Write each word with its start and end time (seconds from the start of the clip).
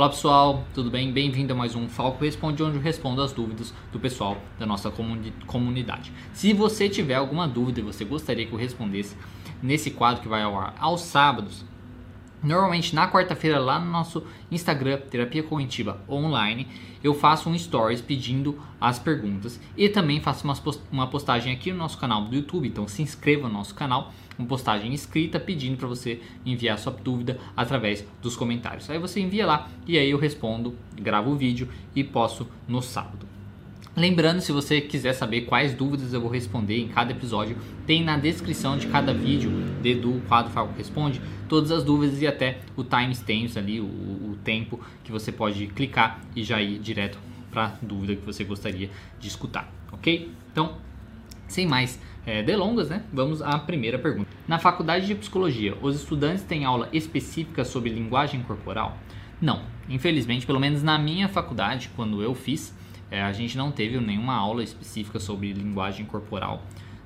Olá 0.00 0.08
pessoal, 0.08 0.64
tudo 0.72 0.90
bem? 0.90 1.12
Bem-vindo 1.12 1.52
a 1.52 1.56
mais 1.56 1.74
um 1.76 1.86
Falco 1.86 2.24
Responde, 2.24 2.62
onde 2.62 2.76
eu 2.76 2.80
respondo 2.80 3.20
as 3.20 3.34
dúvidas 3.34 3.74
do 3.92 4.00
pessoal 4.00 4.38
da 4.58 4.64
nossa 4.64 4.90
comuni 4.90 5.30
comunidade. 5.46 6.10
Se 6.32 6.54
você 6.54 6.88
tiver 6.88 7.16
alguma 7.16 7.46
dúvida 7.46 7.80
e 7.80 7.82
você 7.82 8.02
gostaria 8.02 8.46
que 8.46 8.52
eu 8.54 8.58
respondesse 8.58 9.14
nesse 9.62 9.90
quadro 9.90 10.22
que 10.22 10.28
vai 10.28 10.40
ao 10.40 10.58
ar 10.58 10.74
aos 10.80 11.02
sábados, 11.02 11.66
Normalmente 12.42 12.94
na 12.94 13.06
quarta-feira 13.06 13.58
lá 13.58 13.78
no 13.78 13.90
nosso 13.90 14.24
Instagram, 14.50 14.98
Terapia 15.10 15.42
Cognitiva 15.42 16.00
Online, 16.08 16.66
eu 17.04 17.12
faço 17.12 17.50
um 17.50 17.58
stories 17.58 18.00
pedindo 18.00 18.58
as 18.80 18.98
perguntas 18.98 19.60
e 19.76 19.90
também 19.90 20.22
faço 20.22 20.46
uma 20.90 21.06
postagem 21.08 21.52
aqui 21.52 21.70
no 21.70 21.76
nosso 21.76 21.98
canal 21.98 22.24
do 22.24 22.34
YouTube, 22.34 22.66
então 22.66 22.88
se 22.88 23.02
inscreva 23.02 23.46
no 23.46 23.52
nosso 23.52 23.74
canal, 23.74 24.10
uma 24.40 24.48
postagem 24.48 24.92
escrita 24.92 25.38
pedindo 25.38 25.76
para 25.76 25.86
você 25.86 26.20
enviar 26.44 26.78
sua 26.78 26.92
dúvida 26.92 27.38
através 27.56 28.04
dos 28.22 28.36
comentários. 28.36 28.88
Aí 28.90 28.98
você 28.98 29.20
envia 29.20 29.46
lá 29.46 29.68
e 29.86 29.98
aí 29.98 30.10
eu 30.10 30.18
respondo, 30.18 30.74
gravo 30.96 31.30
o 31.30 31.36
vídeo 31.36 31.68
e 31.94 32.02
posto 32.02 32.46
no 32.66 32.82
sábado. 32.82 33.28
Lembrando, 33.96 34.40
se 34.40 34.52
você 34.52 34.80
quiser 34.80 35.12
saber 35.12 35.42
quais 35.42 35.74
dúvidas 35.74 36.12
eu 36.12 36.20
vou 36.20 36.30
responder 36.30 36.78
em 36.78 36.88
cada 36.88 37.10
episódio, 37.10 37.56
tem 37.86 38.04
na 38.04 38.16
descrição 38.16 38.78
de 38.78 38.86
cada 38.86 39.12
vídeo 39.12 39.50
de, 39.82 39.94
do 39.94 40.22
quadro 40.28 40.52
Falco 40.52 40.72
Responde 40.76 41.20
todas 41.48 41.72
as 41.72 41.82
dúvidas 41.82 42.22
e 42.22 42.26
até 42.26 42.60
o 42.76 42.84
timestamps 42.84 43.56
ali, 43.56 43.80
o, 43.80 43.84
o 43.84 44.38
tempo 44.44 44.80
que 45.02 45.10
você 45.10 45.32
pode 45.32 45.66
clicar 45.66 46.20
e 46.36 46.44
já 46.44 46.62
ir 46.62 46.78
direto 46.78 47.18
para 47.50 47.66
a 47.66 47.72
dúvida 47.82 48.14
que 48.14 48.24
você 48.24 48.44
gostaria 48.44 48.88
de 49.18 49.26
escutar, 49.26 49.70
ok? 49.92 50.30
Então, 50.52 50.76
sem 51.48 51.66
mais 51.66 51.98
é, 52.26 52.42
delongas, 52.42 52.90
né? 52.90 53.02
Vamos 53.12 53.42
à 53.42 53.58
primeira 53.58 53.98
pergunta. 53.98 54.28
Na 54.46 54.58
faculdade 54.58 55.06
de 55.06 55.14
psicologia, 55.14 55.74
os 55.80 55.96
estudantes 55.96 56.42
têm 56.42 56.64
aula 56.64 56.88
específica 56.92 57.64
sobre 57.64 57.90
linguagem 57.90 58.42
corporal? 58.42 58.98
Não, 59.40 59.62
infelizmente, 59.88 60.46
pelo 60.46 60.60
menos 60.60 60.82
na 60.82 60.98
minha 60.98 61.28
faculdade, 61.28 61.90
quando 61.96 62.22
eu 62.22 62.34
fiz, 62.34 62.74
é, 63.10 63.22
a 63.22 63.32
gente 63.32 63.56
não 63.56 63.72
teve 63.72 63.98
nenhuma 63.98 64.34
aula 64.34 64.62
específica 64.62 65.18
sobre 65.18 65.52
linguagem 65.52 66.04
corporal. 66.06 66.62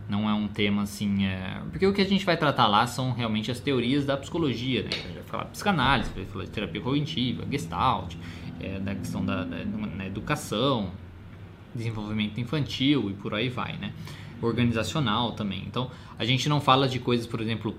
Não 0.08 0.28
é 0.28 0.34
um 0.34 0.46
tema 0.46 0.82
assim. 0.82 1.24
É... 1.24 1.62
Porque 1.70 1.86
o 1.86 1.92
que 1.92 2.02
a 2.02 2.04
gente 2.04 2.26
vai 2.26 2.36
tratar 2.36 2.66
lá 2.66 2.86
são 2.86 3.12
realmente 3.12 3.50
as 3.50 3.58
teorias 3.58 4.04
da 4.04 4.16
psicologia, 4.16 4.82
né? 4.82 4.90
A 4.92 4.96
gente 4.96 5.14
vai 5.14 5.22
falar 5.22 5.44
de 5.44 5.50
psicanálise, 5.50 6.10
vai 6.14 6.26
falar 6.26 6.44
de 6.44 6.50
terapia 6.50 6.80
cognitiva, 6.80 7.46
gestalt, 7.50 8.14
é, 8.60 8.78
da 8.80 8.94
questão 8.94 9.24
da, 9.24 9.44
da, 9.44 10.06
educação, 10.06 10.90
desenvolvimento 11.74 12.38
infantil 12.38 13.10
e 13.10 13.14
por 13.14 13.32
aí 13.34 13.48
vai, 13.48 13.78
né? 13.78 13.92
Organizacional 14.46 15.32
também. 15.32 15.64
Então, 15.66 15.90
a 16.18 16.24
gente 16.24 16.48
não 16.48 16.60
fala 16.60 16.88
de 16.88 16.98
coisas, 16.98 17.26
por 17.26 17.40
exemplo, 17.40 17.76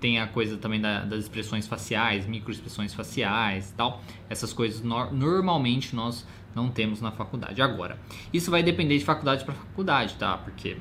tem 0.00 0.18
a 0.18 0.26
coisa 0.26 0.56
também 0.56 0.80
da, 0.80 1.04
das 1.04 1.20
expressões 1.20 1.66
faciais, 1.66 2.26
microexpressões 2.26 2.94
faciais 2.94 3.70
e 3.70 3.74
tal. 3.74 4.02
Essas 4.28 4.52
coisas 4.52 4.82
no, 4.82 5.10
normalmente 5.12 5.94
nós 5.94 6.26
não 6.54 6.68
temos 6.68 7.00
na 7.00 7.10
faculdade. 7.10 7.60
Agora, 7.62 7.98
isso 8.32 8.50
vai 8.50 8.62
depender 8.62 8.98
de 8.98 9.04
faculdade 9.04 9.44
para 9.44 9.54
faculdade, 9.54 10.14
tá? 10.14 10.36
Porque 10.36 10.76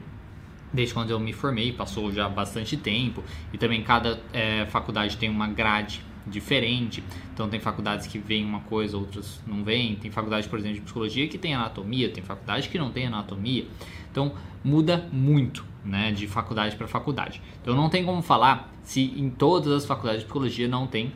desde 0.73 0.93
quando 0.93 1.09
eu 1.09 1.19
me 1.19 1.33
formei, 1.33 1.71
passou 1.71 2.11
já 2.11 2.29
bastante 2.29 2.77
tempo 2.77 3.23
e 3.51 3.57
também 3.57 3.83
cada 3.83 4.19
é, 4.31 4.65
faculdade 4.67 5.17
tem 5.17 5.29
uma 5.29 5.47
grade 5.47 6.03
diferente. 6.27 7.03
Então 7.33 7.49
tem 7.49 7.59
faculdades 7.59 8.07
que 8.07 8.19
veem 8.19 8.45
uma 8.45 8.61
coisa, 8.61 8.97
outras 8.97 9.41
não 9.47 9.63
veem. 9.63 9.95
Tem 9.95 10.11
faculdade, 10.11 10.47
por 10.47 10.59
exemplo, 10.59 10.75
de 10.75 10.81
psicologia 10.81 11.27
que 11.27 11.37
tem 11.37 11.53
anatomia, 11.55 12.09
tem 12.09 12.23
faculdade 12.23 12.69
que 12.69 12.77
não 12.77 12.91
tem 12.91 13.07
anatomia. 13.07 13.65
Então 14.11 14.33
muda 14.63 15.07
muito, 15.11 15.65
né, 15.83 16.11
de 16.11 16.27
faculdade 16.27 16.75
para 16.75 16.87
faculdade. 16.87 17.41
Então 17.61 17.75
não 17.75 17.89
tem 17.89 18.05
como 18.05 18.21
falar 18.21 18.71
se 18.83 19.01
em 19.01 19.29
todas 19.29 19.71
as 19.71 19.85
faculdades 19.85 20.21
de 20.21 20.25
psicologia 20.25 20.67
não 20.67 20.87
tem 20.87 21.11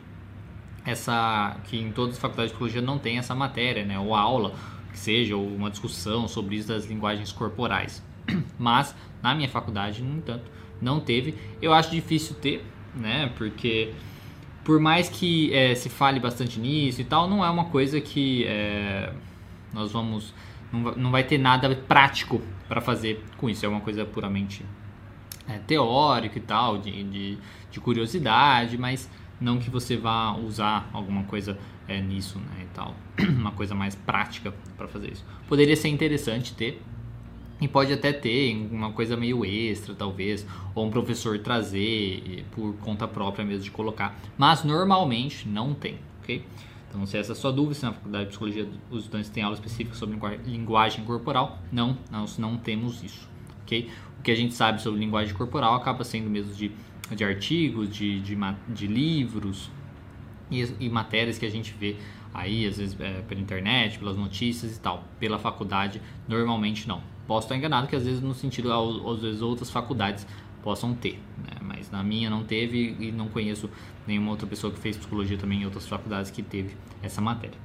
essa 0.85 1.57
que 1.65 1.77
em 1.77 1.91
todas 1.91 2.15
as 2.15 2.21
faculdades 2.21 2.51
de 2.51 2.53
psicologia 2.53 2.81
não 2.81 2.99
tem 2.99 3.17
essa 3.17 3.33
matéria, 3.33 3.83
né, 3.83 3.99
ou 3.99 4.13
aula, 4.13 4.53
que 4.91 4.99
seja, 4.99 5.35
ou 5.35 5.45
uma 5.47 5.69
discussão 5.69 6.27
sobre 6.27 6.55
isso 6.55 6.67
das 6.67 6.85
linguagens 6.85 7.31
corporais. 7.31 8.03
Mas 8.57 8.95
na 9.21 9.33
minha 9.33 9.49
faculdade, 9.49 10.01
no 10.01 10.17
entanto, 10.17 10.45
não 10.81 10.99
teve. 10.99 11.35
Eu 11.61 11.73
acho 11.73 11.89
difícil 11.91 12.35
ter, 12.35 12.63
né, 12.95 13.31
porque 13.35 13.93
por 14.65 14.79
mais 14.79 15.07
que 15.07 15.53
é, 15.53 15.75
se 15.75 15.87
fale 15.87 16.19
bastante 16.19 16.59
nisso 16.59 16.99
e 16.99 17.03
tal, 17.05 17.29
não 17.29 17.45
é 17.45 17.49
uma 17.49 17.65
coisa 17.65 18.01
que 18.01 18.43
é, 18.45 19.13
nós 19.71 19.91
vamos 19.91 20.33
não 20.97 21.09
vai 21.11 21.23
ter 21.23 21.37
nada 21.37 21.73
prático 21.73 22.41
para 22.67 22.81
fazer 22.81 23.23
com 23.37 23.49
isso. 23.49 23.65
É 23.65 23.69
uma 23.69 23.79
coisa 23.79 24.03
puramente 24.03 24.65
é, 25.47 25.59
teórica 25.59 26.37
e 26.37 26.41
tal, 26.41 26.77
de, 26.77 27.03
de, 27.03 27.37
de 27.71 27.79
curiosidade, 27.79 28.77
mas 28.77 29.09
não 29.39 29.59
que 29.59 29.69
você 29.69 29.95
vá 29.95 30.35
usar 30.35 30.89
alguma 30.91 31.23
coisa 31.23 31.57
é, 31.87 32.01
nisso, 32.01 32.39
né, 32.39 32.63
e 32.63 32.73
tal, 32.73 32.95
uma 33.29 33.51
coisa 33.51 33.75
mais 33.75 33.95
prática 33.95 34.53
para 34.75 34.87
fazer 34.87 35.11
isso. 35.11 35.25
Poderia 35.47 35.75
ser 35.75 35.89
interessante 35.89 36.53
ter 36.53 36.81
e 37.65 37.67
pode 37.67 37.91
até 37.91 38.13
ter 38.13 38.55
uma 38.71 38.91
coisa 38.91 39.17
meio 39.17 39.43
extra, 39.43 39.95
talvez, 39.95 40.45
ou 40.75 40.85
um 40.85 40.91
professor 40.91 41.39
trazer 41.39 42.45
por 42.51 42.75
conta 42.75 43.07
própria 43.07 43.43
mesmo 43.43 43.63
de 43.63 43.71
colocar, 43.71 44.15
mas 44.37 44.63
normalmente 44.63 45.47
não 45.47 45.73
tem, 45.73 45.97
ok? 46.21 46.45
Então, 46.87 47.05
se 47.07 47.17
essa 47.17 47.31
é 47.31 47.33
a 47.33 47.35
sua 47.35 47.51
dúvida, 47.51 47.73
se 47.73 47.83
na 47.83 47.91
faculdade 47.91 48.25
de 48.25 48.29
psicologia 48.29 48.69
os 48.91 48.99
estudantes 48.99 49.31
têm 49.31 49.41
aula 49.41 49.55
específica 49.55 49.95
sobre 49.95 50.15
linguagem 50.45 51.03
corporal, 51.03 51.57
não, 51.71 51.97
nós 52.11 52.37
não 52.37 52.55
temos 52.55 53.03
isso, 53.03 53.27
ok? 53.63 53.89
O 54.19 54.21
que 54.21 54.29
a 54.29 54.35
gente 54.35 54.53
sabe 54.53 54.79
sobre 54.79 54.99
linguagem 54.99 55.33
corporal 55.33 55.73
acaba 55.73 56.03
sendo 56.03 56.29
mesmo 56.29 56.53
de 56.53 56.71
de 57.13 57.23
artigos, 57.23 57.87
de, 57.89 58.19
de, 58.19 58.35
de 58.69 58.87
livros 58.87 59.69
e, 60.49 60.63
e, 60.79 60.89
matérias 60.89 61.37
que 61.37 61.45
a 61.45 61.51
gente 61.51 61.71
vê 61.79 61.97
aí, 62.33 62.65
às 62.65 62.77
vezes 62.77 62.99
é, 62.99 63.21
pela 63.21 63.39
internet, 63.39 63.99
pelas 63.99 64.17
notícias 64.17 64.75
e 64.75 64.79
tal. 64.79 65.03
Pela 65.19 65.37
faculdade, 65.37 66.01
normalmente 66.27 66.87
não. 66.87 67.14
Posso 67.27 67.45
estar 67.45 67.55
enganado 67.55 67.87
que 67.87 67.95
às 67.95 68.03
vezes 68.03 68.21
no 68.21 68.33
sentido, 68.33 68.71
às 68.71 69.21
vezes 69.21 69.41
outras 69.41 69.69
faculdades 69.69 70.25
possam 70.61 70.93
ter, 70.93 71.19
né? 71.37 71.57
mas 71.61 71.91
na 71.91 72.03
minha 72.03 72.29
não 72.29 72.43
teve 72.43 72.95
e 72.99 73.11
não 73.11 73.27
conheço 73.27 73.69
nenhuma 74.07 74.31
outra 74.31 74.47
pessoa 74.47 74.73
que 74.73 74.79
fez 74.79 74.97
psicologia 74.97 75.37
também 75.37 75.61
em 75.61 75.65
outras 75.65 75.87
faculdades 75.87 76.31
que 76.31 76.41
teve 76.41 76.75
essa 77.01 77.21
matéria. 77.21 77.57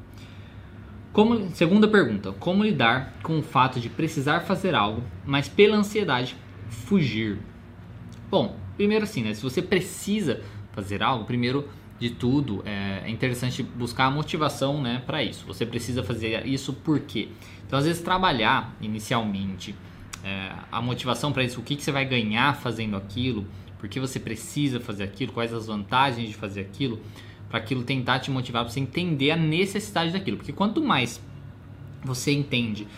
Como, 1.12 1.50
segunda 1.54 1.88
pergunta: 1.88 2.32
como 2.32 2.62
lidar 2.62 3.14
com 3.22 3.38
o 3.38 3.42
fato 3.42 3.80
de 3.80 3.88
precisar 3.88 4.40
fazer 4.40 4.74
algo, 4.74 5.02
mas 5.24 5.48
pela 5.48 5.76
ansiedade 5.76 6.36
fugir? 6.68 7.38
Bom, 8.30 8.56
Primeiro 8.80 9.04
assim, 9.04 9.22
né? 9.22 9.34
Se 9.34 9.42
você 9.42 9.60
precisa 9.60 10.40
fazer 10.72 11.02
algo, 11.02 11.26
primeiro 11.26 11.68
de 11.98 12.08
tudo 12.08 12.62
é, 12.64 13.02
é 13.04 13.10
interessante 13.10 13.62
buscar 13.62 14.06
a 14.06 14.10
motivação, 14.10 14.80
né, 14.80 15.02
para 15.04 15.22
isso. 15.22 15.44
Você 15.46 15.66
precisa 15.66 16.02
fazer 16.02 16.46
isso 16.46 16.72
por 16.72 16.98
quê? 17.00 17.28
Então, 17.70 17.78
às 17.78 17.84
vezes 17.84 18.02
trabalhar 18.02 18.74
inicialmente 18.80 19.76
é, 20.24 20.50
a 20.72 20.82
motivação 20.82 21.32
para 21.32 21.44
isso, 21.44 21.60
o 21.60 21.62
que, 21.62 21.76
que 21.76 21.84
você 21.84 21.92
vai 21.92 22.04
ganhar 22.04 22.56
fazendo 22.56 22.96
aquilo, 22.96 23.46
por 23.78 23.88
que 23.88 24.00
você 24.00 24.18
precisa 24.18 24.80
fazer 24.80 25.04
aquilo, 25.04 25.30
quais 25.30 25.54
as 25.54 25.68
vantagens 25.68 26.28
de 26.28 26.34
fazer 26.34 26.62
aquilo, 26.62 26.98
para 27.48 27.60
aquilo 27.60 27.84
tentar 27.84 28.18
te 28.18 28.28
motivar 28.28 28.64
para 28.64 28.72
você 28.72 28.80
entender 28.80 29.30
a 29.30 29.36
necessidade 29.36 30.10
daquilo. 30.10 30.36
Porque 30.36 30.52
quanto 30.52 30.82
mais 30.82 31.22
você 32.02 32.32
entende 32.32 32.88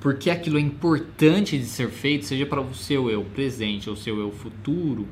porque 0.00 0.28
aquilo 0.28 0.58
é 0.58 0.60
importante 0.60 1.56
de 1.56 1.64
ser 1.64 1.88
feito, 1.88 2.24
seja 2.24 2.44
para 2.44 2.60
o 2.60 2.74
seu 2.74 3.08
eu 3.08 3.22
presente 3.22 3.88
ou 3.88 3.94
seu 3.94 4.18
eu 4.18 4.32
futuro, 4.32 5.06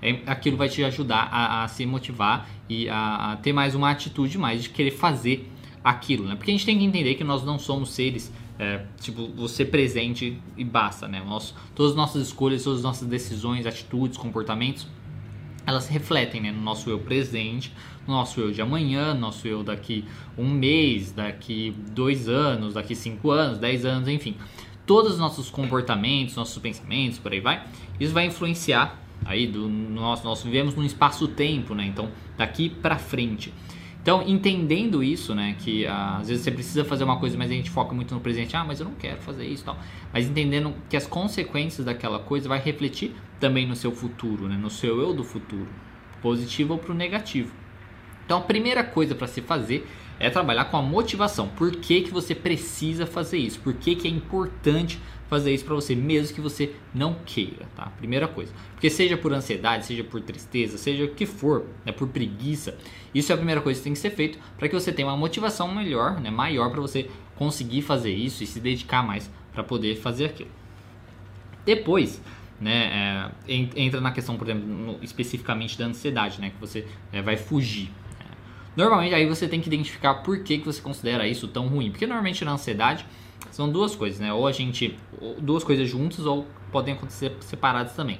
é, 0.00 0.20
aquilo 0.24 0.56
vai 0.56 0.70
te 0.70 0.82
ajudar 0.82 1.28
a, 1.30 1.64
a 1.64 1.68
se 1.68 1.84
motivar 1.84 2.48
e 2.66 2.88
a, 2.88 3.32
a, 3.32 3.36
ter 3.36 3.52
mais 3.52 3.74
uma 3.74 3.90
atitude 3.90 4.38
mais 4.38 4.62
de 4.62 4.70
querer 4.70 4.90
fazer 4.90 5.50
aquilo, 5.84 6.26
né? 6.26 6.34
Porque 6.34 6.50
a 6.50 6.54
gente 6.54 6.64
tem 6.64 6.78
que 6.78 6.84
entender 6.84 7.14
que 7.14 7.24
nós 7.24 7.44
não 7.44 7.58
somos 7.58 7.90
seres 7.92 8.32
é, 8.58 8.84
tipo 9.00 9.28
você 9.28 9.64
presente 9.64 10.40
e 10.56 10.64
basta, 10.64 11.08
né? 11.08 11.22
Nós, 11.26 11.54
todas 11.74 11.92
as 11.92 11.96
nossas 11.96 12.26
escolhas, 12.26 12.62
todas 12.62 12.78
as 12.78 12.84
nossas 12.84 13.08
decisões, 13.08 13.66
atitudes, 13.66 14.16
comportamentos, 14.16 14.86
elas 15.66 15.88
refletem 15.88 16.40
né, 16.40 16.52
no 16.52 16.60
nosso 16.60 16.90
eu 16.90 16.98
presente, 16.98 17.72
no 18.06 18.14
nosso 18.14 18.40
eu 18.40 18.52
de 18.52 18.60
amanhã, 18.60 19.14
no 19.14 19.20
nosso 19.20 19.48
eu 19.48 19.62
daqui 19.62 20.04
um 20.36 20.48
mês, 20.48 21.10
daqui 21.10 21.74
dois 21.90 22.28
anos, 22.28 22.74
daqui 22.74 22.94
cinco 22.94 23.30
anos, 23.30 23.58
dez 23.58 23.84
anos, 23.84 24.08
enfim. 24.08 24.36
Todos 24.86 25.12
os 25.12 25.18
nossos 25.18 25.48
comportamentos, 25.48 26.36
nossos 26.36 26.58
pensamentos, 26.58 27.18
por 27.18 27.32
aí 27.32 27.40
vai, 27.40 27.64
isso 27.98 28.12
vai 28.12 28.26
influenciar 28.26 29.02
aí 29.24 29.46
do 29.46 29.68
nós 29.68 30.22
nós 30.22 30.42
vivemos 30.42 30.74
num 30.74 30.84
espaço-tempo, 30.84 31.74
né? 31.74 31.86
Então, 31.86 32.10
daqui 32.36 32.68
para 32.68 32.98
frente. 32.98 33.52
Então, 34.04 34.22
entendendo 34.26 35.02
isso, 35.02 35.34
né, 35.34 35.56
que 35.58 35.86
ah, 35.86 36.18
às 36.20 36.28
vezes 36.28 36.44
você 36.44 36.50
precisa 36.50 36.84
fazer 36.84 37.04
uma 37.04 37.18
coisa, 37.18 37.38
mas 37.38 37.50
a 37.50 37.54
gente 37.54 37.70
foca 37.70 37.94
muito 37.94 38.14
no 38.14 38.20
presente, 38.20 38.54
ah, 38.54 38.62
mas 38.62 38.78
eu 38.78 38.84
não 38.84 38.92
quero 38.92 39.22
fazer 39.22 39.46
isso, 39.46 39.64
tal. 39.64 39.78
Mas 40.12 40.28
entendendo 40.28 40.74
que 40.90 40.96
as 40.98 41.06
consequências 41.06 41.86
daquela 41.86 42.18
coisa 42.18 42.46
vai 42.46 42.58
refletir 42.58 43.16
também 43.40 43.66
no 43.66 43.74
seu 43.74 43.90
futuro, 43.90 44.46
né, 44.46 44.58
no 44.58 44.68
seu 44.68 45.00
eu 45.00 45.14
do 45.14 45.24
futuro, 45.24 45.68
positivo 46.20 46.74
ou 46.74 46.78
pro 46.78 46.92
negativo. 46.92 47.54
Então, 48.26 48.36
a 48.36 48.42
primeira 48.42 48.84
coisa 48.84 49.14
para 49.14 49.26
se 49.26 49.40
fazer 49.40 49.88
é 50.20 50.28
trabalhar 50.28 50.66
com 50.66 50.76
a 50.76 50.82
motivação. 50.82 51.48
Por 51.48 51.72
que, 51.72 52.02
que 52.02 52.10
você 52.10 52.34
precisa 52.34 53.06
fazer 53.06 53.38
isso? 53.38 53.58
Por 53.60 53.72
que, 53.72 53.96
que 53.96 54.06
é 54.06 54.10
importante 54.10 55.00
fazer 55.34 55.52
isso 55.52 55.64
para 55.64 55.74
você, 55.74 55.96
mesmo 55.96 56.32
que 56.32 56.40
você 56.40 56.72
não 56.94 57.16
queira, 57.26 57.66
tá? 57.74 57.86
Primeira 57.98 58.28
coisa. 58.28 58.52
Porque 58.72 58.88
seja 58.88 59.16
por 59.16 59.32
ansiedade, 59.32 59.84
seja 59.84 60.04
por 60.04 60.20
tristeza, 60.20 60.78
seja 60.78 61.04
o 61.04 61.08
que 61.08 61.26
for, 61.26 61.66
né, 61.84 61.90
por 61.90 62.06
preguiça, 62.08 62.78
isso 63.12 63.32
é 63.32 63.34
a 63.34 63.36
primeira 63.36 63.60
coisa 63.60 63.80
que 63.80 63.84
tem 63.84 63.92
que 63.92 63.98
ser 63.98 64.10
feito 64.10 64.38
para 64.56 64.68
que 64.68 64.74
você 64.74 64.92
tenha 64.92 65.08
uma 65.08 65.16
motivação 65.16 65.74
melhor, 65.74 66.20
né, 66.20 66.30
maior 66.30 66.70
para 66.70 66.80
você 66.80 67.10
conseguir 67.34 67.82
fazer 67.82 68.12
isso 68.12 68.44
e 68.44 68.46
se 68.46 68.60
dedicar 68.60 69.02
mais 69.02 69.28
para 69.52 69.64
poder 69.64 69.96
fazer 69.96 70.26
aquilo. 70.26 70.50
Depois, 71.66 72.22
né, 72.60 73.32
é, 73.48 73.54
entra 73.74 74.00
na 74.00 74.12
questão, 74.12 74.36
por 74.36 74.48
exemplo, 74.48 74.68
no, 74.68 74.98
especificamente 75.02 75.76
da 75.76 75.86
ansiedade, 75.86 76.40
né, 76.40 76.50
que 76.50 76.60
você 76.60 76.86
é, 77.12 77.20
vai 77.20 77.36
fugir. 77.36 77.90
Normalmente 78.76 79.14
aí 79.14 79.26
você 79.26 79.48
tem 79.48 79.60
que 79.60 79.66
identificar 79.66 80.14
por 80.14 80.44
que, 80.44 80.58
que 80.58 80.64
você 80.64 80.80
considera 80.80 81.26
isso 81.26 81.48
tão 81.48 81.66
ruim, 81.66 81.90
porque 81.90 82.06
normalmente 82.06 82.44
na 82.44 82.52
ansiedade 82.52 83.04
são 83.50 83.70
duas 83.70 83.94
coisas, 83.94 84.18
né, 84.18 84.32
ou 84.32 84.46
a 84.46 84.52
gente 84.52 84.96
duas 85.38 85.62
coisas 85.62 85.88
juntas 85.88 86.26
ou 86.26 86.46
podem 86.72 86.94
acontecer 86.94 87.36
separadas 87.40 87.94
também. 87.94 88.18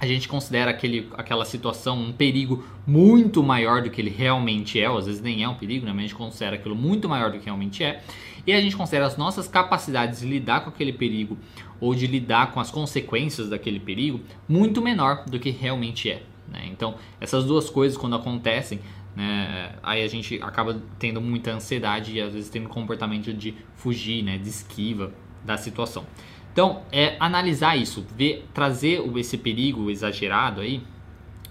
A 0.00 0.06
gente 0.06 0.28
considera 0.28 0.70
aquele, 0.70 1.08
aquela 1.14 1.44
situação 1.44 1.98
um 1.98 2.12
perigo 2.12 2.64
muito 2.86 3.42
maior 3.42 3.82
do 3.82 3.90
que 3.90 4.00
ele 4.00 4.10
realmente 4.10 4.80
é, 4.80 4.88
ou 4.88 4.96
às 4.96 5.06
vezes 5.06 5.20
nem 5.20 5.42
é 5.42 5.48
um 5.48 5.56
perigo, 5.56 5.84
né? 5.84 5.92
mas 5.92 5.98
a 5.98 6.06
gente 6.06 6.14
considera 6.14 6.54
aquilo 6.54 6.76
muito 6.76 7.08
maior 7.08 7.32
do 7.32 7.38
que 7.38 7.46
realmente 7.46 7.82
é, 7.82 8.00
e 8.46 8.52
a 8.52 8.60
gente 8.60 8.76
considera 8.76 9.06
as 9.06 9.16
nossas 9.16 9.48
capacidades 9.48 10.20
de 10.20 10.26
lidar 10.26 10.60
com 10.60 10.70
aquele 10.70 10.92
perigo 10.92 11.36
ou 11.80 11.94
de 11.94 12.06
lidar 12.06 12.52
com 12.52 12.60
as 12.60 12.70
consequências 12.70 13.48
daquele 13.48 13.80
perigo 13.80 14.20
muito 14.48 14.80
menor 14.80 15.24
do 15.26 15.38
que 15.40 15.50
realmente 15.50 16.08
é. 16.10 16.22
Né? 16.50 16.68
Então, 16.70 16.94
essas 17.20 17.44
duas 17.44 17.68
coisas, 17.68 17.98
quando 17.98 18.16
acontecem, 18.16 18.80
né, 19.18 19.74
aí 19.82 20.04
a 20.04 20.06
gente 20.06 20.40
acaba 20.40 20.80
tendo 20.96 21.20
muita 21.20 21.50
ansiedade 21.50 22.12
e 22.12 22.20
às 22.20 22.34
vezes 22.34 22.48
tendo 22.48 22.68
comportamento 22.68 23.34
de 23.34 23.52
fugir, 23.74 24.22
né, 24.22 24.38
de 24.38 24.48
esquiva 24.48 25.12
da 25.44 25.56
situação. 25.56 26.06
Então, 26.52 26.84
é 26.92 27.16
analisar 27.18 27.74
isso, 27.76 28.06
ver, 28.16 28.46
trazer 28.54 29.02
esse 29.16 29.36
perigo 29.36 29.90
exagerado 29.90 30.60
aí 30.60 30.84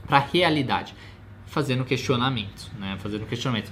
para 0.05 0.15
a 0.15 0.21
realidade, 0.21 0.95
fazendo 1.45 1.83
questionamentos, 1.83 2.71
né, 2.79 2.95
fazendo 2.99 3.25
questionamentos. 3.25 3.69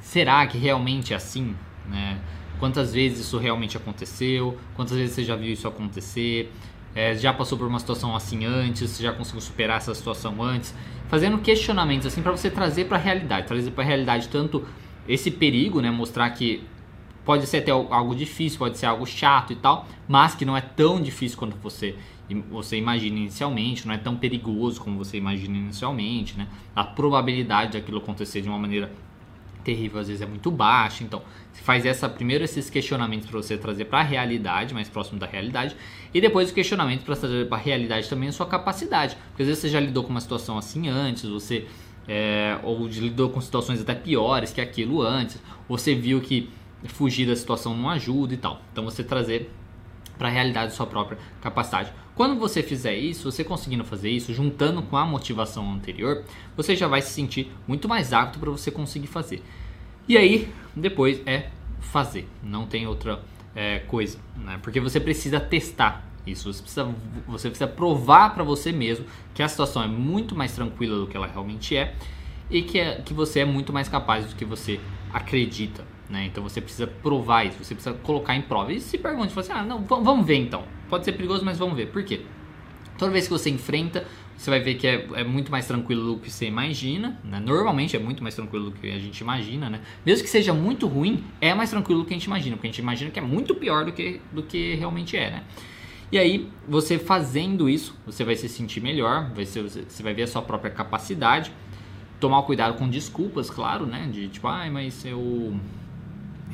Será 0.00 0.46
que 0.46 0.56
realmente 0.56 1.12
é 1.12 1.16
assim, 1.16 1.54
né? 1.86 2.18
quantas 2.58 2.94
vezes 2.94 3.26
isso 3.26 3.36
realmente 3.36 3.76
aconteceu, 3.76 4.58
quantas 4.74 4.96
vezes 4.96 5.14
você 5.14 5.22
já 5.22 5.36
viu 5.36 5.52
isso 5.52 5.68
acontecer, 5.68 6.50
é, 6.94 7.14
já 7.16 7.32
passou 7.32 7.58
por 7.58 7.66
uma 7.66 7.78
situação 7.78 8.14
assim 8.14 8.44
antes, 8.44 8.98
já 8.98 9.12
conseguiu 9.12 9.40
superar 9.40 9.78
essa 9.78 9.94
situação 9.94 10.42
antes, 10.42 10.74
fazendo 11.08 11.38
questionamentos 11.38 12.06
assim 12.06 12.22
para 12.22 12.32
você 12.32 12.50
trazer 12.50 12.84
para 12.86 12.96
a 12.96 13.00
realidade, 13.00 13.46
trazer 13.46 13.70
para 13.70 13.82
a 13.82 13.86
realidade 13.86 14.28
tanto 14.28 14.66
esse 15.08 15.30
perigo, 15.30 15.80
né, 15.80 15.90
mostrar 15.90 16.30
que 16.30 16.62
pode 17.24 17.46
ser 17.46 17.58
até 17.58 17.70
algo 17.70 18.14
difícil, 18.14 18.58
pode 18.58 18.78
ser 18.78 18.86
algo 18.86 19.06
chato 19.06 19.52
e 19.52 19.56
tal, 19.56 19.88
mas 20.06 20.34
que 20.34 20.44
não 20.44 20.56
é 20.56 20.60
tão 20.60 21.00
difícil 21.00 21.38
quanto 21.38 21.56
você 21.56 21.94
você 22.50 22.78
imagina 22.78 23.18
inicialmente, 23.18 23.86
não 23.86 23.94
é 23.94 23.98
tão 23.98 24.16
perigoso 24.16 24.80
como 24.80 24.96
você 24.96 25.18
imagina 25.18 25.58
inicialmente, 25.58 26.38
né? 26.38 26.48
A 26.74 26.82
probabilidade 26.82 27.72
daquilo 27.72 27.98
acontecer 27.98 28.40
de 28.40 28.48
uma 28.48 28.58
maneira 28.58 28.90
terrível 29.64 30.00
às 30.00 30.08
vezes 30.08 30.22
é 30.22 30.26
muito 30.26 30.50
baixa. 30.50 31.02
Então, 31.02 31.22
você 31.52 31.62
faz 31.62 31.84
essa 31.86 32.08
primeiro 32.08 32.44
esses 32.44 32.70
questionamentos 32.70 33.28
para 33.28 33.40
você 33.40 33.56
trazer 33.56 33.86
para 33.86 34.00
a 34.00 34.02
realidade, 34.02 34.74
mais 34.74 34.88
próximo 34.88 35.18
da 35.18 35.26
realidade, 35.26 35.74
e 36.12 36.20
depois 36.20 36.50
o 36.50 36.54
questionamento 36.54 37.04
para 37.04 37.16
trazer 37.16 37.48
para 37.48 37.56
a 37.56 37.60
realidade 37.60 38.08
também 38.08 38.28
a 38.28 38.32
sua 38.32 38.46
capacidade. 38.46 39.16
Porque 39.30 39.42
às 39.42 39.48
vezes 39.48 39.62
você 39.62 39.68
já 39.68 39.80
lidou 39.80 40.04
com 40.04 40.10
uma 40.10 40.20
situação 40.20 40.56
assim 40.58 40.88
antes, 40.88 41.24
você 41.24 41.66
é, 42.06 42.58
ou 42.62 42.86
lidou 42.86 43.30
com 43.30 43.40
situações 43.40 43.80
até 43.80 43.94
piores 43.94 44.52
que 44.52 44.60
aquilo 44.60 45.02
antes, 45.02 45.40
você 45.68 45.94
viu 45.94 46.20
que 46.20 46.50
fugir 46.84 47.26
da 47.26 47.34
situação 47.34 47.74
não 47.74 47.88
ajuda 47.88 48.34
e 48.34 48.36
tal. 48.36 48.60
Então, 48.72 48.84
você 48.84 49.02
trazer 49.02 49.50
para 50.18 50.28
a 50.28 50.30
realidade 50.30 50.72
sua 50.72 50.86
própria 50.86 51.18
capacidade. 51.40 51.92
Quando 52.14 52.38
você 52.38 52.62
fizer 52.62 52.94
isso, 52.94 53.30
você 53.30 53.42
conseguindo 53.42 53.84
fazer 53.84 54.10
isso, 54.10 54.32
juntando 54.32 54.82
com 54.82 54.96
a 54.96 55.04
motivação 55.04 55.72
anterior, 55.72 56.24
você 56.56 56.76
já 56.76 56.86
vai 56.86 57.02
se 57.02 57.10
sentir 57.10 57.50
muito 57.66 57.88
mais 57.88 58.12
apto 58.12 58.38
para 58.38 58.50
você 58.50 58.70
conseguir 58.70 59.08
fazer. 59.08 59.42
E 60.08 60.16
aí, 60.16 60.52
depois 60.76 61.20
é 61.26 61.50
fazer, 61.80 62.28
não 62.42 62.66
tem 62.66 62.86
outra 62.86 63.20
é, 63.54 63.80
coisa, 63.80 64.18
né? 64.36 64.58
porque 64.62 64.80
você 64.80 65.00
precisa 65.00 65.40
testar 65.40 66.04
isso, 66.26 66.52
você 66.52 66.62
precisa, 66.62 66.94
você 67.26 67.48
precisa 67.48 67.68
provar 67.68 68.34
para 68.34 68.42
você 68.42 68.72
mesmo 68.72 69.04
que 69.34 69.42
a 69.42 69.48
situação 69.48 69.82
é 69.82 69.86
muito 69.86 70.34
mais 70.34 70.52
tranquila 70.52 70.98
do 70.98 71.06
que 71.06 71.16
ela 71.16 71.26
realmente 71.26 71.76
é 71.76 71.94
e 72.50 72.62
que, 72.62 72.78
é, 72.78 73.00
que 73.02 73.12
você 73.12 73.40
é 73.40 73.44
muito 73.44 73.72
mais 73.72 73.88
capaz 73.88 74.26
do 74.26 74.34
que 74.34 74.44
você 74.44 74.80
acredita. 75.12 75.84
Né? 76.08 76.26
Então 76.26 76.42
você 76.42 76.60
precisa 76.60 76.86
provar 76.86 77.44
isso, 77.44 77.62
você 77.62 77.74
precisa 77.74 77.96
colocar 77.96 78.36
em 78.36 78.42
prova. 78.42 78.72
E 78.72 78.80
se 78.80 78.98
pergunte, 78.98 79.38
assim, 79.38 79.52
ah, 79.52 79.62
não, 79.62 79.82
vamos 79.82 80.26
ver 80.26 80.36
então. 80.36 80.64
Pode 80.88 81.04
ser 81.04 81.12
perigoso, 81.12 81.44
mas 81.44 81.58
vamos 81.58 81.76
ver. 81.76 81.86
Por 81.86 82.04
quê? 82.04 82.22
Toda 82.98 83.10
vez 83.10 83.24
que 83.24 83.30
você 83.30 83.50
enfrenta, 83.50 84.06
você 84.36 84.50
vai 84.50 84.60
ver 84.60 84.74
que 84.74 84.86
é, 84.86 85.06
é 85.14 85.24
muito 85.24 85.50
mais 85.50 85.66
tranquilo 85.66 86.14
do 86.14 86.20
que 86.20 86.30
você 86.30 86.46
imagina. 86.46 87.18
Né? 87.24 87.40
Normalmente 87.40 87.96
é 87.96 87.98
muito 87.98 88.22
mais 88.22 88.34
tranquilo 88.34 88.66
do 88.66 88.72
que 88.72 88.90
a 88.90 88.98
gente 88.98 89.18
imagina, 89.18 89.70
né? 89.70 89.80
Mesmo 90.04 90.24
que 90.24 90.30
seja 90.30 90.52
muito 90.52 90.86
ruim, 90.86 91.24
é 91.40 91.54
mais 91.54 91.70
tranquilo 91.70 92.02
do 92.02 92.06
que 92.06 92.12
a 92.12 92.16
gente 92.16 92.26
imagina, 92.26 92.56
porque 92.56 92.68
a 92.68 92.70
gente 92.70 92.80
imagina 92.80 93.10
que 93.10 93.18
é 93.18 93.22
muito 93.22 93.54
pior 93.54 93.84
do 93.84 93.92
que, 93.92 94.20
do 94.32 94.42
que 94.42 94.74
realmente 94.74 95.16
é, 95.16 95.30
né? 95.30 95.44
E 96.12 96.18
aí, 96.18 96.48
você 96.68 96.98
fazendo 96.98 97.68
isso, 97.68 97.98
você 98.06 98.22
vai 98.22 98.36
se 98.36 98.48
sentir 98.48 98.80
melhor, 98.80 99.32
vai 99.34 99.44
ser, 99.44 99.62
você 99.62 100.02
vai 100.02 100.14
ver 100.14 100.22
a 100.22 100.26
sua 100.26 100.42
própria 100.42 100.70
capacidade. 100.70 101.50
Tomar 102.20 102.42
cuidado 102.42 102.78
com 102.78 102.88
desculpas, 102.88 103.50
claro, 103.50 103.84
né? 103.86 104.08
De 104.12 104.28
tipo, 104.28 104.46
ai, 104.46 104.68
ah, 104.68 104.70
mas 104.70 105.04
eu 105.04 105.58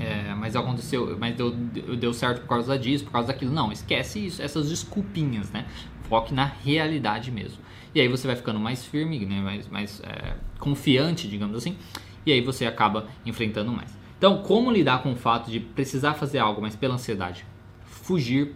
é, 0.00 0.35
mas 0.35 0.56
aconteceu, 0.56 1.14
mas 1.19 1.37
deu, 1.37 1.50
deu 1.50 2.14
certo 2.14 2.41
por 2.41 2.49
causa 2.49 2.79
disso, 2.79 3.05
por 3.05 3.12
causa 3.12 3.29
daquilo. 3.29 3.52
Não, 3.52 3.70
esquece 3.70 4.26
isso, 4.26 4.41
essas 4.41 4.70
desculpinhas, 4.70 5.50
né? 5.50 5.67
Foque 6.08 6.32
na 6.32 6.47
realidade 6.47 7.31
mesmo. 7.31 7.58
E 7.94 8.00
aí 8.00 8.08
você 8.08 8.26
vai 8.26 8.35
ficando 8.35 8.58
mais 8.58 8.85
firme, 8.85 9.19
né? 9.26 9.41
mais, 9.41 9.69
mais 9.69 10.00
é, 10.02 10.37
confiante, 10.58 11.29
digamos 11.29 11.56
assim, 11.56 11.76
e 12.25 12.32
aí 12.32 12.41
você 12.41 12.64
acaba 12.64 13.08
enfrentando 13.26 13.70
mais. 13.73 13.94
Então, 14.17 14.43
como 14.43 14.70
lidar 14.70 15.02
com 15.02 15.12
o 15.12 15.17
fato 15.17 15.50
de 15.50 15.61
precisar 15.61 16.14
fazer 16.14 16.38
algo, 16.38 16.62
mas 16.62 16.75
pela 16.75 16.94
ansiedade 16.94 17.44
fugir, 17.85 18.55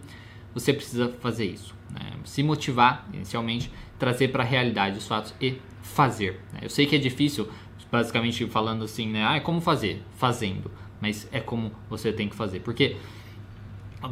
você 0.53 0.73
precisa 0.73 1.09
fazer 1.19 1.45
isso. 1.45 1.75
Né? 1.91 2.13
Se 2.23 2.41
motivar 2.41 3.07
inicialmente, 3.13 3.71
trazer 3.99 4.29
para 4.29 4.43
a 4.43 4.45
realidade 4.45 4.97
os 4.97 5.07
fatos 5.07 5.33
e 5.39 5.59
fazer. 5.81 6.41
Né? 6.53 6.61
Eu 6.63 6.69
sei 6.69 6.85
que 6.85 6.95
é 6.95 6.99
difícil, 6.99 7.47
basicamente 7.91 8.45
falando 8.47 8.83
assim, 8.83 9.07
né? 9.07 9.25
Ah, 9.25 9.39
como 9.39 9.61
fazer? 9.61 10.03
Fazendo 10.17 10.71
mas 11.01 11.27
é 11.31 11.39
como 11.39 11.71
você 11.89 12.11
tem 12.11 12.29
que 12.29 12.35
fazer. 12.35 12.59
Porque 12.61 12.97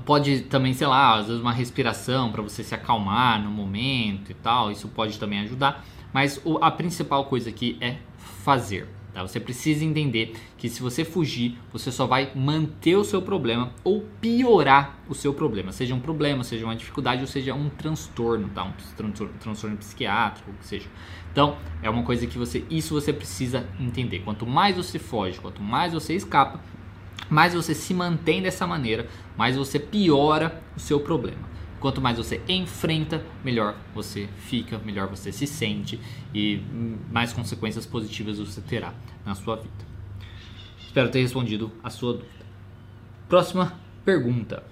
pode 0.06 0.42
também, 0.42 0.74
sei 0.74 0.88
lá, 0.88 1.20
às 1.20 1.28
vezes 1.28 1.42
uma 1.42 1.54
respiração 1.54 2.32
para 2.32 2.42
você 2.42 2.64
se 2.64 2.74
acalmar 2.74 3.42
no 3.42 3.50
momento 3.50 4.32
e 4.32 4.34
tal, 4.34 4.72
isso 4.72 4.88
pode 4.88 5.20
também 5.20 5.40
ajudar, 5.40 5.86
mas 6.12 6.42
a 6.62 6.72
principal 6.72 7.26
coisa 7.26 7.50
aqui 7.50 7.78
é 7.80 7.98
fazer. 8.18 8.88
Tá? 9.14 9.22
Você 9.22 9.40
precisa 9.40 9.86
entender 9.86 10.34
que 10.58 10.68
se 10.68 10.82
você 10.82 11.06
fugir, 11.06 11.58
você 11.72 11.92
só 11.92 12.08
vai 12.08 12.32
manter 12.36 12.96
o 12.96 13.04
seu 13.04 13.22
problema 13.22 13.72
ou 13.84 14.02
piorar 14.20 14.98
o 15.08 15.14
seu 15.14 15.34
problema, 15.34 15.72
seja 15.72 15.94
um 15.94 16.00
problema, 16.00 16.44
seja 16.44 16.66
uma 16.66 16.76
dificuldade 16.76 17.22
ou 17.22 17.28
seja 17.28 17.54
um 17.54 17.70
transtorno, 17.70 18.50
tá? 18.50 18.64
um 18.64 18.72
transtorno, 18.98 19.34
transtorno 19.40 19.78
psiquiátrico, 19.78 20.50
o 20.50 20.54
que 20.56 20.66
seja. 20.66 20.88
Então, 21.32 21.58
é 21.82 21.90
uma 21.90 22.04
coisa 22.04 22.26
que 22.26 22.38
você, 22.38 22.66
isso 22.70 22.94
você 22.94 23.14
precisa 23.14 23.68
entender. 23.80 24.20
Quanto 24.20 24.48
mais 24.48 24.76
você 24.76 24.98
foge, 24.98 25.40
quanto 25.40 25.62
mais 25.62 25.94
você 25.94 26.16
escapa, 26.16 26.60
mais 27.30 27.54
você 27.54 27.74
se 27.74 27.94
mantém 27.94 28.42
dessa 28.42 28.66
maneira, 28.66 29.08
mais 29.38 29.56
você 29.56 29.80
piora 29.80 30.62
o 30.76 30.80
seu 30.80 31.00
problema. 31.00 31.54
Quanto 31.84 32.00
mais 32.00 32.16
você 32.16 32.42
enfrenta, 32.48 33.22
melhor 33.44 33.76
você 33.94 34.30
fica, 34.38 34.78
melhor 34.86 35.10
você 35.10 35.34
se 35.34 35.46
sente 35.46 36.00
e 36.34 36.62
mais 37.12 37.34
consequências 37.34 37.86
positivas 37.86 38.40
você 38.40 38.62
terá 38.62 38.94
na 39.26 39.36
sua 39.36 39.58
vida. 39.58 39.86
Espero 40.82 41.12
ter 41.12 41.20
respondido 41.20 41.70
a 41.84 41.90
sua 41.90 42.14
dúvida. 42.14 42.46
Próxima 43.28 43.78
pergunta. 44.06 44.64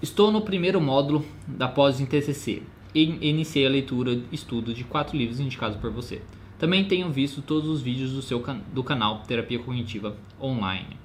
Estou 0.00 0.30
no 0.30 0.42
primeiro 0.42 0.80
módulo 0.80 1.26
da 1.48 1.66
pós 1.66 2.00
em 2.00 2.06
TCC 2.06 2.62
e 2.94 3.28
iniciei 3.28 3.66
a 3.66 3.68
leitura 3.68 4.12
e 4.12 4.28
estudo 4.30 4.72
de 4.72 4.84
quatro 4.84 5.16
livros 5.16 5.40
indicados 5.40 5.78
por 5.78 5.90
você. 5.90 6.22
Também 6.60 6.84
tenho 6.84 7.10
visto 7.10 7.42
todos 7.42 7.68
os 7.68 7.82
vídeos 7.82 8.12
do 8.12 8.22
seu 8.22 8.40
do 8.72 8.84
canal 8.84 9.24
Terapia 9.26 9.58
Cognitiva 9.58 10.16
Online. 10.40 10.96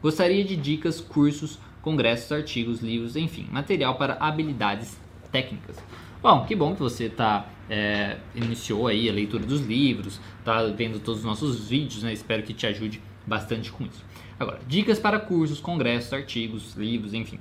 Gostaria 0.00 0.44
de 0.44 0.54
dicas, 0.54 1.00
cursos, 1.00 1.58
congressos, 1.86 2.32
artigos, 2.32 2.80
livros, 2.80 3.14
enfim, 3.14 3.46
material 3.48 3.94
para 3.94 4.14
habilidades 4.14 5.00
técnicas. 5.30 5.76
Bom, 6.20 6.44
que 6.44 6.56
bom 6.56 6.74
que 6.74 6.80
você 6.80 7.08
tá, 7.08 7.48
é, 7.70 8.16
iniciou 8.34 8.88
aí 8.88 9.08
a 9.08 9.12
leitura 9.12 9.46
dos 9.46 9.60
livros, 9.60 10.20
está 10.40 10.64
vendo 10.64 10.98
todos 10.98 11.20
os 11.20 11.24
nossos 11.24 11.68
vídeos, 11.68 12.02
né? 12.02 12.12
Espero 12.12 12.42
que 12.42 12.52
te 12.52 12.66
ajude 12.66 13.00
bastante 13.24 13.70
com 13.70 13.84
isso. 13.84 14.04
Agora, 14.36 14.58
dicas 14.66 14.98
para 14.98 15.20
cursos, 15.20 15.60
congressos, 15.60 16.12
artigos, 16.12 16.74
livros, 16.74 17.14
enfim, 17.14 17.38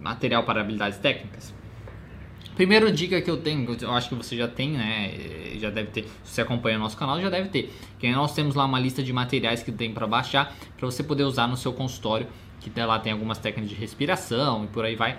material 0.00 0.42
para 0.42 0.60
habilidades 0.60 0.98
técnicas. 0.98 1.54
Primeira 2.56 2.90
dica 2.90 3.22
que 3.22 3.30
eu 3.30 3.36
tenho, 3.36 3.76
eu 3.80 3.92
acho 3.92 4.08
que 4.08 4.16
você 4.16 4.36
já 4.36 4.48
tem, 4.48 4.72
né? 4.72 5.56
Já 5.60 5.70
deve 5.70 5.92
ter, 5.92 6.02
se 6.24 6.34
você 6.34 6.40
acompanha 6.40 6.78
o 6.78 6.80
nosso 6.80 6.96
canal, 6.96 7.20
já 7.20 7.30
deve 7.30 7.48
ter. 7.48 7.72
Que 8.00 8.10
nós 8.10 8.34
temos 8.34 8.56
lá 8.56 8.64
uma 8.64 8.80
lista 8.80 9.04
de 9.04 9.12
materiais 9.12 9.62
que 9.62 9.70
tem 9.70 9.94
para 9.94 10.08
baixar, 10.08 10.52
para 10.76 10.84
você 10.84 11.04
poder 11.04 11.22
usar 11.22 11.46
no 11.46 11.56
seu 11.56 11.72
consultório, 11.72 12.26
que 12.62 12.80
lá 12.80 12.98
tem 12.98 13.12
algumas 13.12 13.38
técnicas 13.38 13.70
de 13.70 13.76
respiração 13.76 14.64
e 14.64 14.66
por 14.68 14.84
aí 14.84 14.94
vai. 14.94 15.18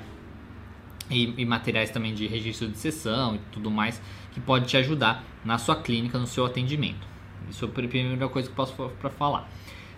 e, 1.10 1.34
e, 1.38 1.46
materiais 1.46 1.92
também 1.92 2.14
de 2.14 2.26
registro 2.28 2.68
de 2.70 2.78
sessão 2.78 3.36
e 3.36 3.40
tudo 3.52 3.70
mais 3.70 4.02
que 4.32 4.40
pode 4.40 4.66
te 4.66 4.78
ajudar 4.78 5.24
na 5.44 5.58
sua 5.58 5.76
clínica, 5.76 6.18
no 6.18 6.26
seu 6.26 6.46
atendimento. 6.46 7.06
Isso 7.50 7.66
é 7.66 7.68
a 7.68 7.72
primeira 7.72 8.30
coisa 8.30 8.48
que 8.48 8.54
eu 8.54 8.56
posso 8.56 8.74
para 8.74 9.10
falar. 9.10 9.50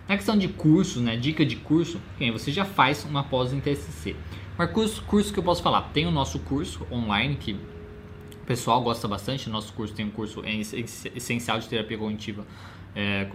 Na 0.08 0.16
questão 0.16 0.36
de 0.36 0.48
cursos, 0.48 1.02
né, 1.02 1.16
dica 1.16 1.44
de 1.44 1.56
curso, 1.56 2.00
você 2.32 2.52
já 2.52 2.64
faz 2.64 3.04
uma 3.04 3.24
pós 3.24 3.52
em 3.52 3.60
TCC. 3.60 4.16
Mas 4.58 4.70
curso, 4.70 5.02
curso 5.04 5.32
que 5.32 5.38
eu 5.38 5.44
posso 5.44 5.62
falar, 5.62 5.82
tem 5.92 6.06
o 6.06 6.10
nosso 6.10 6.38
curso 6.40 6.86
online 6.90 7.36
que 7.36 7.52
o 7.52 8.46
pessoal 8.46 8.82
gosta 8.82 9.08
bastante. 9.08 9.48
Nosso 9.50 9.72
curso 9.72 9.94
tem 9.94 10.06
um 10.06 10.10
curso 10.10 10.42
essencial 11.14 11.58
de 11.58 11.68
terapia 11.68 11.98
cognitiva 11.98 12.46
é, 12.96 13.28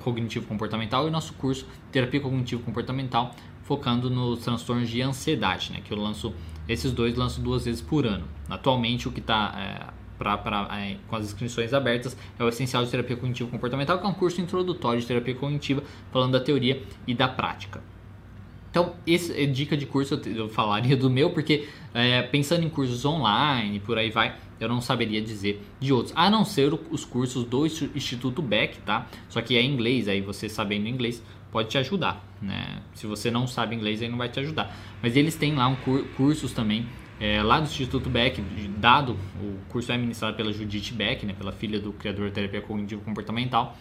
cognitivo 0.00 0.46
comportamental 0.46 1.06
e 1.06 1.10
nosso 1.10 1.34
curso 1.34 1.66
terapia 1.90 2.18
cognitivo 2.18 2.62
comportamental 2.62 3.34
focando 3.72 4.10
nos 4.10 4.40
transtornos 4.40 4.90
de 4.90 5.00
ansiedade, 5.00 5.72
né? 5.72 5.80
Que 5.82 5.94
eu 5.94 5.96
lanço 5.96 6.34
esses 6.68 6.92
dois 6.92 7.16
lanço 7.16 7.40
duas 7.40 7.64
vezes 7.64 7.80
por 7.80 8.06
ano. 8.06 8.24
Atualmente 8.50 9.08
o 9.08 9.12
que 9.12 9.20
está 9.20 9.54
é, 9.56 10.78
é, 10.78 10.96
com 11.08 11.16
as 11.16 11.24
inscrições 11.24 11.72
abertas 11.72 12.14
é 12.38 12.44
o 12.44 12.48
essencial 12.48 12.84
de 12.84 12.90
terapia 12.90 13.16
cognitivo 13.16 13.48
comportamental, 13.48 13.98
que 13.98 14.04
é 14.04 14.08
um 14.08 14.12
curso 14.12 14.42
introdutório 14.42 15.00
de 15.00 15.06
terapia 15.06 15.34
cognitiva 15.34 15.82
falando 16.12 16.32
da 16.32 16.40
teoria 16.40 16.82
e 17.06 17.14
da 17.14 17.28
prática. 17.28 17.82
Então, 18.70 18.94
essa 19.06 19.32
é 19.32 19.46
dica 19.46 19.74
de 19.74 19.86
curso 19.86 20.20
eu 20.26 20.50
falaria 20.50 20.96
do 20.96 21.08
meu, 21.08 21.30
porque 21.30 21.66
é, 21.94 22.20
pensando 22.22 22.64
em 22.64 22.68
cursos 22.68 23.04
online, 23.06 23.80
por 23.80 23.96
aí 23.96 24.10
vai, 24.10 24.36
eu 24.60 24.68
não 24.68 24.82
saberia 24.82 25.20
dizer 25.20 25.62
de 25.80 25.92
outros, 25.92 26.12
a 26.14 26.28
não 26.28 26.44
ser 26.44 26.72
os 26.90 27.04
cursos 27.06 27.44
do 27.44 27.66
Instituto 27.66 28.42
Beck, 28.42 28.78
tá? 28.80 29.06
Só 29.30 29.40
que 29.40 29.56
é 29.56 29.62
em 29.62 29.72
inglês, 29.72 30.08
aí 30.08 30.20
você 30.20 30.48
sabendo 30.48 30.88
inglês 30.88 31.22
pode 31.52 31.68
te 31.68 31.78
ajudar, 31.78 32.24
né? 32.40 32.82
Se 32.94 33.06
você 33.06 33.30
não 33.30 33.46
sabe 33.46 33.76
inglês, 33.76 34.02
aí 34.02 34.08
não 34.08 34.18
vai 34.18 34.28
te 34.28 34.40
ajudar. 34.40 34.74
Mas 35.00 35.14
eles 35.14 35.36
têm 35.36 35.54
lá 35.54 35.68
um 35.68 35.76
cur 35.76 36.04
cursos 36.16 36.52
também 36.52 36.88
é, 37.20 37.40
lá 37.40 37.60
do 37.60 37.66
Instituto 37.66 38.10
Beck, 38.10 38.42
dado 38.78 39.16
o 39.40 39.56
curso 39.68 39.92
é 39.92 39.96
ministrado 39.96 40.36
pela 40.36 40.52
Judith 40.52 40.92
Beck, 40.92 41.24
né, 41.24 41.32
pela 41.32 41.52
filha 41.52 41.78
do 41.78 41.92
criador 41.92 42.28
da 42.28 42.34
terapia 42.34 42.60
cognitivo 42.60 43.00
comportamental. 43.02 43.76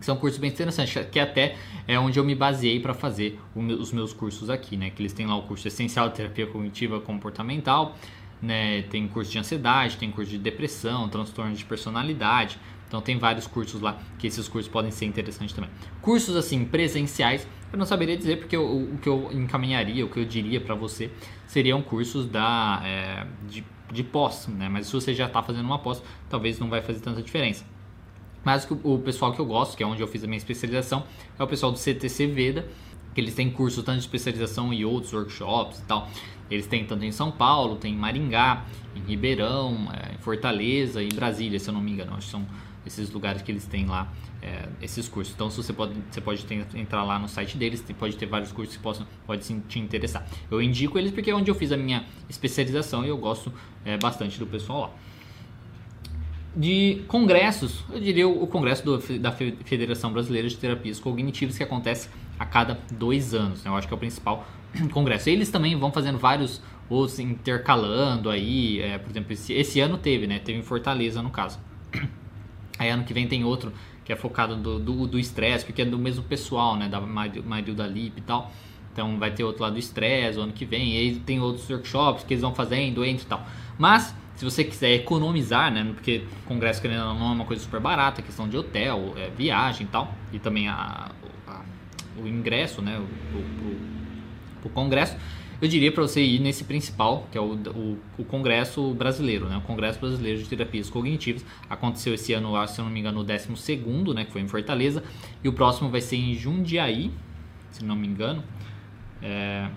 São 0.00 0.16
cursos 0.16 0.40
bem 0.40 0.50
interessantes, 0.50 1.06
que 1.10 1.20
até 1.20 1.56
é 1.86 1.96
onde 1.96 2.18
eu 2.18 2.24
me 2.24 2.34
baseei 2.34 2.80
para 2.80 2.92
fazer 2.92 3.40
os 3.54 3.92
meus 3.92 4.12
cursos 4.12 4.50
aqui, 4.50 4.76
né? 4.76 4.90
Que 4.90 5.00
eles 5.00 5.12
têm 5.12 5.26
lá 5.26 5.36
o 5.36 5.42
curso 5.42 5.66
essencial 5.66 6.08
de 6.08 6.16
terapia 6.16 6.46
cognitiva 6.46 7.00
comportamental, 7.00 7.96
né? 8.42 8.82
Tem 8.82 9.08
curso 9.08 9.32
de 9.32 9.38
ansiedade, 9.38 9.96
tem 9.96 10.10
curso 10.10 10.30
de 10.30 10.38
depressão, 10.38 11.08
transtorno 11.08 11.54
de 11.54 11.64
personalidade. 11.64 12.58
Então 12.88 13.00
tem 13.00 13.18
vários 13.18 13.46
cursos 13.46 13.80
lá 13.80 13.98
que 14.18 14.26
esses 14.26 14.48
cursos 14.48 14.70
podem 14.70 14.90
ser 14.90 15.06
interessantes 15.06 15.54
também. 15.54 15.70
Cursos 16.00 16.36
assim 16.36 16.64
presenciais, 16.64 17.46
eu 17.72 17.78
não 17.78 17.86
saberia 17.86 18.16
dizer 18.16 18.38
porque 18.38 18.56
eu, 18.56 18.64
o 18.64 18.98
que 18.98 19.08
eu 19.08 19.30
encaminharia, 19.32 20.04
o 20.04 20.08
que 20.08 20.20
eu 20.20 20.24
diria 20.24 20.60
para 20.60 20.74
você 20.74 21.10
seriam 21.46 21.82
cursos 21.82 22.26
da 22.26 22.80
é, 22.84 23.26
de, 23.48 23.64
de 23.92 24.02
pós, 24.02 24.46
né? 24.48 24.68
Mas 24.68 24.86
se 24.86 24.92
você 24.92 25.12
já 25.12 25.26
está 25.26 25.42
fazendo 25.42 25.64
uma 25.64 25.78
pós, 25.78 26.02
talvez 26.28 26.58
não 26.58 26.68
vai 26.68 26.80
fazer 26.80 27.00
tanta 27.00 27.22
diferença. 27.22 27.64
Mas 28.44 28.68
o 28.84 28.98
pessoal 29.00 29.32
que 29.32 29.40
eu 29.40 29.44
gosto, 29.44 29.76
que 29.76 29.82
é 29.82 29.86
onde 29.86 30.00
eu 30.00 30.06
fiz 30.06 30.22
a 30.22 30.26
minha 30.28 30.36
especialização, 30.36 31.02
é 31.36 31.42
o 31.42 31.48
pessoal 31.48 31.72
do 31.72 31.78
CTC 31.78 32.28
Veda, 32.28 32.68
que 33.12 33.20
eles 33.20 33.34
têm 33.34 33.50
cursos 33.50 33.82
tanto 33.82 33.96
de 33.96 34.04
especialização 34.04 34.72
e 34.72 34.84
outros 34.84 35.12
workshops 35.12 35.80
e 35.80 35.82
tal. 35.82 36.08
Eles 36.48 36.64
têm 36.68 36.84
tanto 36.84 37.04
em 37.04 37.10
São 37.10 37.32
Paulo, 37.32 37.74
tem 37.74 37.92
em 37.92 37.96
Maringá, 37.96 38.64
em 38.94 39.00
Ribeirão, 39.00 39.88
é, 39.92 40.14
em 40.14 40.18
Fortaleza 40.18 41.02
e 41.02 41.08
Brasília, 41.08 41.58
se 41.58 41.68
eu 41.68 41.74
não 41.74 41.80
me 41.80 41.90
engano. 41.90 42.12
Acho 42.14 42.26
que 42.26 42.30
são 42.30 42.46
esses 42.86 43.10
lugares 43.10 43.42
que 43.42 43.50
eles 43.50 43.66
têm 43.66 43.86
lá 43.86 44.12
é, 44.40 44.68
esses 44.80 45.08
cursos. 45.08 45.34
Então, 45.34 45.50
se 45.50 45.56
você 45.56 45.72
pode, 45.72 45.94
você 46.10 46.20
pode 46.20 46.44
ter, 46.44 46.66
entrar 46.74 47.02
lá 47.04 47.18
no 47.18 47.28
site 47.28 47.56
deles, 47.56 47.84
pode 47.98 48.16
ter 48.16 48.26
vários 48.26 48.52
cursos 48.52 48.76
que 48.76 48.82
possam, 48.82 49.06
pode 49.26 49.44
sim, 49.44 49.60
te 49.68 49.78
interessar. 49.78 50.26
Eu 50.50 50.62
indico 50.62 50.98
eles 50.98 51.10
porque 51.10 51.30
é 51.30 51.34
onde 51.34 51.50
eu 51.50 51.54
fiz 51.54 51.72
a 51.72 51.76
minha 51.76 52.04
especialização 52.28 53.04
e 53.04 53.08
eu 53.08 53.18
gosto 53.18 53.52
é, 53.84 53.96
bastante 53.96 54.38
do 54.38 54.46
pessoal 54.46 54.80
lá 54.80 54.90
de 56.56 57.02
congressos, 57.06 57.84
eu 57.92 58.00
diria 58.00 58.26
o 58.26 58.46
congresso 58.46 58.82
do, 58.82 59.18
da 59.18 59.30
Federação 59.30 60.10
Brasileira 60.10 60.48
de 60.48 60.56
Terapias 60.56 60.98
Cognitivas 60.98 61.58
que 61.58 61.62
acontece 61.62 62.08
a 62.38 62.46
cada 62.46 62.78
dois 62.90 63.34
anos, 63.34 63.62
né? 63.62 63.70
eu 63.70 63.76
acho 63.76 63.86
que 63.86 63.92
é 63.92 63.96
o 63.96 64.00
principal 64.00 64.46
congresso. 64.90 65.28
Eles 65.28 65.50
também 65.50 65.76
vão 65.78 65.92
fazendo 65.92 66.18
vários 66.18 66.62
outros 66.88 67.18
intercalando 67.18 68.30
aí, 68.30 68.80
é, 68.80 68.96
por 68.96 69.10
exemplo, 69.10 69.32
esse, 69.32 69.52
esse, 69.52 69.80
ano 69.80 69.98
teve, 69.98 70.26
né? 70.26 70.38
Teve 70.38 70.58
em 70.58 70.62
Fortaleza 70.62 71.20
no 71.20 71.30
caso. 71.30 71.58
Aí 72.78 72.90
ano 72.90 73.04
que 73.04 73.14
vem 73.14 73.26
tem 73.26 73.44
outro 73.44 73.72
que 74.04 74.12
é 74.12 74.16
focado 74.16 74.54
do 74.56 75.18
estresse, 75.18 75.64
porque 75.64 75.82
é 75.82 75.84
do 75.84 75.98
mesmo 75.98 76.22
pessoal, 76.22 76.76
né? 76.76 76.88
Da 76.88 77.00
Marilda 77.00 77.86
Lip 77.86 78.18
e 78.18 78.22
tal. 78.22 78.52
Então 78.92 79.18
vai 79.18 79.30
ter 79.30 79.44
outro 79.44 79.62
lá 79.62 79.68
do 79.68 79.78
estresse 79.78 80.38
o 80.38 80.42
ano 80.42 80.52
que 80.52 80.64
vem. 80.64 80.94
E 80.94 80.98
aí 80.98 81.14
tem 81.16 81.40
outros 81.40 81.68
workshops 81.68 82.22
que 82.22 82.32
eles 82.32 82.40
vão 82.40 82.54
fazendo 82.54 83.04
entre 83.04 83.24
e 83.24 83.28
tal. 83.28 83.44
Mas 83.76 84.14
se 84.36 84.44
você 84.44 84.62
quiser 84.62 84.92
economizar, 84.94 85.72
né? 85.72 85.84
Porque 85.92 86.24
congresso 86.46 86.80
querendo 86.80 87.00
não 87.00 87.30
é 87.30 87.32
uma 87.32 87.44
coisa 87.44 87.62
super 87.62 87.80
barata, 87.80 88.22
questão 88.22 88.48
de 88.48 88.56
hotel, 88.56 89.12
é, 89.16 89.28
viagem 89.30 89.86
e 89.86 89.88
tal, 89.88 90.14
e 90.32 90.38
também 90.38 90.68
a, 90.68 91.10
a, 91.46 91.60
o 92.16 92.26
ingresso, 92.26 92.80
né? 92.80 92.98
O, 92.98 93.38
o, 93.38 94.66
o 94.66 94.68
congresso, 94.70 95.16
eu 95.60 95.68
diria 95.68 95.90
para 95.90 96.02
você 96.02 96.22
ir 96.22 96.38
nesse 96.40 96.64
principal, 96.64 97.26
que 97.32 97.38
é 97.38 97.40
o, 97.40 97.54
o, 97.54 97.98
o, 98.18 98.24
Congresso 98.24 98.92
Brasileiro, 98.94 99.48
né? 99.48 99.56
O 99.56 99.62
Congresso 99.62 99.98
Brasileiro 99.98 100.38
de 100.38 100.48
Terapias 100.48 100.90
Cognitivas. 100.90 101.44
Aconteceu 101.68 102.12
esse 102.12 102.32
ano, 102.34 102.66
se 102.66 102.80
eu 102.80 102.84
não 102.84 102.92
me 102.92 103.00
engano, 103.00 103.20
o 103.20 103.24
12 103.24 103.48
né? 104.14 104.24
Que 104.24 104.32
foi 104.32 104.42
em 104.42 104.48
Fortaleza. 104.48 105.02
E 105.42 105.48
o 105.48 105.52
próximo 105.52 105.88
vai 105.88 106.00
ser 106.00 106.16
em 106.16 106.34
Jundiaí, 106.34 107.10
se 107.70 107.84
não 107.84 107.96
me 107.96 108.06
engano. 108.06 108.44
É, 109.22 109.68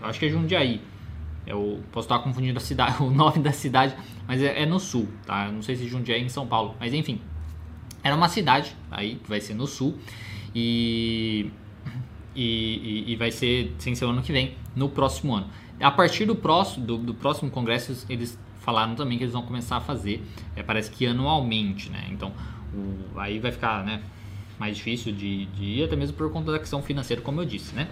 eu 0.00 0.06
acho 0.06 0.18
que 0.18 0.26
é 0.26 0.28
Jundiaí. 0.30 0.80
Eu 1.46 1.82
posso 1.92 2.06
estar 2.06 2.18
confundindo 2.20 2.56
a 2.56 2.62
cidade, 2.62 2.96
o 3.04 3.10
nome 3.10 3.40
da 3.40 3.52
cidade, 3.52 3.94
mas 4.26 4.42
é, 4.42 4.62
é 4.62 4.66
no 4.66 4.80
sul, 4.80 5.06
tá? 5.26 5.46
Eu 5.46 5.52
não 5.52 5.62
sei 5.62 5.76
se 5.76 5.86
Jundiaí 5.86 6.22
é 6.22 6.24
em 6.24 6.28
São 6.30 6.46
Paulo, 6.46 6.74
mas 6.80 6.94
enfim. 6.94 7.20
Era 8.02 8.16
uma 8.16 8.28
cidade 8.28 8.74
aí 8.90 9.16
que 9.16 9.28
vai 9.28 9.40
ser 9.40 9.54
no 9.54 9.66
sul 9.66 9.98
e, 10.54 11.50
e, 12.34 13.12
e 13.12 13.16
vai 13.16 13.30
ser 13.30 13.74
sem 13.78 13.94
ser 13.94 14.04
o 14.04 14.10
ano 14.10 14.20
que 14.20 14.30
vem, 14.30 14.54
no 14.74 14.88
próximo 14.88 15.34
ano. 15.34 15.46
A 15.80 15.90
partir 15.90 16.24
do 16.24 16.34
próximo, 16.34 16.86
do, 16.86 16.98
do 16.98 17.14
próximo 17.14 17.50
congresso, 17.50 18.06
eles 18.08 18.38
falaram 18.60 18.94
também 18.94 19.18
que 19.18 19.24
eles 19.24 19.34
vão 19.34 19.42
começar 19.42 19.76
a 19.76 19.80
fazer, 19.80 20.24
é, 20.56 20.62
parece 20.62 20.90
que 20.90 21.06
anualmente, 21.06 21.90
né? 21.90 22.06
Então 22.10 22.32
o, 22.72 23.18
aí 23.18 23.38
vai 23.38 23.52
ficar 23.52 23.84
né, 23.84 24.02
mais 24.58 24.76
difícil 24.76 25.12
de, 25.12 25.46
de 25.46 25.64
ir, 25.64 25.84
até 25.84 25.96
mesmo 25.96 26.16
por 26.16 26.30
conta 26.32 26.52
da 26.52 26.58
questão 26.58 26.82
financeira, 26.82 27.20
como 27.20 27.40
eu 27.40 27.44
disse, 27.44 27.74
né? 27.74 27.88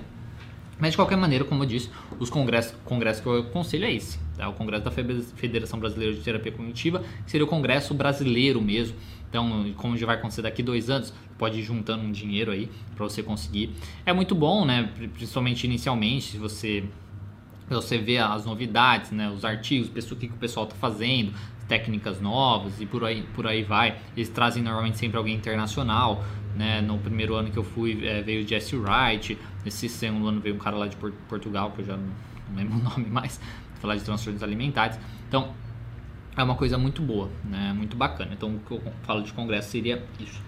Mas 0.78 0.92
de 0.92 0.96
qualquer 0.96 1.16
maneira, 1.16 1.44
como 1.44 1.62
eu 1.62 1.66
disse, 1.66 1.90
os 2.18 2.28
congressos, 2.28 2.74
congresso 2.84 3.22
que 3.22 3.28
eu 3.28 3.40
aconselho 3.40 3.84
é 3.84 3.92
esse. 3.92 4.18
Tá? 4.36 4.48
O 4.48 4.54
Congresso 4.54 4.84
da 4.84 4.90
Federação 4.90 5.78
Brasileira 5.78 6.14
de 6.14 6.20
Terapia 6.20 6.50
Cognitiva, 6.50 7.04
que 7.24 7.30
seria 7.30 7.44
o 7.44 7.48
Congresso 7.48 7.94
brasileiro 7.94 8.60
mesmo. 8.60 8.96
Então, 9.28 9.72
como 9.76 9.96
já 9.96 10.06
vai 10.06 10.16
acontecer 10.16 10.42
daqui 10.42 10.62
dois 10.62 10.90
anos, 10.90 11.12
pode 11.38 11.60
ir 11.60 11.62
juntando 11.62 12.04
um 12.04 12.12
dinheiro 12.12 12.50
aí 12.50 12.68
para 12.94 13.04
você 13.04 13.22
conseguir. 13.22 13.70
É 14.04 14.12
muito 14.12 14.34
bom, 14.34 14.64
né? 14.64 14.90
Principalmente 15.14 15.64
inicialmente, 15.64 16.32
se 16.32 16.38
você 16.38 16.84
você 17.68 17.96
vê 17.96 18.18
as 18.18 18.44
novidades, 18.44 19.12
né, 19.12 19.30
os 19.30 19.46
artigos, 19.46 19.88
o 20.10 20.16
que, 20.16 20.26
o 20.26 20.32
pessoal 20.32 20.66
está 20.66 20.76
fazendo, 20.76 21.32
técnicas 21.66 22.20
novas 22.20 22.80
e 22.80 22.86
por 22.86 23.04
aí, 23.04 23.22
por 23.34 23.46
aí 23.46 23.62
vai. 23.62 23.96
Eles 24.14 24.28
trazem 24.28 24.62
normalmente 24.62 24.98
sempre 24.98 25.16
alguém 25.16 25.34
internacional. 25.34 26.22
Né? 26.54 26.82
No 26.82 26.98
primeiro 26.98 27.34
ano 27.34 27.50
que 27.50 27.56
eu 27.56 27.64
fui 27.64 28.06
é, 28.06 28.20
veio 28.20 28.44
o 28.44 28.46
Jesse 28.46 28.76
Wright, 28.76 29.38
nesse 29.64 29.88
segundo 29.88 30.26
ano 30.26 30.40
veio 30.40 30.54
um 30.54 30.58
cara 30.58 30.76
lá 30.76 30.86
de 30.86 30.96
Portugal, 30.96 31.70
que 31.72 31.82
eu 31.82 31.86
já 31.86 31.96
não, 31.96 32.08
lembro 32.54 32.78
o 32.80 32.82
nome 32.82 33.08
mais, 33.08 33.40
falar 33.80 33.96
de 33.96 34.04
transtornos 34.04 34.42
alimentares. 34.42 34.98
Então 35.28 35.54
é 36.36 36.42
uma 36.42 36.54
coisa 36.54 36.78
muito 36.78 37.02
boa, 37.02 37.30
né? 37.44 37.72
muito 37.76 37.96
bacana. 37.96 38.30
Então 38.32 38.56
o 38.56 38.58
que 38.60 38.70
eu 38.72 38.82
falo 39.02 39.22
de 39.22 39.32
congresso 39.32 39.70
seria 39.70 40.04
isso. 40.18 40.40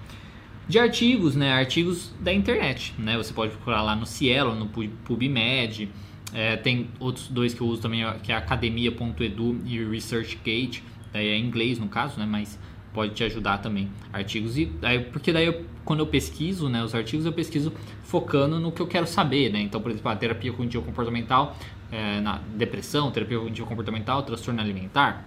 De 0.67 0.79
artigos, 0.79 1.37
né? 1.37 1.53
artigos 1.53 2.15
da 2.21 2.33
internet. 2.33 2.95
Né? 2.99 3.17
Você 3.17 3.33
pode 3.33 3.53
procurar 3.53 3.83
lá 3.83 3.95
no 3.95 4.07
Cielo, 4.07 4.55
no 4.55 4.67
PubMed. 4.67 5.91
É, 6.33 6.57
tem 6.57 6.89
outros 6.99 7.29
dois 7.29 7.55
que 7.55 7.61
eu 7.61 7.67
uso 7.67 7.83
também, 7.83 8.03
que 8.23 8.33
é 8.33 8.37
academia.edu 8.37 9.61
e 9.67 9.85
ResearchGate. 9.85 10.83
Daí 11.13 11.29
é 11.29 11.37
em 11.37 11.45
inglês 11.45 11.79
no 11.79 11.87
caso, 11.87 12.19
né? 12.19 12.27
mas 12.27 12.59
pode 12.95 13.13
te 13.13 13.25
ajudar 13.25 13.59
também. 13.59 13.91
Artigos 14.13 14.57
e 14.57 14.73
aí, 14.81 15.01
porque 15.01 15.33
daí 15.33 15.47
eu, 15.47 15.67
quando 15.85 16.01
eu 16.01 16.07
pesquiso, 16.07 16.69
né, 16.69 16.83
os 16.83 16.95
artigos 16.95 17.27
eu 17.27 17.33
pesquiso 17.33 17.73
focando 18.05 18.61
no 18.61 18.71
que 18.71 18.81
eu 18.81 18.87
quero 18.87 19.07
saber, 19.07 19.53
né? 19.53 19.61
Então, 19.61 19.81
por 19.81 19.91
exemplo, 19.91 20.11
a 20.11 20.17
terapia 20.17 20.53
cognitivo 20.53 20.85
comportamental 20.85 21.57
é, 21.91 22.21
na 22.21 22.41
depressão, 22.57 23.11
terapia 23.11 23.37
cognitivo 23.37 23.67
comportamental, 23.67 24.23
transtorno 24.23 24.61
alimentar, 24.61 25.27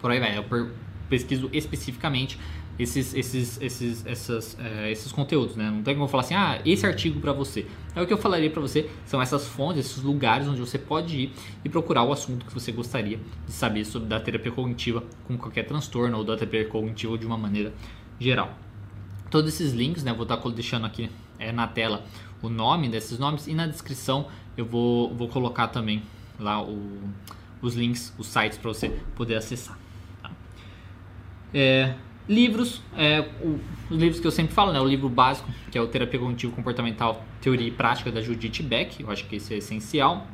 por 0.00 0.10
aí 0.10 0.20
vai. 0.20 0.38
Eu 0.38 0.44
pesquiso 1.10 1.50
especificamente 1.52 2.38
esses, 2.78 3.14
esses, 3.14 3.60
esses, 3.60 4.06
essas, 4.06 4.58
é, 4.58 4.90
esses 4.90 5.12
conteúdos, 5.12 5.56
né? 5.56 5.70
Não 5.70 5.82
tem 5.82 5.94
como 5.94 6.08
falar 6.08 6.22
assim, 6.22 6.34
ah, 6.34 6.60
esse 6.64 6.84
artigo 6.86 7.20
para 7.20 7.32
você. 7.32 7.66
É 7.94 8.02
o 8.02 8.06
que 8.06 8.12
eu 8.12 8.18
falaria 8.18 8.50
para 8.50 8.60
você, 8.60 8.90
são 9.06 9.20
essas 9.22 9.46
fontes, 9.46 9.86
esses 9.86 10.02
lugares 10.02 10.48
onde 10.48 10.60
você 10.60 10.78
pode 10.78 11.16
ir 11.16 11.32
e 11.64 11.68
procurar 11.68 12.02
o 12.02 12.12
assunto 12.12 12.44
que 12.44 12.52
você 12.52 12.72
gostaria 12.72 13.20
de 13.46 13.52
saber 13.52 13.84
sobre 13.84 14.08
da 14.08 14.18
terapia 14.18 14.50
cognitiva 14.50 15.04
com 15.26 15.36
qualquer 15.38 15.64
transtorno 15.64 16.18
ou 16.18 16.24
da 16.24 16.36
terapia 16.36 16.66
cognitiva 16.66 17.16
de 17.16 17.26
uma 17.26 17.38
maneira 17.38 17.72
geral. 18.18 18.56
Todos 19.30 19.54
esses 19.54 19.72
links, 19.72 20.02
né? 20.02 20.12
Vou 20.12 20.22
estar 20.24 20.36
deixando 20.50 20.86
aqui 20.86 21.10
é, 21.38 21.52
na 21.52 21.66
tela 21.66 22.04
o 22.42 22.48
nome 22.48 22.88
desses 22.88 23.18
nomes 23.18 23.46
e 23.46 23.54
na 23.54 23.66
descrição 23.66 24.26
eu 24.56 24.64
vou, 24.64 25.14
vou 25.14 25.28
colocar 25.28 25.68
também 25.68 26.02
lá 26.38 26.62
o 26.62 26.98
os 27.64 27.74
links, 27.74 28.12
os 28.18 28.26
sites 28.26 28.58
para 28.58 28.68
você 28.68 28.90
poder 29.16 29.36
acessar. 29.36 29.78
Tá? 30.22 30.30
É, 31.52 31.94
livros, 32.28 32.82
é, 32.96 33.20
o, 33.42 33.58
os 33.90 33.98
livros 33.98 34.20
que 34.20 34.26
eu 34.26 34.30
sempre 34.30 34.54
falo, 34.54 34.72
né, 34.72 34.80
o 34.80 34.86
livro 34.86 35.08
básico, 35.08 35.48
que 35.70 35.76
é 35.76 35.80
o 35.80 35.86
Terapia 35.86 36.18
Cognitivo 36.18 36.52
Comportamental, 36.52 37.24
Teoria 37.40 37.68
e 37.68 37.70
Prática 37.70 38.10
da 38.10 38.20
Judith 38.20 38.62
Beck, 38.62 39.00
eu 39.00 39.10
acho 39.10 39.26
que 39.26 39.36
esse 39.36 39.54
é 39.54 39.58
essencial. 39.58 40.26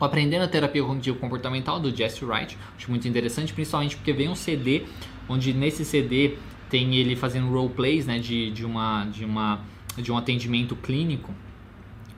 O 0.00 0.04
Aprendendo 0.04 0.44
a 0.44 0.48
Terapia 0.48 0.82
Cognitivo 0.82 1.18
Comportamental 1.18 1.80
do 1.80 1.94
Jesse 1.94 2.24
Wright, 2.24 2.56
acho 2.76 2.90
muito 2.90 3.06
interessante, 3.08 3.52
principalmente 3.52 3.96
porque 3.96 4.12
vem 4.12 4.28
um 4.28 4.34
CD, 4.34 4.84
onde 5.28 5.52
nesse 5.52 5.84
CD 5.84 6.36
tem 6.70 6.94
ele 6.94 7.16
fazendo 7.16 7.48
roleplays 7.50 8.06
né, 8.06 8.18
de, 8.18 8.50
de, 8.50 8.64
uma, 8.64 9.04
de, 9.06 9.24
uma, 9.24 9.60
de 9.96 10.12
um 10.12 10.16
atendimento 10.16 10.76
clínico, 10.76 11.34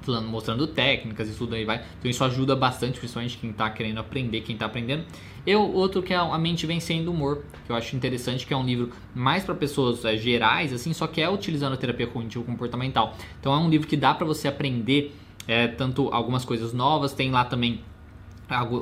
falando, 0.02 0.28
mostrando 0.28 0.66
técnicas 0.66 1.28
e 1.28 1.32
tudo 1.32 1.54
aí 1.54 1.64
vai. 1.64 1.84
Então 1.98 2.10
isso 2.10 2.22
ajuda 2.24 2.56
bastante, 2.56 2.98
principalmente 2.98 3.36
quem 3.38 3.50
está 3.50 3.68
querendo 3.70 3.98
aprender, 3.98 4.40
quem 4.40 4.54
está 4.54 4.66
aprendendo. 4.66 5.04
E 5.46 5.54
o 5.54 5.72
outro 5.72 6.02
que 6.02 6.12
é 6.12 6.16
A 6.16 6.38
Mente 6.38 6.66
Vencendo 6.66 7.08
o 7.08 7.12
Humor, 7.12 7.44
que 7.64 7.72
eu 7.72 7.76
acho 7.76 7.96
interessante, 7.96 8.46
que 8.46 8.52
é 8.52 8.56
um 8.56 8.64
livro 8.64 8.90
mais 9.14 9.44
para 9.44 9.54
pessoas 9.54 10.04
é, 10.04 10.16
gerais, 10.16 10.72
assim, 10.72 10.92
só 10.92 11.06
que 11.06 11.20
é 11.20 11.30
utilizando 11.30 11.74
a 11.74 11.76
terapia 11.76 12.06
cognitivo 12.06 12.44
comportamental. 12.44 13.16
Então 13.40 13.52
é 13.52 13.56
um 13.56 13.68
livro 13.68 13.86
que 13.86 13.96
dá 13.96 14.12
para 14.12 14.26
você 14.26 14.48
aprender 14.48 15.16
é, 15.48 15.66
tanto 15.66 16.08
algumas 16.12 16.44
coisas 16.44 16.72
novas, 16.72 17.12
tem 17.12 17.30
lá 17.30 17.44
também 17.44 17.80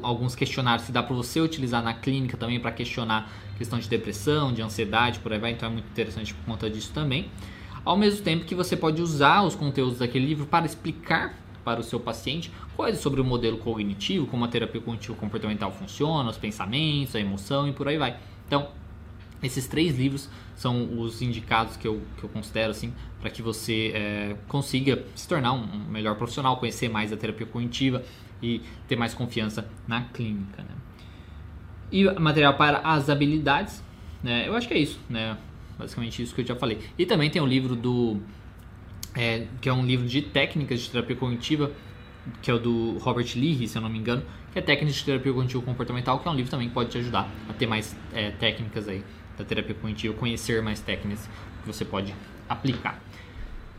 alguns 0.02 0.34
questionários 0.34 0.86
que 0.86 0.92
dá 0.92 1.02
para 1.02 1.14
você 1.14 1.40
utilizar 1.40 1.82
na 1.82 1.92
clínica 1.92 2.38
também 2.38 2.58
para 2.58 2.72
questionar 2.72 3.30
questão 3.58 3.78
de 3.78 3.88
depressão, 3.88 4.52
de 4.52 4.62
ansiedade, 4.62 5.18
por 5.18 5.32
aí 5.32 5.38
vai, 5.38 5.50
então 5.50 5.68
é 5.68 5.72
muito 5.72 5.86
interessante 5.90 6.32
por 6.32 6.44
conta 6.46 6.70
disso 6.70 6.90
também. 6.94 7.28
Ao 7.88 7.96
mesmo 7.96 8.22
tempo 8.22 8.44
que 8.44 8.54
você 8.54 8.76
pode 8.76 9.00
usar 9.00 9.42
os 9.44 9.54
conteúdos 9.54 10.00
daquele 10.00 10.26
livro 10.26 10.44
para 10.44 10.66
explicar 10.66 11.34
para 11.64 11.80
o 11.80 11.82
seu 11.82 11.98
paciente 11.98 12.52
coisas 12.76 13.00
sobre 13.00 13.18
o 13.18 13.24
modelo 13.24 13.56
cognitivo, 13.56 14.26
como 14.26 14.44
a 14.44 14.48
terapia 14.48 14.78
cognitivo 14.78 15.16
comportamental 15.16 15.72
funciona, 15.72 16.28
os 16.28 16.36
pensamentos, 16.36 17.16
a 17.16 17.20
emoção 17.20 17.66
e 17.66 17.72
por 17.72 17.88
aí 17.88 17.96
vai. 17.96 18.18
Então, 18.46 18.68
esses 19.42 19.66
três 19.66 19.96
livros 19.96 20.28
são 20.54 21.00
os 21.00 21.22
indicados 21.22 21.78
que 21.78 21.88
eu, 21.88 22.02
que 22.18 22.24
eu 22.24 22.28
considero 22.28 22.72
assim 22.72 22.92
para 23.22 23.30
que 23.30 23.40
você 23.40 23.92
é, 23.94 24.36
consiga 24.48 25.02
se 25.14 25.26
tornar 25.26 25.54
um, 25.54 25.62
um 25.62 25.90
melhor 25.90 26.14
profissional, 26.16 26.58
conhecer 26.58 26.90
mais 26.90 27.10
a 27.10 27.16
terapia 27.16 27.46
cognitiva 27.46 28.04
e 28.42 28.60
ter 28.86 28.96
mais 28.96 29.14
confiança 29.14 29.66
na 29.86 30.02
clínica. 30.02 30.62
Né? 30.62 30.74
E 31.90 32.04
material 32.20 32.52
para 32.52 32.80
as 32.80 33.08
habilidades, 33.08 33.82
né? 34.22 34.46
Eu 34.46 34.54
acho 34.54 34.68
que 34.68 34.74
é 34.74 34.78
isso, 34.78 35.00
né? 35.08 35.38
Basicamente 35.78 36.22
isso 36.22 36.34
que 36.34 36.40
eu 36.40 36.46
já 36.46 36.56
falei. 36.56 36.78
E 36.98 37.06
também 37.06 37.30
tem 37.30 37.40
um 37.40 37.46
livro 37.46 37.76
do 37.76 38.18
é, 39.14 39.46
que 39.60 39.68
é 39.68 39.72
um 39.72 39.84
livro 39.84 40.06
de 40.06 40.22
técnicas 40.22 40.80
de 40.80 40.90
terapia 40.90 41.16
cognitiva, 41.16 41.70
que 42.42 42.50
é 42.50 42.54
o 42.54 42.58
do 42.58 42.98
Robert 42.98 43.28
Lee, 43.36 43.66
se 43.66 43.78
eu 43.78 43.82
não 43.82 43.88
me 43.88 43.98
engano, 43.98 44.22
que 44.52 44.58
é 44.58 44.62
Técnicas 44.62 44.96
de 44.96 45.04
Terapia 45.04 45.32
Cognitiva 45.32 45.62
Comportamental, 45.62 46.18
que 46.18 46.28
é 46.28 46.30
um 46.30 46.34
livro 46.34 46.50
também 46.50 46.68
que 46.68 46.74
pode 46.74 46.90
te 46.90 46.98
ajudar 46.98 47.30
a 47.48 47.52
ter 47.52 47.66
mais 47.66 47.96
é, 48.12 48.30
técnicas 48.30 48.88
aí 48.88 49.04
da 49.36 49.44
terapia 49.44 49.74
cognitiva, 49.74 50.14
conhecer 50.14 50.62
mais 50.62 50.80
técnicas 50.80 51.28
que 51.62 51.66
você 51.66 51.84
pode 51.84 52.14
aplicar. 52.48 53.00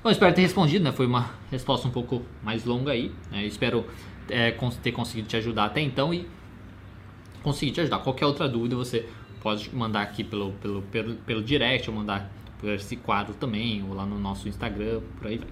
Bom, 0.02 0.10
espero 0.10 0.34
ter 0.34 0.42
respondido, 0.42 0.86
né? 0.86 0.92
Foi 0.94 1.06
uma 1.06 1.32
resposta 1.52 1.88
um 1.88 1.92
pouco 1.92 2.24
mais 2.42 2.64
longa 2.64 2.94
aí. 2.94 3.12
Né? 3.30 3.46
Espero 3.46 3.86
é, 4.30 4.52
ter 4.82 4.92
conseguido 4.94 5.28
te 5.28 5.36
ajudar 5.36 5.66
até 5.66 5.82
então 5.82 6.14
e 6.14 6.26
conseguir 7.44 7.74
te 7.74 7.82
ajudar. 7.82 8.00
Qualquer 8.00 8.26
outra 8.26 8.48
dúvida 8.48 8.78
você 8.78 9.10
pode 9.42 9.74
mandar 9.76 10.02
aqui 10.02 10.24
pelo, 10.24 10.52
pelo, 10.54 10.82
pelo, 10.84 11.16
pelo 11.16 11.44
direct 11.44 11.90
ou 11.90 11.96
mandar 11.96 12.30
por 12.60 12.70
esse 12.70 12.96
quadro 12.96 13.34
também, 13.34 13.84
ou 13.88 13.94
lá 13.94 14.06
no 14.06 14.20
nosso 14.20 14.48
Instagram, 14.48 15.02
por 15.18 15.28
aí 15.28 15.38
vai. 15.38 15.48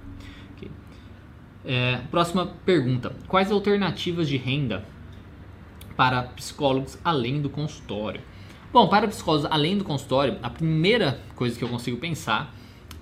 Okay. 0.56 0.72
É, 1.66 1.98
próxima 2.12 2.46
pergunta: 2.66 3.16
Quais 3.28 3.52
alternativas 3.52 4.28
de 4.28 4.38
renda 4.38 4.86
para 5.96 6.24
psicólogos 6.24 6.98
além 7.04 7.42
do 7.42 7.50
consultório? 7.50 8.22
Bom, 8.72 8.88
para 8.88 9.08
psicólogos 9.08 9.50
além 9.50 9.78
do 9.78 9.84
consultório, 9.84 10.38
a 10.44 10.50
primeira 10.50 11.20
coisa 11.36 11.58
que 11.58 11.64
eu 11.64 11.70
consigo 11.70 11.98
pensar 11.98 12.54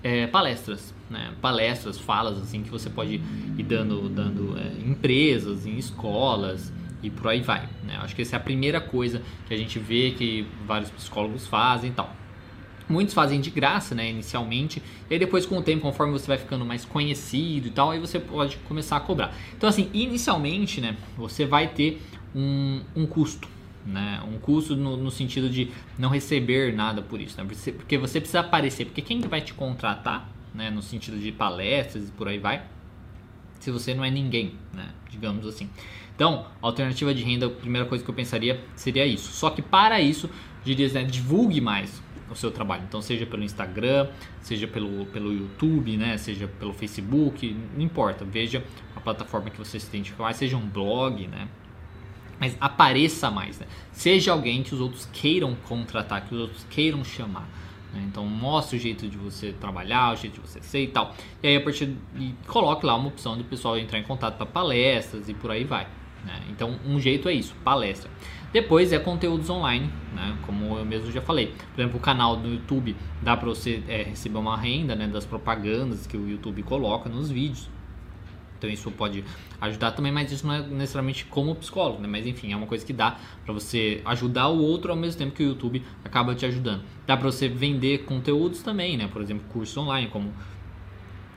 é 0.04 0.28
palestras, 0.28 0.94
né? 1.10 1.34
Palestras, 1.42 1.98
falas 1.98 2.38
assim 2.38 2.62
que 2.62 2.70
você 2.70 2.90
pode 2.90 3.16
ir 3.58 3.64
dando, 3.64 4.08
dando 4.08 4.56
é, 4.58 4.68
em 4.80 4.92
empresas, 4.92 5.66
em 5.66 5.78
escolas 5.78 6.72
e 7.06 7.10
por 7.10 7.28
aí 7.28 7.42
vai. 7.42 7.68
Né? 7.84 7.98
Acho 8.02 8.16
que 8.16 8.22
essa 8.22 8.36
é 8.36 8.38
a 8.38 8.42
primeira 8.42 8.82
coisa 8.82 9.22
que 9.48 9.54
a 9.54 9.58
gente 9.58 9.78
vê 9.80 10.12
que 10.12 10.48
vários 10.66 10.90
psicólogos 10.90 11.48
fazem 11.48 11.92
e 11.92 11.94
tal. 11.94 12.14
Muitos 12.88 13.16
fazem 13.16 13.42
de 13.42 13.50
graça, 13.50 13.96
né, 13.96 14.12
inicialmente, 14.12 14.82
e 15.10 15.14
aí 15.14 15.20
depois 15.20 15.44
com 15.44 15.58
o 15.58 15.62
tempo, 15.62 15.82
conforme 15.82 16.14
você 16.14 16.28
vai 16.28 16.38
ficando 16.38 16.64
mais 16.64 16.86
conhecido 16.86 17.68
e 17.68 17.72
tal, 17.72 17.90
aí 17.90 18.00
você 18.00 18.20
pode 18.20 18.58
começar 18.58 18.98
a 18.98 19.00
cobrar. 19.00 19.34
Então 19.58 19.68
assim, 19.68 19.90
inicialmente, 19.92 20.80
né, 20.80 20.96
você 21.18 21.48
vai 21.48 21.68
ter 21.68 22.00
um, 22.36 22.82
um 22.96 23.08
custo, 23.08 23.48
né, 23.84 24.22
um 24.32 24.38
custo 24.38 24.76
no, 24.76 24.98
no, 24.98 25.10
sentido 25.10 25.50
de 25.50 25.72
não 25.98 26.10
receber 26.10 26.76
nada 26.76 27.02
por 27.02 27.20
isso, 27.20 27.42
né, 27.42 27.48
porque 27.76 27.98
você 27.98 28.20
precisa 28.20 28.42
aparecer, 28.42 28.86
porque 28.86 29.02
quem 29.02 29.20
vai 29.22 29.42
te 29.42 29.56
contratar, 29.56 30.30
né, 30.54 30.70
no 30.70 30.84
sentido 30.84 31.18
de 31.18 31.32
palestras 31.32 32.08
e 32.08 32.12
por 32.12 32.28
aí 32.28 32.38
vai, 32.38 32.66
se 33.60 33.72
você 33.72 33.96
não 33.96 34.06
é 34.06 34.12
ninguém, 34.12 34.54
né, 34.72 34.90
digamos 35.10 35.48
assim. 35.48 35.68
Então, 36.16 36.48
alternativa 36.62 37.14
de 37.14 37.24
renda, 37.24 37.48
a 37.48 37.50
primeira 37.50 37.86
coisa 37.88 38.04
que 38.04 38.10
eu 38.10 38.16
pensaria 38.16 38.64
seria 38.74 39.06
isso. 39.06 39.32
Só 39.34 39.50
que 39.50 39.62
para 39.62 40.00
isso, 40.00 40.30
diria, 40.64 40.88
né, 40.90 41.04
divulgue 41.04 41.60
mais 41.60 42.02
o 42.30 42.36
seu 42.36 42.50
trabalho. 42.50 42.84
Então, 42.88 43.02
seja 43.02 43.26
pelo 43.26 43.44
Instagram, 43.44 44.08
seja 44.42 44.68
pelo, 44.68 45.06
pelo 45.08 45.32
YouTube, 45.32 45.98
né? 45.98 46.18
seja 46.18 46.48
pelo 46.48 46.74
Facebook, 46.74 47.56
não 47.76 47.84
importa. 47.84 48.26
Veja 48.26 48.64
a 48.96 49.02
plataforma 49.02 49.50
que 49.50 49.58
você 49.58 49.80
se 49.80 49.88
identifica 49.88 50.24
mais, 50.24 50.38
seja 50.38 50.58
um 50.58 50.68
blog, 50.68 51.28
né? 51.28 51.48
Mas 52.40 52.58
apareça 52.60 53.30
mais, 53.30 53.60
né? 53.60 53.68
Seja 53.92 54.32
alguém 54.32 54.64
que 54.64 54.74
os 54.74 54.82
outros 54.82 55.08
queiram 55.14 55.56
contratar, 55.68 56.26
que 56.26 56.34
os 56.34 56.42
outros 56.42 56.66
queiram 56.70 57.04
chamar. 57.04 57.48
Né? 57.94 58.04
Então, 58.08 58.26
mostre 58.26 58.78
o 58.78 58.80
jeito 58.80 59.08
de 59.08 59.18
você 59.18 59.54
trabalhar, 59.54 60.14
o 60.14 60.16
jeito 60.16 60.42
de 60.42 60.48
você 60.48 60.62
ser 60.62 60.82
e 60.82 60.88
tal. 60.88 61.16
E 61.42 61.48
aí, 61.48 61.56
a 61.56 61.62
partir 61.62 61.96
de, 62.14 62.34
coloque 62.48 62.86
lá 62.86 62.96
uma 62.96 63.08
opção 63.08 63.38
do 63.38 63.44
pessoal 63.44 63.78
entrar 63.78 64.00
em 64.00 64.04
contato 64.04 64.36
para 64.36 64.46
palestras 64.46 65.30
e 65.30 65.34
por 65.34 65.52
aí 65.52 65.64
vai. 65.64 65.88
Né? 66.26 66.42
Então, 66.50 66.80
um 66.86 67.00
jeito 67.00 67.30
é 67.30 67.34
isso, 67.34 67.56
palestra. 67.64 68.10
Depois 68.52 68.92
é 68.92 69.00
conteúdos 69.00 69.50
online, 69.50 69.90
né? 70.14 70.38
como 70.46 70.78
eu 70.78 70.86
mesmo 70.86 71.12
já 71.12 71.22
falei. 71.22 71.54
Por 71.74 71.82
exemplo, 71.82 71.98
o 71.98 72.02
canal 72.02 72.36
do 72.38 72.48
YouTube 72.48 72.96
dá 73.22 73.36
para 73.36 73.48
você 73.48 73.84
é, 73.88 74.04
receber 74.04 74.38
uma 74.38 74.58
renda 74.58 74.96
né, 74.96 75.08
das 75.08 75.26
propagandas 75.26 76.08
que 76.08 76.18
o 76.18 76.28
YouTube 76.28 76.64
coloca 76.64 77.10
nos 77.10 77.30
vídeos. 77.30 77.70
Então 78.58 78.70
isso 78.70 78.90
pode 78.92 79.24
ajudar 79.60 79.92
também, 79.92 80.12
mas 80.12 80.32
isso 80.32 80.48
não 80.48 80.54
é 80.54 80.62
necessariamente 80.62 81.26
como 81.26 81.54
psicólogo, 81.56 82.02
né? 82.02 82.08
Mas 82.08 82.26
enfim, 82.26 82.54
é 82.54 82.56
uma 82.56 82.66
coisa 82.66 82.86
que 82.86 82.94
dá 82.94 83.18
para 83.44 83.54
você 83.54 84.02
ajudar 84.06 84.48
o 84.48 84.60
outro 84.60 84.92
ao 84.92 84.98
mesmo 84.98 85.20
tempo 85.20 85.36
que 85.36 85.44
o 85.44 85.48
YouTube 85.48 85.84
acaba 86.04 86.34
te 86.34 86.46
ajudando. 86.46 86.84
Dá 87.06 87.18
para 87.18 87.30
você 87.30 87.48
vender 87.48 88.06
conteúdos 88.06 88.62
também, 88.62 88.98
né? 88.98 89.08
Por 89.12 89.22
exemplo, 89.22 89.44
curso 89.50 89.82
online, 89.82 90.08
como 90.08 90.34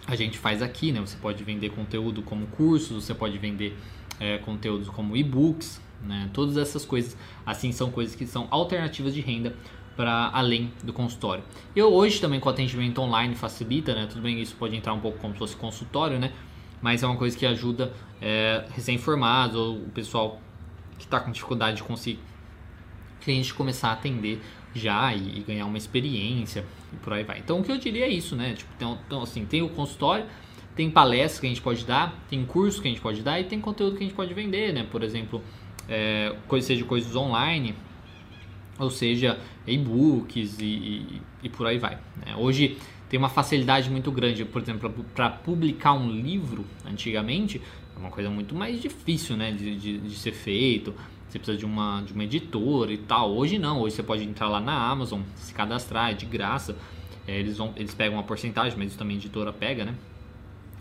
a 0.07 0.17
gente 0.17 0.39
faz 0.39 0.63
aqui, 0.63 0.91
né? 0.91 1.01
Você 1.01 1.17
pode 1.19 1.43
vender 1.45 1.71
conteúdo 1.71 2.23
como 2.23 2.47
cursos, 2.47 3.05
você 3.05 3.15
pode 3.15 3.37
vender 3.37 3.77
é, 4.21 4.39
conteúdos 4.39 4.89
como 4.89 5.17
e-books, 5.17 5.81
né? 6.03 6.31
Todas 6.33 6.57
essas 6.57 6.85
coisas, 6.85 7.17
assim, 7.45 7.73
são 7.73 7.91
coisas 7.91 8.15
que 8.15 8.27
são 8.27 8.47
alternativas 8.51 9.15
de 9.15 9.21
renda 9.21 9.55
para 9.97 10.31
além 10.33 10.73
do 10.83 10.93
consultório. 10.93 11.43
E 11.75 11.83
hoje 11.83 12.21
também 12.21 12.39
com 12.39 12.49
atendimento 12.49 13.01
online 13.01 13.35
facilita, 13.35 13.95
né? 13.95 14.07
Tudo 14.07 14.23
bem, 14.23 14.41
isso 14.41 14.55
pode 14.57 14.77
entrar 14.77 14.93
um 14.93 15.01
pouco 15.01 15.19
como 15.19 15.33
se 15.33 15.39
fosse 15.39 15.57
consultório, 15.57 16.19
né? 16.19 16.33
Mas 16.81 17.03
é 17.03 17.07
uma 17.07 17.17
coisa 17.17 17.37
que 17.37 17.45
ajuda 17.45 17.93
é, 18.21 18.65
recém-formados 18.71 19.57
ou 19.57 19.77
o 19.77 19.91
pessoal 19.91 20.41
que 20.97 21.05
está 21.05 21.19
com 21.19 21.33
dificuldade 21.33 21.79
de 21.79 21.83
conseguir 21.83 22.21
cliente 23.21 23.53
começar 23.53 23.89
a 23.89 23.93
atender 23.93 24.41
já 24.75 25.13
e, 25.15 25.39
e, 25.39 25.41
ganhar 25.41 25.67
uma 25.67 25.79
experiência 25.79 26.65
e 26.93 26.97
por 26.97 27.13
aí 27.13 27.25
vai. 27.25 27.39
Então 27.39 27.61
o 27.61 27.65
que 27.65 27.73
eu 27.73 27.79
diria 27.79 28.07
é 28.07 28.09
isso, 28.09 28.37
né? 28.37 28.55
Tipo, 28.55 28.71
então, 28.77 28.99
então 29.07 29.23
assim, 29.23 29.45
tem 29.45 29.63
o 29.63 29.69
consultório, 29.69 30.27
tem 30.79 30.89
palestras 30.89 31.41
que 31.41 31.47
a 31.47 31.49
gente 31.49 31.61
pode 31.61 31.85
dar, 31.85 32.17
tem 32.31 32.45
curso 32.45 32.81
que 32.81 32.87
a 32.87 32.91
gente 32.93 33.01
pode 33.01 33.21
dar 33.21 33.41
e 33.41 33.43
tem 33.43 33.61
conteúdo 33.61 33.97
que 33.97 34.05
a 34.05 34.07
gente 34.07 34.15
pode 34.15 34.33
vender, 34.33 34.73
né? 34.73 34.87
Por 34.89 35.03
exemplo, 35.03 35.43
é, 35.89 36.33
seja 36.63 36.85
coisas 36.85 37.17
online, 37.17 37.75
ou 38.79 38.89
seja, 38.89 39.41
e-books 39.67 40.61
e, 40.61 40.65
e, 40.65 41.23
e, 41.43 41.49
por 41.49 41.67
aí 41.67 41.79
vai. 41.79 41.99
Né? 42.25 42.37
Hoje 42.37 42.79
tem 43.09 43.19
uma 43.19 43.29
facilidade 43.29 43.91
muito 43.91 44.13
grande, 44.13 44.45
por 44.45 44.63
exemplo, 44.63 45.05
para 45.17 45.29
publicar 45.29 45.95
um 45.95 46.13
livro, 46.13 46.65
antigamente, 46.89 47.61
é 47.97 47.99
uma 47.99 48.11
coisa 48.11 48.31
muito 48.31 48.55
mais 48.55 48.81
difícil 48.81 49.37
né, 49.37 49.51
de, 49.51 49.75
de, 49.75 49.99
de, 49.99 50.15
ser 50.15 50.31
feito. 50.31 50.95
Você 51.29 51.41
precisa 51.41 51.59
de 51.59 51.67
uma, 51.67 52.03
de 52.03 52.13
uma 52.13 52.23
editora 52.23 52.93
e 52.93 52.99
tal. 52.99 53.33
Hoje 53.33 53.59
não, 53.59 53.81
hoje 53.81 53.97
você 53.97 54.03
pode 54.05 54.23
entrar 54.23 54.49
lá 54.49 54.61
na 54.61 54.89
Amazon, 54.89 55.23
se 55.35 55.53
cadastrar, 55.53 56.13
é 56.13 56.15
de 56.15 56.25
graça. 56.25 56.77
É, 57.27 57.37
eles, 57.37 57.59
vão, 57.59 57.73
eles 57.75 57.97
pegam 57.97 58.17
uma 58.17 58.23
porcentagem, 58.23 58.79
mas 58.79 58.91
isso 58.91 58.99
também 58.99 59.17
a 59.17 59.19
editora 59.19 59.53
pega, 59.53 59.85
né? 59.85 59.97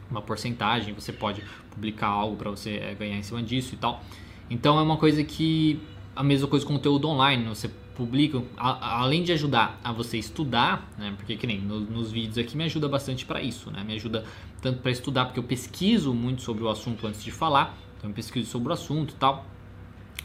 Uma 0.10 0.22
porcentagem, 0.22 0.94
você 0.94 1.12
pode 1.12 1.44
publicar 1.72 2.08
algo 2.08 2.36
para 2.36 2.50
você 2.50 2.78
é, 2.78 2.96
ganhar 2.96 3.18
em 3.18 3.24
cima 3.24 3.44
disso 3.44 3.74
e 3.74 3.78
tal. 3.78 4.04
Então 4.50 4.80
é 4.80 4.82
uma 4.82 4.98
coisa 4.98 5.24
que 5.24 5.80
a 6.16 6.24
mesma 6.24 6.48
coisa 6.48 6.66
com 6.66 6.74
conteúdo 6.74 7.08
online, 7.08 7.46
você 7.46 7.70
publica, 7.96 8.42
a, 8.58 9.02
além 9.02 9.24
de 9.24 9.32
ajudar 9.32 9.80
a 9.84 9.92
você 9.92 10.18
estudar, 10.18 10.90
né, 10.98 11.14
porque 11.16 11.36
que 11.36 11.46
nem 11.46 11.60
no, 11.60 11.80
nos 11.80 12.12
vídeos 12.12 12.38
aqui 12.38 12.56
me 12.58 12.64
ajuda 12.64 12.88
bastante 12.88 13.26
para 13.26 13.42
isso, 13.42 13.70
né, 13.72 13.84
me 13.84 13.94
ajuda 13.94 14.24
tanto 14.62 14.82
para 14.82 14.92
estudar 14.92 15.26
porque 15.26 15.40
eu 15.40 15.44
pesquiso 15.44 16.14
muito 16.14 16.42
sobre 16.42 16.64
o 16.64 16.70
assunto 16.70 17.06
antes 17.06 17.24
de 17.24 17.32
falar, 17.32 17.78
então 17.98 18.10
eu 18.10 18.14
pesquiso 18.14 18.50
sobre 18.50 18.70
o 18.70 18.74
assunto 18.74 19.12
e 19.12 19.16
tal, 19.16 19.46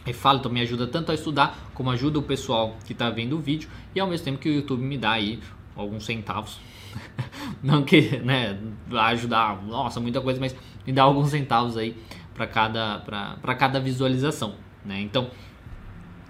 E 0.07 0.13
falo, 0.13 0.39
então 0.39 0.51
me 0.51 0.61
ajuda 0.61 0.87
tanto 0.87 1.13
a 1.13 1.15
estudar 1.15 1.71
como 1.75 1.91
ajuda 1.91 2.19
o 2.19 2.23
pessoal 2.23 2.77
que 2.87 2.93
está 2.93 3.09
vendo 3.09 3.37
o 3.37 3.39
vídeo 3.39 3.69
e 3.95 4.01
ao 4.01 4.09
mesmo 4.09 4.25
tempo 4.25 4.39
que 4.39 4.49
o 4.49 4.53
YouTube 4.53 4.83
me 4.83 4.99
dá 4.99 5.13
aí 5.13 5.41
alguns 5.77 6.05
centavos. 6.05 6.59
Não 7.63 7.85
que, 7.85 8.19
né, 8.19 8.59
ajudar, 8.91 9.63
nossa, 9.63 10.01
muita 10.01 10.21
coisa, 10.21 10.41
mas 10.41 10.55
me 10.87 10.93
dá 10.93 11.05
alguns 11.05 11.31
centavos 11.31 11.77
aí 11.77 11.97
para 12.35 12.47
cada, 12.47 12.99
para 12.99 13.55
cada 13.55 13.79
visualização, 13.79 14.55
né? 14.85 15.01
Então, 15.01 15.31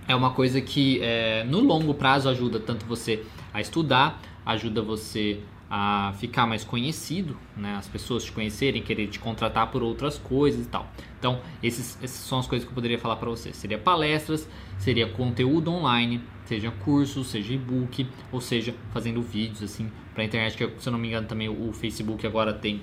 é 0.07 0.15
uma 0.15 0.31
coisa 0.31 0.61
que 0.61 1.01
é, 1.03 1.45
no 1.45 1.61
longo 1.61 1.95
prazo 1.95 2.29
ajuda 2.29 2.61
tanto 2.61 2.85
você 2.85 3.25
a 3.53 3.61
estudar, 3.61 4.21
ajuda 4.45 4.83
você 4.83 5.41
a 5.75 6.13
ficar 6.19 6.47
mais 6.47 6.65
conhecido, 6.65 7.35
né? 7.57 7.77
as 7.77 7.89
pessoas 7.89 8.25
te 8.25 8.31
conhecerem, 8.31 8.83
querer 8.83 9.07
te 9.07 9.19
contratar 9.19 9.71
por 9.71 9.83
outras 9.83 10.19
coisas 10.19 10.67
e 10.67 10.69
tal. 10.69 10.87
Então, 11.19 11.41
esses, 11.63 11.97
essas 12.03 12.27
são 12.27 12.39
as 12.39 12.47
coisas 12.47 12.67
que 12.67 12.71
eu 12.71 12.75
poderia 12.75 12.99
falar 12.99 13.17
para 13.17 13.31
você. 13.31 13.55
Seria 13.55 13.79
palestras, 13.79 14.47
seria 14.77 15.09
conteúdo 15.09 15.71
online, 15.71 16.21
seja 16.45 16.71
cursos, 16.71 17.29
seja 17.29 17.55
e-book, 17.55 18.07
ou 18.31 18.39
seja, 18.39 18.75
fazendo 18.93 19.23
vídeos 19.23 19.63
assim 19.63 19.91
para 20.13 20.23
internet, 20.25 20.59
que 20.59 20.71
se 20.79 20.87
eu 20.87 20.93
não 20.93 20.99
me 20.99 21.09
engano 21.09 21.27
também 21.27 21.49
o 21.49 21.73
Facebook 21.73 22.27
agora 22.27 22.53
tem 22.53 22.83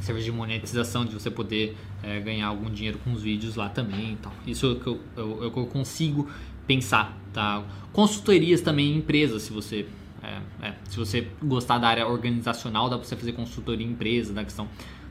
serviço 0.00 0.24
de 0.24 0.32
monetização, 0.32 1.04
de 1.04 1.14
você 1.14 1.30
poder 1.30 1.76
é, 2.02 2.18
ganhar 2.18 2.48
algum 2.48 2.68
dinheiro 2.68 2.98
com 3.04 3.12
os 3.12 3.22
vídeos 3.22 3.54
lá 3.54 3.68
também. 3.68 4.18
Isso 4.44 4.66
é 4.66 4.70
o 4.70 4.80
que 4.80 4.86
eu, 4.88 5.00
eu, 5.16 5.44
eu 5.44 5.66
consigo 5.66 6.28
pensar. 6.66 7.16
Tá? 7.32 7.62
Consultorias 7.92 8.60
também 8.60 8.94
em 8.94 8.96
empresas, 8.96 9.42
se 9.42 9.52
você 9.52 9.86
é, 10.24 10.68
é, 10.68 10.74
se 10.88 10.96
você 10.96 11.28
gostar 11.42 11.78
da 11.78 11.88
área 11.88 12.06
organizacional, 12.06 12.88
dá 12.88 12.96
para 12.96 13.06
você 13.06 13.16
fazer 13.16 13.32
consultoria 13.32 13.86
em 13.86 13.90
empresa, 13.90 14.32
da 14.32 14.42
questão 14.42 14.68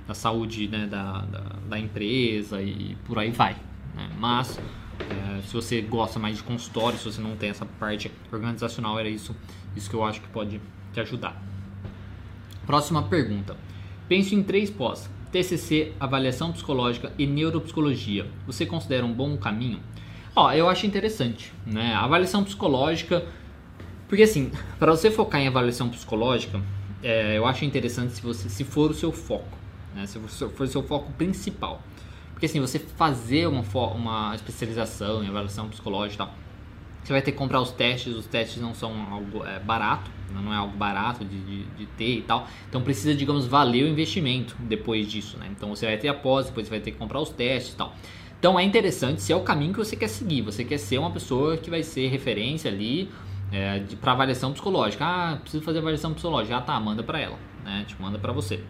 da 0.08 0.13
saúde 0.13 0.67
né, 0.67 0.86
da, 0.86 1.21
da, 1.21 1.39
da, 1.69 1.80
empresa 1.80 2.62
e 2.62 2.97
por 3.06 3.17
aí 3.17 3.32
vai. 3.32 3.56
Né? 3.95 4.10
Mas 4.17 4.60
é, 4.99 5.41
se 5.41 5.54
você 5.54 5.82
gosta 5.82 6.19
mais 6.19 6.38
de 6.38 6.43
consultório, 6.43 6.97
se 6.97 7.06
você 7.06 7.21
não 7.21 7.36
tem 7.36 7.49
essa 7.49 7.65
parte 7.65 8.12
organizacional, 8.32 8.99
era 8.99 9.08
isso, 9.08 9.36
isso 9.76 9.89
que 9.89 9.95
eu 9.95 10.04
acho 10.04 10.19
que 10.21 10.28
pode 10.28 10.60
te 10.91 10.99
ajudar. 10.99 11.41
Próxima 12.65 13.04
pergunta. 13.04 13.56
Penso 14.08 14.36
em 14.36 14.43
três 14.43 14.69
pós: 14.69 15.10
TCC, 15.32 15.93
avaliação 15.99 16.52
psicológica 16.52 17.13
e 17.17 17.26
neuropsicologia. 17.26 18.26
Você 18.45 18.65
considera 18.65 19.06
um 19.06 19.13
bom 19.13 19.38
caminho? 19.38 19.80
Ó, 20.36 20.52
eu 20.52 20.67
acho 20.67 20.86
interessante, 20.86 21.54
né? 21.65 21.93
A 21.93 22.04
avaliação 22.04 22.43
psicológica 22.43 23.26
porque 24.13 24.21
assim, 24.21 24.52
para 24.78 24.91
você 24.91 25.10
focar 25.10 25.41
em 25.41 25.47
avaliação 25.47 25.89
psicológica, 25.89 26.62
é, 27.02 27.36
eu 27.36 27.47
acho 27.47 27.65
interessante 27.65 28.13
se 28.13 28.21
você 28.21 28.47
se 28.47 28.63
for 28.63 28.91
o 28.91 28.93
seu 28.93 29.12
foco, 29.12 29.58
né? 29.95 30.06
se 30.06 30.19
for 30.19 30.65
o 30.65 30.67
seu 30.67 30.84
foco 30.84 31.12
principal. 31.13 31.82
Porque 32.32 32.45
assim, 32.45 32.60
você 32.60 32.78
fazer 32.78 33.47
uma, 33.47 33.63
uma 33.88 34.36
especialização 34.36 35.23
em 35.23 35.30
avaliação 35.30 35.67
psicológica 35.67 36.13
e 36.13 36.28
tal, 36.28 36.36
você 37.04 37.12
vai 37.12 37.23
ter 37.23 37.32
que 37.32 37.39
comprar 37.39 37.60
os 37.60 37.71
testes, 37.71 38.15
os 38.15 38.28
testes 38.28 38.62
não 38.62 38.76
são 38.76 38.93
algo 39.12 39.43
é, 39.47 39.58
barato, 39.58 40.12
né? 40.30 40.39
não 40.45 40.54
é 40.54 40.58
algo 40.58 40.78
barato 40.78 41.26
de, 41.26 41.41
de, 41.41 41.63
de, 41.63 41.86
ter 41.97 42.17
e 42.17 42.21
tal. 42.21 42.47
Então 42.69 42.84
precisa, 42.84 43.15
digamos, 43.15 43.47
valer 43.47 43.84
o 43.84 43.88
investimento 43.88 44.56
depois 44.60 45.12
disso, 45.12 45.39
né? 45.39 45.47
Então 45.49 45.69
você 45.69 45.88
vai 45.88 45.97
ter 45.97 46.10
a 46.10 46.13
pós, 46.13 46.45
depois 46.45 46.67
você 46.67 46.69
vai 46.69 46.80
ter 46.82 46.91
que 46.91 46.99
comprar 46.99 47.19
os 47.19 47.30
testes 47.30 47.73
e 47.73 47.78
tal. 47.78 47.95
Então 48.38 48.60
é 48.60 48.63
interessante 48.63 49.23
se 49.23 49.34
é 49.34 49.36
o 49.36 49.41
caminho 49.41 49.73
que 49.73 49.80
você 49.80 49.95
quer 49.95 50.10
seguir. 50.10 50.43
Você 50.43 50.63
quer 50.63 50.78
ser 50.78 50.99
uma 50.99 51.10
pessoa 51.10 51.58
que 51.58 51.71
vai 51.71 51.82
ser 51.82 52.10
referência 52.10 52.69
ali, 52.69 53.10
é, 53.54 53.84
para 54.02 54.13
avaliação 54.13 54.52
psicológica. 54.52 55.06
Ah, 55.06 55.38
preciso 55.39 55.63
fazer 55.63 55.78
avaliação 55.78 56.12
psicológica. 56.13 56.58
Ah, 56.58 56.62
tá, 56.62 56.80
manda 56.80 57.04
para 57.04 57.20
ela, 57.20 57.38
né? 57.63 57.86
Te 57.88 57.96
manda 58.02 58.18
para 58.18 58.34
você. 58.34 58.63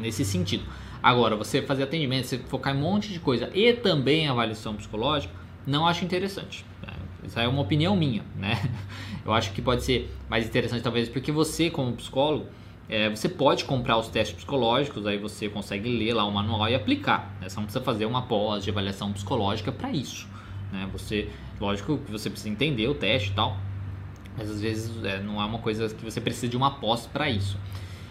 nesse 0.00 0.24
sentido. 0.24 0.64
Agora, 1.02 1.36
você 1.36 1.60
fazer 1.60 1.82
atendimento, 1.82 2.26
você 2.26 2.38
focar 2.38 2.74
em 2.74 2.78
um 2.78 2.80
monte 2.80 3.12
de 3.12 3.20
coisa 3.20 3.50
e 3.52 3.72
também 3.74 4.28
avaliação 4.28 4.74
psicológica, 4.76 5.34
não 5.66 5.86
acho 5.86 6.04
interessante. 6.04 6.64
Né? 6.80 6.92
Isso 7.24 7.38
é 7.38 7.46
uma 7.48 7.60
opinião 7.60 7.94
minha, 7.96 8.22
né? 8.36 8.70
Eu 9.24 9.32
acho 9.32 9.52
que 9.52 9.60
pode 9.60 9.82
ser 9.82 10.10
mais 10.28 10.46
interessante 10.46 10.82
talvez 10.82 11.08
porque 11.08 11.32
você, 11.32 11.68
como 11.68 11.92
psicólogo, 11.94 12.46
é, 12.88 13.10
você 13.10 13.28
pode 13.28 13.64
comprar 13.64 13.98
os 13.98 14.08
testes 14.08 14.36
psicológicos, 14.36 15.06
aí 15.06 15.18
você 15.18 15.48
consegue 15.48 15.88
ler 15.88 16.14
lá 16.14 16.24
o 16.24 16.30
manual 16.30 16.68
e 16.68 16.74
aplicar. 16.74 17.34
Né? 17.40 17.48
Você 17.48 17.56
não 17.56 17.64
precisa 17.64 17.84
fazer 17.84 18.06
uma 18.06 18.22
pós 18.22 18.64
de 18.64 18.70
avaliação 18.70 19.12
psicológica 19.12 19.72
para 19.72 19.90
isso. 19.90 20.28
Né? 20.74 20.88
Você, 20.92 21.30
lógico 21.60 21.98
que 21.98 22.10
você 22.10 22.28
precisa 22.28 22.50
entender 22.50 22.88
o 22.88 22.94
teste 22.94 23.30
e 23.30 23.32
tal, 23.32 23.56
mas 24.36 24.50
às 24.50 24.60
vezes 24.60 25.02
é, 25.04 25.20
não 25.20 25.40
é 25.40 25.44
uma 25.44 25.60
coisa 25.60 25.88
que 25.88 26.04
você 26.04 26.20
precisa 26.20 26.48
de 26.48 26.56
uma 26.56 26.72
pós 26.72 27.06
para 27.06 27.30
isso. 27.30 27.56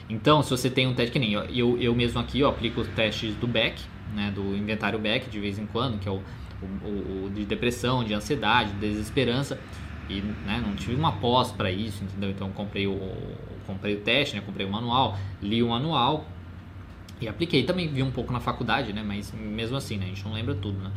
Então, 0.10 0.41
se 0.41 0.49
você 0.49 0.69
tem 0.69 0.88
um 0.88 0.93
teste 0.93 1.12
que 1.12 1.19
nem 1.19 1.34
eu, 1.34 1.78
eu, 1.80 1.93
mesmo 1.93 2.19
aqui 2.19 2.39
eu 2.39 2.47
aplico 2.47 2.82
os 2.82 2.88
testes 2.89 3.36
do 3.36 3.47
Beck, 3.47 3.82
né, 4.13 4.32
do 4.34 4.56
inventário 4.56 4.97
Beck 4.97 5.30
de 5.30 5.39
vez 5.39 5.60
em 5.60 5.65
quando, 5.65 5.99
que 5.99 6.08
é 6.08 6.12
o, 6.12 6.21
o, 6.62 7.26
o 7.26 7.32
de 7.34 7.45
depressão, 7.45 8.04
de 8.04 8.13
ansiedade, 8.13 8.71
de 8.73 8.80
desesperança, 8.80 9.60
e 10.10 10.21
né, 10.21 10.62
não 10.65 10.76
tive 10.76 10.95
uma 10.95 11.13
pós 11.13 11.52
para 11.52 11.71
isso, 11.71 12.04
entendeu? 12.04 12.30
Então 12.30 12.52
comprei 12.52 12.88
o, 12.88 12.99
comprei 13.65 13.95
o 13.95 13.99
teste, 14.02 14.36
né, 14.36 14.41
comprei 14.45 14.65
o 14.65 14.69
manual, 14.69 15.17
li 15.41 15.63
o 15.63 15.69
manual 15.69 16.26
e 17.19 17.28
apliquei. 17.28 17.63
Também 17.63 17.88
vi 17.88 18.04
um 18.04 18.12
pouco 18.12 18.32
na 18.32 18.39
faculdade, 18.39 18.93
né, 18.93 19.04
mas 19.06 19.34
mesmo 19.34 19.78
assim, 19.78 19.97
né, 19.97 20.06
a 20.06 20.10
gente 20.10 20.23
não 20.23 20.34
lembra 20.34 20.54
tudo, 20.54 20.78
né? 20.80 20.91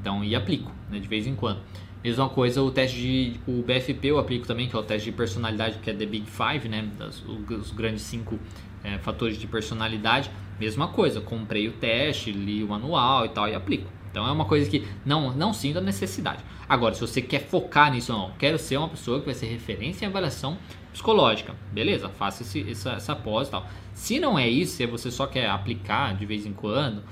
Então, 0.00 0.22
e 0.22 0.34
aplico, 0.34 0.72
né, 0.90 0.98
de 0.98 1.08
vez 1.08 1.26
em 1.26 1.34
quando. 1.34 1.60
Mesma 2.02 2.28
coisa 2.28 2.62
o 2.62 2.70
teste 2.70 2.96
de. 2.96 3.40
O 3.46 3.62
BFP 3.62 4.08
eu 4.08 4.18
aplico 4.18 4.46
também, 4.46 4.68
que 4.68 4.76
é 4.76 4.78
o 4.78 4.82
teste 4.82 5.10
de 5.10 5.16
personalidade, 5.16 5.78
que 5.78 5.90
é 5.90 5.94
The 5.94 6.06
Big 6.06 6.26
Five, 6.30 6.68
né? 6.68 6.88
Das, 6.96 7.22
os 7.26 7.72
grandes 7.72 8.02
cinco 8.02 8.38
é, 8.84 8.98
fatores 8.98 9.36
de 9.36 9.46
personalidade. 9.46 10.30
Mesma 10.60 10.88
coisa, 10.88 11.20
comprei 11.20 11.66
o 11.68 11.72
teste, 11.72 12.30
li 12.30 12.62
o 12.62 12.68
manual 12.68 13.26
e 13.26 13.28
tal, 13.30 13.48
e 13.48 13.54
aplico. 13.54 13.90
Então 14.10 14.26
é 14.26 14.32
uma 14.32 14.44
coisa 14.44 14.68
que 14.68 14.86
não, 15.04 15.32
não 15.32 15.52
sinto 15.52 15.78
a 15.78 15.80
necessidade. 15.80 16.42
Agora, 16.68 16.94
se 16.94 17.00
você 17.00 17.20
quer 17.20 17.40
focar 17.40 17.92
nisso, 17.92 18.12
não, 18.12 18.32
quero 18.38 18.58
ser 18.58 18.76
uma 18.76 18.88
pessoa 18.88 19.20
que 19.20 19.26
vai 19.26 19.34
ser 19.34 19.46
referência 19.46 20.04
em 20.04 20.08
avaliação 20.08 20.56
psicológica, 20.92 21.54
beleza, 21.72 22.08
faça 22.08 22.42
esse, 22.42 22.68
essa, 22.68 22.92
essa 22.92 23.14
pós 23.14 23.48
e 23.48 23.50
tal. 23.50 23.66
Se 23.94 24.18
não 24.18 24.38
é 24.38 24.48
isso, 24.48 24.76
se 24.76 24.86
você 24.86 25.10
só 25.10 25.26
quer 25.26 25.48
aplicar 25.48 26.16
de 26.16 26.26
vez 26.26 26.46
em 26.46 26.52
quando, 26.52 27.02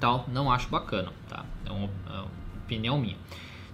tal, 0.00 0.26
não 0.32 0.50
acho 0.50 0.68
bacana, 0.68 1.12
tá? 1.28 1.44
É 1.64 1.70
uma, 1.70 1.90
é 2.08 2.12
uma 2.12 2.28
opinião 2.64 2.98
minha. 2.98 3.16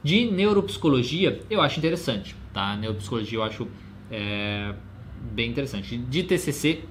De 0.02 0.30
neuropsicologia, 0.30 1.40
eu 1.48 1.60
acho 1.60 1.78
interessante, 1.78 2.34
tá? 2.52 2.76
Neuropsicologia 2.76 3.38
eu 3.38 3.42
acho 3.42 3.68
é, 4.10 4.74
bem 5.32 5.50
interessante. 5.50 5.96
De 5.96 6.22
TCC, 6.22 6.84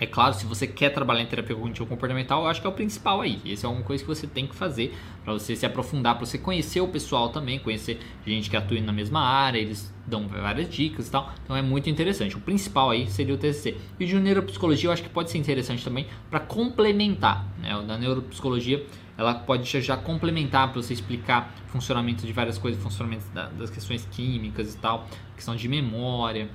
é 0.00 0.06
claro, 0.06 0.34
se 0.34 0.46
você 0.46 0.66
quer 0.66 0.88
trabalhar 0.88 1.20
em 1.20 1.26
terapia 1.26 1.54
cognitivo 1.54 1.86
comportamental, 1.86 2.42
eu 2.42 2.48
acho 2.48 2.58
que 2.58 2.66
é 2.66 2.70
o 2.70 2.72
principal 2.72 3.20
aí. 3.20 3.38
Essa 3.46 3.66
é 3.66 3.70
uma 3.70 3.82
coisa 3.82 4.02
que 4.02 4.08
você 4.08 4.26
tem 4.26 4.46
que 4.46 4.56
fazer 4.56 4.96
para 5.22 5.34
você 5.34 5.54
se 5.54 5.66
aprofundar, 5.66 6.16
para 6.16 6.24
você 6.24 6.38
conhecer 6.38 6.80
o 6.80 6.88
pessoal 6.88 7.28
também, 7.28 7.58
conhecer 7.58 8.00
gente 8.26 8.48
que 8.48 8.56
atua 8.56 8.80
na 8.80 8.94
mesma 8.94 9.20
área, 9.20 9.58
eles 9.58 9.92
dão 10.06 10.26
várias 10.26 10.70
dicas 10.70 11.08
e 11.08 11.10
tal. 11.10 11.30
Então 11.44 11.54
é 11.54 11.60
muito 11.60 11.90
interessante. 11.90 12.34
O 12.34 12.40
principal 12.40 12.88
aí 12.88 13.10
seria 13.10 13.34
o 13.34 13.36
TCC. 13.36 13.76
E 13.98 14.06
de 14.06 14.18
neuropsicologia 14.18 14.88
eu 14.88 14.92
acho 14.92 15.02
que 15.02 15.10
pode 15.10 15.30
ser 15.30 15.36
interessante 15.36 15.84
também 15.84 16.06
para 16.30 16.40
complementar. 16.40 17.46
Né? 17.58 17.76
O 17.76 17.82
da 17.82 17.98
neuropsicologia 17.98 18.86
ela 19.18 19.34
pode 19.34 19.80
já 19.82 19.98
complementar 19.98 20.72
para 20.72 20.80
você 20.80 20.94
explicar 20.94 21.54
funcionamento 21.66 22.26
de 22.26 22.32
várias 22.32 22.56
coisas, 22.56 22.82
funcionamento 22.82 23.26
das 23.34 23.68
questões 23.68 24.08
químicas 24.10 24.74
e 24.74 24.78
tal, 24.78 25.06
questão 25.36 25.54
de 25.54 25.68
memória 25.68 26.48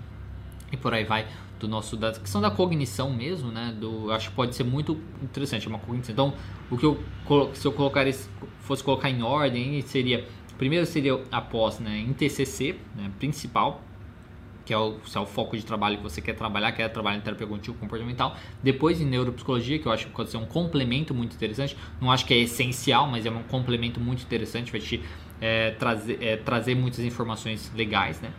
e 0.71 0.77
por 0.77 0.93
aí 0.93 1.03
vai 1.03 1.27
do 1.65 1.71
nosso 1.71 1.97
da 1.97 2.11
questão 2.11 2.39
da 2.39 2.51
cognição 2.51 3.11
mesmo, 3.11 3.51
né? 3.51 3.75
Do 3.79 4.11
acho 4.11 4.29
que 4.29 4.35
pode 4.35 4.55
ser 4.55 4.63
muito 4.63 4.99
interessante, 5.21 5.67
uma 5.67 5.79
cognição. 5.79 6.13
Então, 6.13 6.33
o 6.69 6.77
que 6.77 6.85
eu 6.85 6.99
se 7.53 7.65
eu 7.65 7.71
colocar 7.71 8.05
fosse 8.61 8.83
colocar 8.83 9.09
em 9.09 9.21
ordem, 9.21 9.81
seria 9.81 10.25
primeiro 10.57 10.85
seria 10.85 11.21
a 11.31 11.41
pós, 11.41 11.79
né, 11.79 11.97
em 11.99 12.13
TCC, 12.13 12.75
né, 12.95 13.11
principal, 13.19 13.81
que 14.63 14.73
é 14.73 14.77
o, 14.77 14.97
é 15.13 15.19
o 15.19 15.25
foco 15.25 15.57
de 15.57 15.65
trabalho 15.65 15.97
que 15.97 16.03
você 16.03 16.21
quer 16.21 16.33
trabalhar, 16.33 16.71
quer 16.71 16.87
trabalhar 16.89 17.17
em 17.17 17.21
terapia 17.21 17.45
cognitivo 17.45 17.77
comportamental. 17.77 18.35
Depois 18.63 19.01
em 19.01 19.05
neuropsicologia, 19.05 19.77
que 19.77 19.85
eu 19.85 19.91
acho 19.91 20.07
que 20.07 20.13
pode 20.13 20.31
ser 20.31 20.37
um 20.37 20.45
complemento 20.45 21.13
muito 21.13 21.35
interessante. 21.35 21.77
Não 22.01 22.11
acho 22.11 22.25
que 22.25 22.33
é 22.33 22.37
essencial, 22.37 23.05
mas 23.05 23.25
é 23.25 23.29
um 23.29 23.43
complemento 23.43 23.99
muito 23.99 24.23
interessante, 24.23 24.71
vai 24.71 24.81
te 24.81 25.03
é, 25.39 25.71
trazer, 25.71 26.17
é, 26.21 26.37
trazer 26.37 26.73
muitas 26.73 27.01
informações 27.01 27.71
legais, 27.75 28.19
né? 28.21 28.31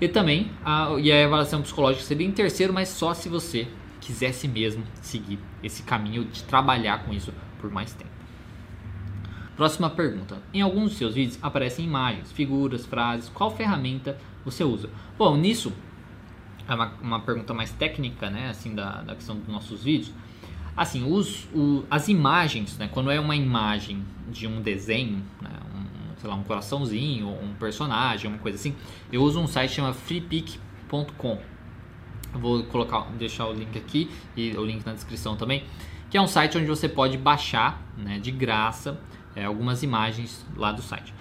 E 0.00 0.08
também 0.08 0.50
a, 0.64 0.96
e 0.98 1.10
a 1.12 1.24
avaliação 1.24 1.62
psicológica 1.62 2.04
seria 2.04 2.26
em 2.26 2.32
terceiro, 2.32 2.72
mas 2.72 2.88
só 2.88 3.14
se 3.14 3.28
você 3.28 3.68
quisesse 4.00 4.46
mesmo 4.46 4.84
seguir 5.00 5.38
esse 5.62 5.82
caminho 5.82 6.24
de 6.24 6.42
trabalhar 6.44 7.04
com 7.04 7.12
isso 7.12 7.32
por 7.58 7.70
mais 7.70 7.92
tempo. 7.94 8.10
Próxima 9.56 9.88
pergunta. 9.88 10.42
Em 10.52 10.60
alguns 10.60 10.90
dos 10.90 10.98
seus 10.98 11.14
vídeos 11.14 11.38
aparecem 11.40 11.84
imagens, 11.84 12.32
figuras, 12.32 12.84
frases. 12.84 13.28
Qual 13.28 13.54
ferramenta 13.54 14.18
você 14.44 14.64
usa? 14.64 14.90
Bom, 15.16 15.36
nisso 15.36 15.72
é 16.68 16.74
uma, 16.74 16.92
uma 17.00 17.20
pergunta 17.20 17.54
mais 17.54 17.70
técnica, 17.70 18.28
né, 18.28 18.48
assim 18.50 18.74
da, 18.74 19.02
da 19.02 19.14
questão 19.14 19.36
dos 19.36 19.48
nossos 19.48 19.84
vídeos. 19.84 20.12
Assim, 20.76 21.08
os, 21.08 21.44
o, 21.54 21.84
as 21.88 22.08
imagens, 22.08 22.76
né, 22.76 22.88
quando 22.92 23.10
é 23.10 23.20
uma 23.20 23.36
imagem 23.36 24.04
de 24.28 24.46
um 24.48 24.60
desenho, 24.60 25.22
né, 25.40 25.50
sei 26.24 26.30
lá, 26.30 26.36
um 26.36 26.42
coraçãozinho, 26.42 27.28
um 27.28 27.52
personagem, 27.58 28.30
uma 28.30 28.38
coisa 28.38 28.56
assim, 28.56 28.74
eu 29.12 29.22
uso 29.22 29.38
um 29.38 29.46
site 29.46 29.74
chamado 29.74 29.94
freepic.com. 29.94 31.38
Vou 32.32 32.64
colocar, 32.64 33.02
deixar 33.18 33.46
o 33.46 33.52
link 33.52 33.76
aqui 33.76 34.10
e 34.34 34.56
o 34.56 34.64
link 34.64 34.84
na 34.86 34.94
descrição 34.94 35.36
também, 35.36 35.64
que 36.08 36.16
é 36.16 36.20
um 36.20 36.26
site 36.26 36.56
onde 36.56 36.66
você 36.66 36.88
pode 36.88 37.18
baixar, 37.18 37.82
né, 37.98 38.18
de 38.18 38.30
graça, 38.30 38.98
é, 39.36 39.44
algumas 39.44 39.82
imagens 39.82 40.46
lá 40.56 40.72
do 40.72 40.80
site. 40.80 41.12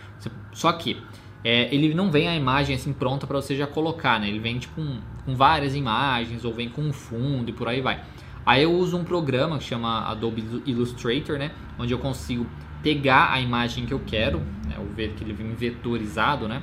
Só 0.54 0.72
que 0.72 1.02
é, 1.44 1.74
ele 1.76 1.94
não 1.94 2.10
vem 2.10 2.30
a 2.30 2.36
imagem 2.36 2.74
assim 2.74 2.94
pronta 2.94 3.28
para 3.28 3.42
você 3.42 3.58
já 3.58 3.68
colocar, 3.68 4.18
né? 4.18 4.30
Ele 4.30 4.40
vem 4.40 4.58
tipo 4.58 4.80
um, 4.80 5.02
com 5.26 5.36
várias 5.36 5.76
imagens 5.76 6.46
ou 6.46 6.54
vem 6.54 6.70
com 6.70 6.82
um 6.82 6.94
fundo 6.94 7.50
e 7.50 7.54
por 7.54 7.68
aí 7.68 7.82
vai. 7.82 8.02
Aí 8.46 8.64
eu 8.64 8.72
uso 8.72 8.98
um 8.98 9.04
programa 9.04 9.58
que 9.58 9.66
chama 9.66 10.10
Adobe 10.10 10.62
Illustrator, 10.66 11.38
né? 11.38 11.52
Onde 11.78 11.94
eu 11.94 12.00
consigo 12.00 12.48
pegar 12.84 13.32
a 13.32 13.40
imagem 13.40 13.86
que 13.86 13.94
eu 13.94 14.02
quero, 14.06 14.44
né? 14.74 14.80
ou 14.80 14.86
ver 14.94 15.14
que 15.14 15.24
ele 15.24 15.34
vem 15.34 15.54
vetorizado, 15.54 16.48
né? 16.48 16.62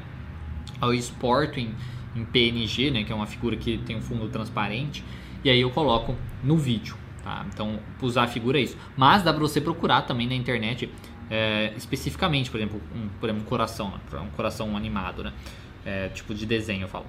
Eu 0.82 0.92
exporto 0.92 1.58
em, 1.58 1.74
em 2.14 2.24
PNG, 2.24 2.90
né? 2.90 3.04
Que 3.04 3.12
é 3.12 3.14
uma 3.14 3.26
figura 3.26 3.56
que 3.56 3.78
tem 3.78 3.96
um 3.96 4.02
fundo 4.02 4.28
transparente. 4.28 5.04
E 5.42 5.50
aí 5.50 5.60
eu 5.60 5.70
coloco 5.70 6.14
no 6.44 6.56
vídeo, 6.56 6.96
tá? 7.22 7.46
Então, 7.52 7.78
usar 8.02 8.24
a 8.24 8.28
figura 8.28 8.58
é 8.58 8.62
isso. 8.62 8.76
Mas 8.96 9.22
dá 9.22 9.32
para 9.32 9.40
você 9.40 9.60
procurar 9.60 10.02
também 10.02 10.26
na 10.26 10.34
internet 10.34 10.90
é, 11.30 11.72
especificamente, 11.76 12.50
por 12.50 12.58
exemplo, 12.58 12.80
um, 12.94 13.08
por 13.20 13.28
exemplo, 13.28 13.46
um 13.46 13.48
coração, 13.48 13.90
né? 13.90 14.20
um 14.20 14.30
coração 14.30 14.76
animado, 14.76 15.22
né? 15.22 15.32
É, 15.84 16.08
tipo 16.08 16.34
de 16.34 16.44
desenho, 16.44 16.82
eu 16.82 16.88
falo. 16.88 17.06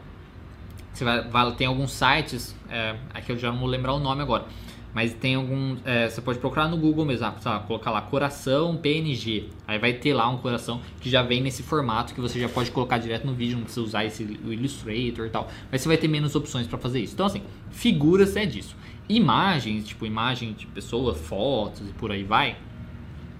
Você 0.93 1.03
vai, 1.03 1.27
vai 1.27 1.51
tem 1.53 1.67
alguns 1.67 1.91
sites, 1.91 2.55
é, 2.69 2.95
aqui 3.13 3.31
eu 3.31 3.37
já 3.37 3.51
não 3.51 3.59
vou 3.59 3.67
lembrar 3.67 3.93
o 3.93 3.99
nome 3.99 4.21
agora, 4.21 4.45
mas 4.93 5.13
tem 5.13 5.35
algum, 5.35 5.77
é, 5.85 6.09
você 6.09 6.21
pode 6.21 6.39
procurar 6.39 6.67
no 6.67 6.77
Google 6.77 7.05
mesmo, 7.05 7.25
ah, 7.25 7.59
colocar 7.65 7.91
lá 7.91 8.01
coração 8.01 8.75
PNG, 8.75 9.49
aí 9.67 9.79
vai 9.79 9.93
ter 9.93 10.13
lá 10.13 10.27
um 10.29 10.37
coração 10.37 10.81
que 10.99 11.09
já 11.09 11.21
vem 11.21 11.41
nesse 11.41 11.63
formato 11.63 12.13
que 12.13 12.21
você 12.21 12.39
já 12.39 12.49
pode 12.49 12.71
colocar 12.71 12.97
direto 12.97 13.25
no 13.25 13.33
vídeo, 13.33 13.55
não 13.55 13.63
precisa 13.63 13.85
usar 13.85 14.05
esse 14.05 14.23
o 14.45 14.51
Illustrator 14.51 15.25
e 15.25 15.29
tal, 15.29 15.49
mas 15.71 15.81
você 15.81 15.87
vai 15.87 15.97
ter 15.97 16.07
menos 16.07 16.35
opções 16.35 16.67
para 16.67 16.77
fazer 16.77 16.99
isso. 16.99 17.13
Então 17.13 17.25
assim, 17.25 17.41
figuras 17.71 18.35
é 18.35 18.45
disso. 18.45 18.75
Imagens, 19.07 19.87
tipo 19.87 20.05
imagem 20.05 20.53
de 20.53 20.67
pessoas, 20.67 21.17
fotos 21.19 21.89
e 21.89 21.93
por 21.93 22.11
aí 22.11 22.23
vai, 22.23 22.57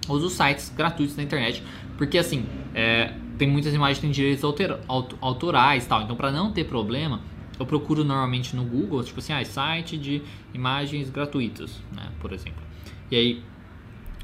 usa 0.08 0.26
os 0.26 0.32
sites 0.32 0.72
gratuitos 0.74 1.14
da 1.14 1.22
internet, 1.22 1.62
porque 1.96 2.18
assim, 2.18 2.44
é, 2.74 3.12
tem 3.38 3.48
muitas 3.48 3.74
imagens 3.74 3.98
que 3.98 4.02
têm 4.02 4.10
direitos 4.10 4.44
autor, 4.44 4.78
autorais 5.20 5.86
tal, 5.86 6.02
então 6.02 6.16
para 6.16 6.30
não 6.30 6.50
ter 6.52 6.64
problema, 6.64 7.20
eu 7.62 7.66
procuro 7.66 8.02
normalmente 8.02 8.56
no 8.56 8.64
Google, 8.64 9.04
tipo 9.04 9.20
assim, 9.20 9.32
ah, 9.32 9.44
site 9.44 9.96
de 9.96 10.20
imagens 10.52 11.08
gratuitas, 11.08 11.80
né, 11.94 12.10
por 12.20 12.32
exemplo. 12.32 12.60
E 13.08 13.16
aí 13.16 13.42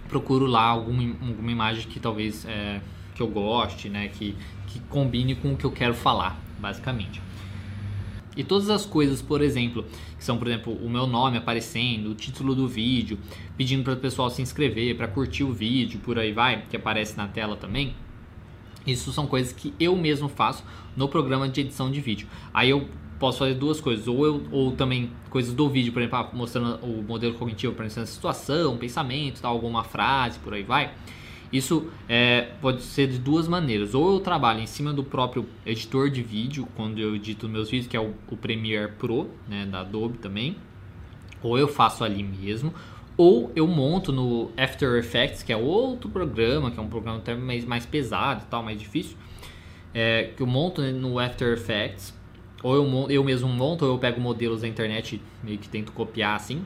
procuro 0.08 0.46
lá 0.46 0.64
alguma, 0.64 1.02
alguma 1.02 1.52
imagem 1.52 1.88
que 1.88 2.00
talvez 2.00 2.44
é, 2.46 2.80
que 3.14 3.22
eu 3.22 3.28
goste, 3.28 3.88
né, 3.88 4.08
que, 4.08 4.34
que 4.66 4.80
combine 4.80 5.36
com 5.36 5.52
o 5.52 5.56
que 5.56 5.64
eu 5.64 5.70
quero 5.70 5.94
falar, 5.94 6.36
basicamente. 6.58 7.22
E 8.36 8.42
todas 8.42 8.70
as 8.70 8.84
coisas, 8.84 9.22
por 9.22 9.40
exemplo, 9.40 9.84
que 10.16 10.24
são, 10.24 10.36
por 10.36 10.48
exemplo, 10.48 10.72
o 10.72 10.90
meu 10.90 11.06
nome 11.06 11.36
aparecendo, 11.36 12.10
o 12.10 12.14
título 12.14 12.56
do 12.56 12.66
vídeo, 12.66 13.18
pedindo 13.56 13.84
para 13.84 13.92
o 13.92 13.96
pessoal 13.96 14.30
se 14.30 14.42
inscrever, 14.42 14.96
para 14.96 15.06
curtir 15.06 15.44
o 15.44 15.52
vídeo, 15.52 16.00
por 16.00 16.18
aí 16.18 16.32
vai, 16.32 16.62
que 16.68 16.76
aparece 16.76 17.16
na 17.16 17.28
tela 17.28 17.56
também. 17.56 17.94
Isso 18.86 19.12
são 19.12 19.26
coisas 19.26 19.52
que 19.52 19.74
eu 19.78 19.96
mesmo 19.96 20.28
faço 20.28 20.64
no 20.96 21.08
programa 21.08 21.48
de 21.48 21.60
edição 21.60 21.90
de 21.90 22.00
vídeo. 22.00 22.26
Aí 22.52 22.70
eu 22.70 22.88
posso 23.18 23.38
fazer 23.38 23.54
duas 23.54 23.80
coisas, 23.80 24.06
ou 24.06 24.24
eu 24.24 24.42
ou 24.50 24.72
também 24.72 25.10
coisas 25.28 25.52
do 25.52 25.68
vídeo, 25.68 25.92
por 25.92 26.00
exemplo, 26.00 26.18
ah, 26.18 26.30
mostrando 26.32 26.76
o 26.84 27.02
modelo 27.02 27.34
cognitivo, 27.34 27.72
aparecendo 27.72 28.04
a 28.04 28.06
situação, 28.06 28.76
pensamento, 28.76 29.40
tal, 29.40 29.52
alguma 29.52 29.84
frase, 29.84 30.38
por 30.38 30.54
aí 30.54 30.62
vai. 30.62 30.92
Isso 31.52 31.90
é, 32.08 32.48
pode 32.60 32.82
ser 32.82 33.08
de 33.08 33.18
duas 33.18 33.48
maneiras. 33.48 33.94
Ou 33.94 34.14
eu 34.14 34.20
trabalho 34.20 34.60
em 34.60 34.66
cima 34.66 34.92
do 34.92 35.02
próprio 35.02 35.46
editor 35.64 36.10
de 36.10 36.22
vídeo, 36.22 36.68
quando 36.76 36.98
eu 36.98 37.16
edito 37.16 37.48
meus 37.48 37.70
vídeos, 37.70 37.88
que 37.88 37.96
é 37.96 38.00
o, 38.00 38.14
o 38.30 38.36
Premiere 38.36 38.92
Pro, 38.92 39.30
né, 39.48 39.64
da 39.64 39.80
Adobe 39.80 40.18
também. 40.18 40.56
Ou 41.42 41.58
eu 41.58 41.66
faço 41.66 42.04
ali 42.04 42.22
mesmo. 42.22 42.74
Ou 43.16 43.50
eu 43.56 43.66
monto 43.66 44.12
no 44.12 44.50
After 44.56 44.96
Effects, 44.96 45.42
que 45.42 45.52
é 45.52 45.56
outro 45.56 46.10
programa, 46.10 46.70
que 46.70 46.78
é 46.78 46.82
um 46.82 46.88
programa 46.88 47.18
até 47.18 47.34
mais, 47.34 47.64
mais 47.64 47.86
pesado 47.86 48.42
e 48.46 48.50
tal, 48.50 48.62
mais 48.62 48.78
difícil. 48.78 49.16
É, 49.94 50.30
que 50.36 50.42
eu 50.42 50.46
monto 50.46 50.82
no 50.82 51.18
After 51.18 51.54
Effects. 51.54 52.17
Ou 52.62 52.74
eu, 52.74 53.10
eu 53.10 53.24
mesmo 53.24 53.48
monto, 53.48 53.84
ou 53.84 53.92
eu 53.92 53.98
pego 53.98 54.20
modelos 54.20 54.62
da 54.62 54.68
internet 54.68 55.20
meio 55.42 55.58
que 55.58 55.68
tento 55.68 55.92
copiar 55.92 56.36
assim. 56.36 56.64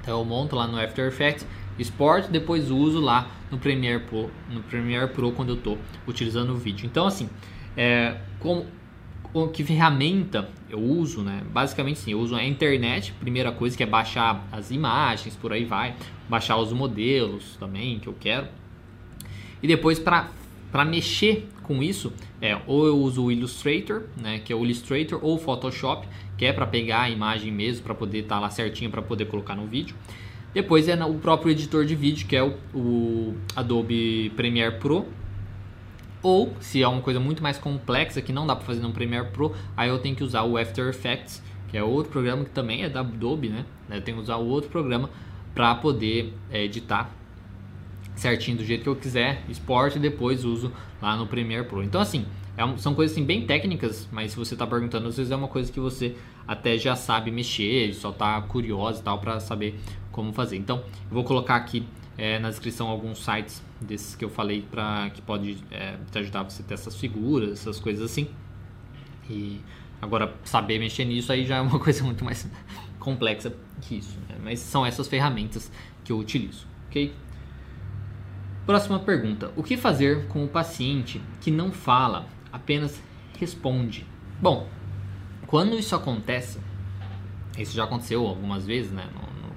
Então 0.00 0.18
eu 0.18 0.24
monto 0.24 0.56
lá 0.56 0.66
no 0.66 0.78
After 0.78 1.06
Effects 1.06 1.46
exporto, 1.78 2.30
depois 2.30 2.70
uso 2.70 3.00
lá 3.00 3.28
no 3.50 3.58
Premiere 3.58 4.02
Pro, 4.04 4.30
no 4.50 4.62
Premiere 4.62 5.08
Pro 5.08 5.32
quando 5.32 5.50
eu 5.50 5.54
estou 5.56 5.78
utilizando 6.06 6.50
o 6.50 6.56
vídeo. 6.56 6.86
Então 6.86 7.06
assim, 7.06 7.28
é, 7.76 8.16
como 8.38 8.66
que 9.52 9.62
ferramenta 9.62 10.48
eu 10.68 10.80
uso, 10.80 11.22
né? 11.22 11.42
Basicamente 11.50 12.00
sim, 12.00 12.12
eu 12.12 12.18
uso 12.18 12.34
a 12.34 12.44
internet, 12.44 13.12
primeira 13.12 13.52
coisa 13.52 13.76
que 13.76 13.82
é 13.82 13.86
baixar 13.86 14.46
as 14.50 14.70
imagens, 14.70 15.36
por 15.36 15.52
aí 15.52 15.64
vai, 15.64 15.94
baixar 16.28 16.56
os 16.56 16.72
modelos 16.72 17.56
também 17.56 17.98
que 17.98 18.08
eu 18.08 18.16
quero. 18.18 18.48
E 19.62 19.68
depois 19.68 19.98
para 19.98 20.28
para 20.70 20.84
mexer 20.84 21.48
com 21.62 21.82
isso, 21.82 22.12
é, 22.40 22.58
ou 22.66 22.86
eu 22.86 22.96
uso 22.96 23.24
o 23.24 23.32
Illustrator, 23.32 24.02
né, 24.20 24.40
que 24.44 24.52
é 24.52 24.56
o 24.56 24.64
Illustrator 24.64 25.20
ou 25.22 25.36
o 25.36 25.38
Photoshop, 25.38 26.06
que 26.36 26.44
é 26.44 26.52
para 26.52 26.66
pegar 26.66 27.02
a 27.02 27.10
imagem 27.10 27.52
mesmo 27.52 27.84
para 27.84 27.94
poder 27.94 28.20
estar 28.20 28.36
tá 28.36 28.40
lá 28.40 28.50
certinho 28.50 28.90
para 28.90 29.02
poder 29.02 29.26
colocar 29.26 29.54
no 29.54 29.66
vídeo. 29.66 29.94
Depois 30.52 30.88
é 30.88 31.04
o 31.04 31.14
próprio 31.14 31.52
editor 31.52 31.84
de 31.84 31.94
vídeo, 31.94 32.26
que 32.26 32.34
é 32.34 32.42
o, 32.42 32.56
o 32.74 33.36
Adobe 33.54 34.32
Premiere 34.34 34.78
Pro. 34.78 35.06
Ou, 36.22 36.52
se 36.60 36.82
é 36.82 36.88
uma 36.88 37.00
coisa 37.00 37.20
muito 37.20 37.42
mais 37.42 37.56
complexa 37.56 38.20
que 38.20 38.32
não 38.32 38.46
dá 38.46 38.56
para 38.56 38.64
fazer 38.64 38.80
no 38.80 38.92
Premiere 38.92 39.28
Pro, 39.30 39.54
aí 39.76 39.88
eu 39.88 39.98
tenho 40.00 40.16
que 40.16 40.24
usar 40.24 40.42
o 40.42 40.58
After 40.58 40.88
Effects, 40.88 41.40
que 41.68 41.78
é 41.78 41.82
outro 41.84 42.10
programa 42.10 42.44
que 42.44 42.50
também 42.50 42.82
é 42.82 42.88
da 42.88 43.00
Adobe, 43.00 43.48
né? 43.48 43.64
Eu 43.88 44.02
tenho 44.02 44.16
que 44.16 44.24
usar 44.24 44.36
o 44.36 44.46
outro 44.46 44.68
programa 44.70 45.08
para 45.54 45.74
poder 45.76 46.34
é, 46.50 46.64
editar 46.64 47.10
certinho 48.20 48.58
do 48.58 48.64
jeito 48.64 48.82
que 48.82 48.88
eu 48.88 48.96
quiser, 48.96 49.42
exporto 49.48 49.96
e 49.96 50.00
depois 50.00 50.44
uso 50.44 50.72
lá 51.00 51.16
no 51.16 51.26
Premiere 51.26 51.66
Pro. 51.66 51.82
Então 51.82 52.00
assim, 52.00 52.26
é 52.56 52.76
são 52.76 52.94
coisas 52.94 53.16
assim, 53.16 53.24
bem 53.24 53.46
técnicas, 53.46 54.06
mas 54.12 54.32
se 54.32 54.36
você 54.36 54.54
está 54.54 54.66
perguntando, 54.66 55.08
às 55.08 55.16
vezes 55.16 55.32
é 55.32 55.36
uma 55.36 55.48
coisa 55.48 55.72
que 55.72 55.80
você 55.80 56.16
até 56.46 56.76
já 56.76 56.94
sabe 56.94 57.30
mexer, 57.30 57.94
só 57.94 58.10
está 58.10 58.40
curioso 58.42 59.00
e 59.00 59.02
tal 59.02 59.18
para 59.18 59.40
saber 59.40 59.78
como 60.12 60.32
fazer. 60.32 60.56
Então, 60.56 60.78
eu 60.78 61.14
vou 61.14 61.24
colocar 61.24 61.56
aqui 61.56 61.86
é, 62.18 62.38
na 62.38 62.50
descrição 62.50 62.88
alguns 62.88 63.24
sites 63.24 63.62
desses 63.80 64.14
que 64.14 64.24
eu 64.24 64.28
falei 64.28 64.62
para 64.62 65.08
que 65.10 65.22
pode 65.22 65.56
é, 65.70 65.96
te 66.10 66.18
ajudar 66.18 66.42
você 66.42 66.62
ter 66.62 66.74
essas 66.74 66.94
figuras, 66.96 67.52
essas 67.52 67.80
coisas 67.80 68.10
assim. 68.10 68.28
E 69.28 69.60
agora 70.02 70.34
saber 70.44 70.78
mexer 70.78 71.04
nisso 71.06 71.32
aí 71.32 71.46
já 71.46 71.56
é 71.56 71.60
uma 71.60 71.78
coisa 71.80 72.04
muito 72.04 72.24
mais 72.24 72.46
complexa 72.98 73.54
que 73.80 73.96
isso. 73.96 74.18
Né? 74.28 74.36
Mas 74.42 74.58
são 74.58 74.84
essas 74.84 75.08
ferramentas 75.08 75.72
que 76.04 76.12
eu 76.12 76.18
utilizo, 76.18 76.66
ok? 76.88 77.14
Próxima 78.66 78.98
pergunta: 78.98 79.52
O 79.56 79.62
que 79.62 79.76
fazer 79.76 80.26
com 80.28 80.44
o 80.44 80.48
paciente 80.48 81.20
que 81.40 81.50
não 81.50 81.72
fala, 81.72 82.26
apenas 82.52 83.02
responde? 83.38 84.06
Bom, 84.40 84.68
quando 85.46 85.78
isso 85.78 85.94
acontece, 85.94 86.58
isso 87.58 87.74
já 87.74 87.84
aconteceu 87.84 88.26
algumas 88.26 88.66
vezes, 88.66 88.92
né? 88.92 89.08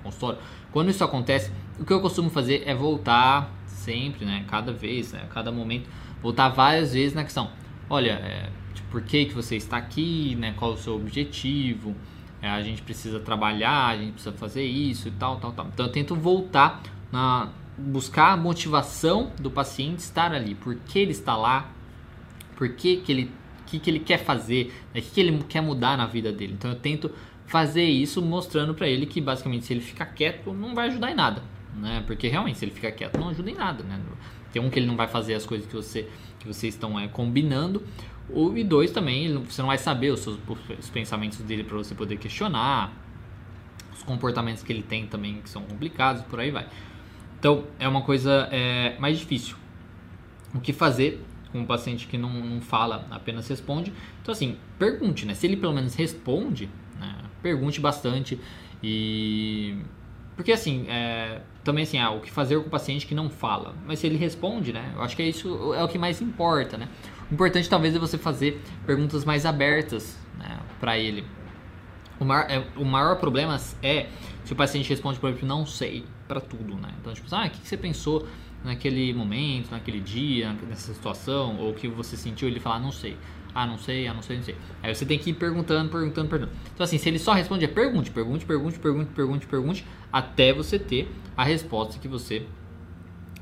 consultório. 0.03 0.39
Quando 0.71 0.89
isso 0.89 1.03
acontece, 1.03 1.51
o 1.79 1.85
que 1.85 1.93
eu 1.93 2.01
costumo 2.01 2.29
fazer 2.29 2.63
é 2.65 2.75
voltar 2.75 3.51
sempre, 3.65 4.25
né? 4.25 4.45
Cada 4.49 4.71
vez, 4.71 5.13
né? 5.13 5.25
Cada 5.33 5.51
momento, 5.51 5.89
voltar 6.21 6.49
várias 6.49 6.93
vezes 6.93 7.13
na 7.13 7.23
questão. 7.23 7.49
Olha, 7.89 8.11
é, 8.11 8.49
tipo, 8.73 8.89
por 8.89 9.01
que, 9.01 9.25
que 9.25 9.33
você 9.33 9.55
está 9.55 9.77
aqui, 9.77 10.35
né? 10.35 10.53
Qual 10.57 10.73
o 10.73 10.77
seu 10.77 10.95
objetivo? 10.95 11.95
É, 12.41 12.49
a 12.49 12.61
gente 12.61 12.81
precisa 12.81 13.19
trabalhar, 13.19 13.87
a 13.87 13.97
gente 13.97 14.13
precisa 14.13 14.35
fazer 14.35 14.63
isso 14.63 15.07
e 15.07 15.11
tal, 15.11 15.37
tal, 15.37 15.53
tal. 15.53 15.67
Então 15.67 15.85
eu 15.85 15.91
tento 15.91 16.15
voltar 16.15 16.81
na 17.11 17.49
buscar 17.77 18.33
a 18.33 18.37
motivação 18.37 19.31
do 19.39 19.49
paciente 19.49 19.99
estar 19.99 20.31
ali, 20.31 20.55
por 20.55 20.75
que 20.75 20.99
ele 20.99 21.11
está 21.11 21.35
lá, 21.35 21.71
por 22.55 22.69
que, 22.69 22.97
que 22.97 23.11
ele 23.11 23.31
que, 23.65 23.79
que 23.79 23.89
ele 23.89 23.99
quer 23.99 24.19
fazer, 24.19 24.71
né? 24.93 24.99
o 24.99 25.03
que, 25.03 25.09
que 25.09 25.19
ele 25.19 25.43
quer 25.49 25.61
mudar 25.61 25.97
na 25.97 26.05
vida 26.05 26.31
dele. 26.31 26.53
Então 26.53 26.69
eu 26.69 26.77
tento 26.77 27.09
fazer 27.47 27.83
isso 27.83 28.21
mostrando 28.21 28.73
para 28.73 28.87
ele 28.87 29.05
que 29.05 29.19
basicamente 29.19 29.65
se 29.65 29.73
ele 29.73 29.81
ficar 29.81 30.05
quieto 30.07 30.53
não 30.53 30.75
vai 30.75 30.87
ajudar 30.87 31.11
em 31.11 31.15
nada, 31.15 31.41
né? 31.75 32.03
Porque 32.05 32.27
realmente 32.27 32.59
se 32.59 32.65
ele 32.65 32.71
ficar 32.71 32.91
quieto 32.91 33.19
não 33.19 33.29
ajuda 33.29 33.49
em 33.49 33.55
nada, 33.55 33.83
né? 33.83 33.99
Tem 34.51 34.61
um 34.61 34.69
que 34.69 34.77
ele 34.77 34.85
não 34.85 34.95
vai 34.95 35.07
fazer 35.07 35.33
as 35.33 35.45
coisas 35.45 35.67
que 35.67 35.75
você 35.75 36.07
que 36.39 36.47
vocês 36.47 36.73
estão 36.75 36.99
é, 36.99 37.07
combinando, 37.07 37.81
ou 38.29 38.55
e 38.57 38.63
dois 38.63 38.91
também 38.91 39.33
você 39.43 39.61
não 39.61 39.69
vai 39.69 39.77
saber 39.77 40.11
os 40.11 40.19
seus 40.19 40.37
os 40.79 40.89
pensamentos 40.89 41.39
dele 41.39 41.63
para 41.63 41.77
você 41.77 41.95
poder 41.95 42.17
questionar, 42.17 42.93
os 43.93 44.03
comportamentos 44.03 44.61
que 44.61 44.71
ele 44.71 44.83
tem 44.83 45.07
também 45.07 45.41
que 45.41 45.49
são 45.49 45.63
complicados, 45.63 46.21
por 46.23 46.39
aí 46.39 46.51
vai. 46.51 46.67
Então 47.43 47.65
é 47.77 47.85
uma 47.89 48.01
coisa 48.01 48.47
é, 48.53 48.97
mais 48.99 49.19
difícil. 49.19 49.57
O 50.55 50.61
que 50.61 50.71
fazer 50.71 51.21
com 51.51 51.59
um 51.59 51.65
paciente 51.65 52.07
que 52.07 52.17
não, 52.17 52.29
não 52.29 52.61
fala, 52.61 53.05
apenas 53.11 53.49
responde? 53.49 53.91
Então 54.21 54.31
assim, 54.31 54.55
pergunte, 54.79 55.25
né? 55.25 55.33
Se 55.33 55.45
ele 55.45 55.57
pelo 55.57 55.73
menos 55.73 55.93
responde, 55.93 56.69
né? 56.97 57.17
Pergunte 57.41 57.81
bastante 57.81 58.39
e 58.81 59.77
porque 60.37 60.53
assim, 60.53 60.85
é, 60.87 61.41
também 61.65 61.83
assim, 61.83 61.99
ah, 61.99 62.11
o 62.11 62.21
que 62.21 62.31
fazer 62.31 62.57
com 62.61 62.67
o 62.67 62.69
paciente 62.69 63.05
que 63.05 63.13
não 63.13 63.29
fala, 63.29 63.75
mas 63.85 63.99
se 63.99 64.07
ele 64.07 64.15
responde, 64.15 64.71
né? 64.71 64.93
Eu 64.95 65.01
acho 65.01 65.13
que 65.13 65.21
é 65.21 65.27
isso 65.27 65.73
é 65.73 65.83
o 65.83 65.87
que 65.89 65.97
mais 65.97 66.21
importa, 66.21 66.77
né? 66.77 66.87
O 67.29 67.33
importante 67.33 67.69
talvez 67.69 67.93
é 67.93 67.99
você 67.99 68.17
fazer 68.17 68.61
perguntas 68.85 69.25
mais 69.25 69.45
abertas, 69.45 70.17
né, 70.39 70.61
para 70.79 70.97
ele. 70.97 71.25
O 72.19 72.25
maior, 72.25 72.49
é, 72.49 72.63
o 72.77 72.85
maior 72.85 73.17
problema 73.17 73.59
é 73.81 74.09
se 74.43 74.53
o 74.53 74.55
paciente 74.55 74.89
responde, 74.89 75.19
por 75.19 75.29
exemplo, 75.29 75.47
não 75.47 75.65
sei 75.65 76.05
para 76.27 76.39
tudo, 76.39 76.75
né? 76.75 76.89
Então, 76.99 77.13
tipo, 77.13 77.27
ah, 77.31 77.45
o 77.45 77.49
que 77.49 77.67
você 77.67 77.77
pensou 77.77 78.27
naquele 78.63 79.13
momento, 79.13 79.71
naquele 79.71 79.99
dia, 79.99 80.53
nessa 80.67 80.93
situação, 80.93 81.57
ou 81.57 81.71
o 81.71 81.73
que 81.73 81.87
você 81.87 82.15
sentiu, 82.15 82.47
ele 82.47 82.59
falar, 82.59 82.79
não 82.79 82.91
sei. 82.91 83.17
Ah, 83.55 83.67
não 83.67 83.77
sei, 83.77 84.07
ah, 84.07 84.13
não 84.13 84.21
sei, 84.21 84.37
não 84.37 84.43
sei. 84.43 84.55
Aí 84.81 84.95
você 84.95 85.05
tem 85.05 85.19
que 85.19 85.29
ir 85.29 85.33
perguntando, 85.33 85.89
perguntando, 85.91 86.27
perguntando. 86.27 86.57
Então, 86.73 86.83
assim, 86.83 86.97
se 86.97 87.07
ele 87.07 87.19
só 87.19 87.33
responde, 87.33 87.65
é 87.65 87.67
pergunte, 87.67 88.09
pergunte, 88.09 88.45
pergunte, 88.45 88.79
pergunte, 88.79 89.11
pergunte, 89.13 89.45
pergunte, 89.45 89.85
até 90.11 90.51
você 90.51 90.79
ter 90.79 91.11
a 91.37 91.43
resposta 91.43 91.99
que 91.99 92.07
você 92.07 92.47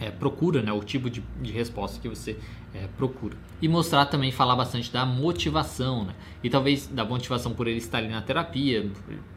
é, 0.02 0.10
procura, 0.10 0.62
né? 0.62 0.74
O 0.74 0.84
tipo 0.84 1.10
de, 1.10 1.24
de 1.42 1.52
resposta 1.52 2.00
que 2.02 2.10
você 2.10 2.38
é, 2.74 2.88
procura. 2.98 3.38
E 3.62 3.68
mostrar 3.68 4.06
também, 4.06 4.32
falar 4.32 4.56
bastante 4.56 4.92
da 4.92 5.06
motivação, 5.06 6.06
né? 6.06 6.16
E 6.44 6.50
talvez 6.50 6.88
da 6.88 7.06
motivação 7.06 7.54
por 7.54 7.68
ele 7.68 7.78
estar 7.78 8.00
ali 8.00 8.08
na 8.08 8.22
terapia, 8.22 8.90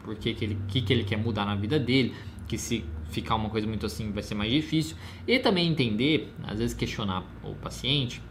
por 0.03 0.15
que, 0.15 0.29
ele, 0.29 0.57
que, 0.67 0.81
que 0.81 0.93
ele 0.93 1.03
quer 1.03 1.17
mudar 1.17 1.45
na 1.45 1.55
vida 1.55 1.77
dele, 1.77 2.13
que 2.47 2.57
se 2.57 2.85
ficar 3.09 3.35
uma 3.35 3.49
coisa 3.49 3.67
muito 3.67 3.85
assim 3.85 4.11
vai 4.11 4.23
ser 4.23 4.35
mais 4.35 4.51
difícil. 4.51 4.95
E 5.27 5.39
também 5.39 5.67
entender, 5.67 6.33
às 6.43 6.59
vezes 6.59 6.73
questionar 6.75 7.23
o 7.43 7.53
paciente 7.55 8.21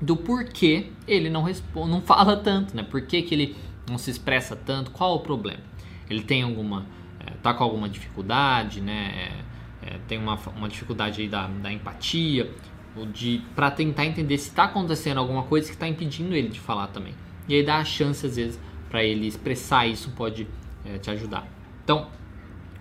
do 0.00 0.16
porquê 0.16 0.90
ele 1.06 1.30
não 1.30 1.42
responde, 1.42 1.90
não 1.90 2.00
fala 2.00 2.36
tanto, 2.36 2.76
né? 2.76 2.82
Por 2.82 3.02
que, 3.02 3.22
que 3.22 3.34
ele 3.34 3.56
não 3.88 3.98
se 3.98 4.10
expressa 4.10 4.56
tanto, 4.56 4.90
qual 4.90 5.16
o 5.16 5.20
problema? 5.20 5.62
Ele 6.08 6.22
tem 6.22 6.42
alguma, 6.42 6.86
é, 7.20 7.30
tá 7.42 7.54
com 7.54 7.62
alguma 7.62 7.88
dificuldade, 7.88 8.80
né? 8.80 9.44
É, 9.82 9.98
tem 10.06 10.18
uma, 10.18 10.38
uma 10.56 10.68
dificuldade 10.68 11.22
aí 11.22 11.28
da, 11.28 11.46
da 11.46 11.72
empatia, 11.72 12.50
de 13.12 13.42
para 13.54 13.70
tentar 13.70 14.04
entender 14.04 14.36
se 14.38 14.48
está 14.48 14.64
acontecendo 14.64 15.18
alguma 15.18 15.44
coisa 15.44 15.68
que 15.68 15.74
está 15.74 15.88
impedindo 15.88 16.34
ele 16.34 16.48
de 16.48 16.60
falar 16.60 16.88
também. 16.88 17.14
E 17.48 17.54
aí 17.54 17.62
dá 17.62 17.78
a 17.78 17.84
chance 17.84 18.24
às 18.26 18.36
vezes 18.36 18.60
para 18.88 19.02
ele 19.02 19.26
expressar 19.26 19.86
isso 19.86 20.10
pode 20.10 20.46
é, 20.84 20.98
te 20.98 21.10
ajudar. 21.10 21.48
Então, 21.82 22.08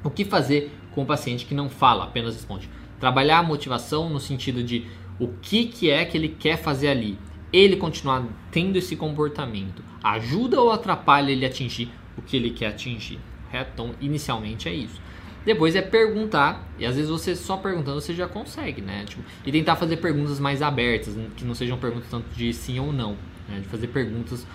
o 0.04 0.10
que 0.10 0.26
fazer 0.26 0.72
com 0.94 1.04
o 1.04 1.06
paciente 1.06 1.46
que 1.46 1.56
não 1.56 1.70
fala, 1.70 2.04
apenas 2.04 2.36
responde? 2.36 2.70
Trabalhar 3.00 3.40
a 3.40 3.44
motivação 3.44 4.10
no 4.10 4.20
sentido 4.20 4.64
de 4.64 4.86
o 5.20 5.30
que, 5.42 5.66
que 5.66 5.90
é 5.90 6.04
que 6.04 6.18
ele 6.18 6.30
quer 6.30 6.58
fazer 6.58 6.90
ali. 6.90 7.18
Ele 7.54 7.76
continuar 7.76 8.26
tendo 8.52 8.78
esse 8.78 8.96
comportamento 8.96 9.84
ajuda 10.04 10.60
ou 10.60 10.72
atrapalha 10.72 11.32
ele 11.32 11.46
atingir 11.46 11.90
o 12.18 12.22
que 12.22 12.36
ele 12.36 12.52
quer 12.52 12.68
atingir? 12.68 13.20
Então, 13.54 13.94
inicialmente 14.00 14.70
é 14.70 14.74
isso. 14.74 15.02
Depois 15.44 15.76
é 15.76 15.82
perguntar, 15.82 16.70
e 16.78 16.86
às 16.86 16.96
vezes 16.96 17.10
você 17.10 17.36
só 17.36 17.58
perguntando 17.58 18.00
você 18.00 18.14
já 18.14 18.28
consegue, 18.28 18.82
né? 18.82 19.06
Tipo, 19.06 19.24
e 19.46 19.52
tentar 19.52 19.76
fazer 19.76 19.98
perguntas 19.98 20.40
mais 20.40 20.62
abertas, 20.62 21.16
que 21.36 21.44
não 21.44 21.56
sejam 21.56 21.78
perguntas 21.78 22.10
tanto 22.10 22.30
de 22.36 22.54
sim 22.54 22.80
ou 22.80 22.94
não, 22.94 23.18
né? 23.50 23.60
De 23.60 23.68
fazer 23.68 23.88
perguntas 23.88 24.46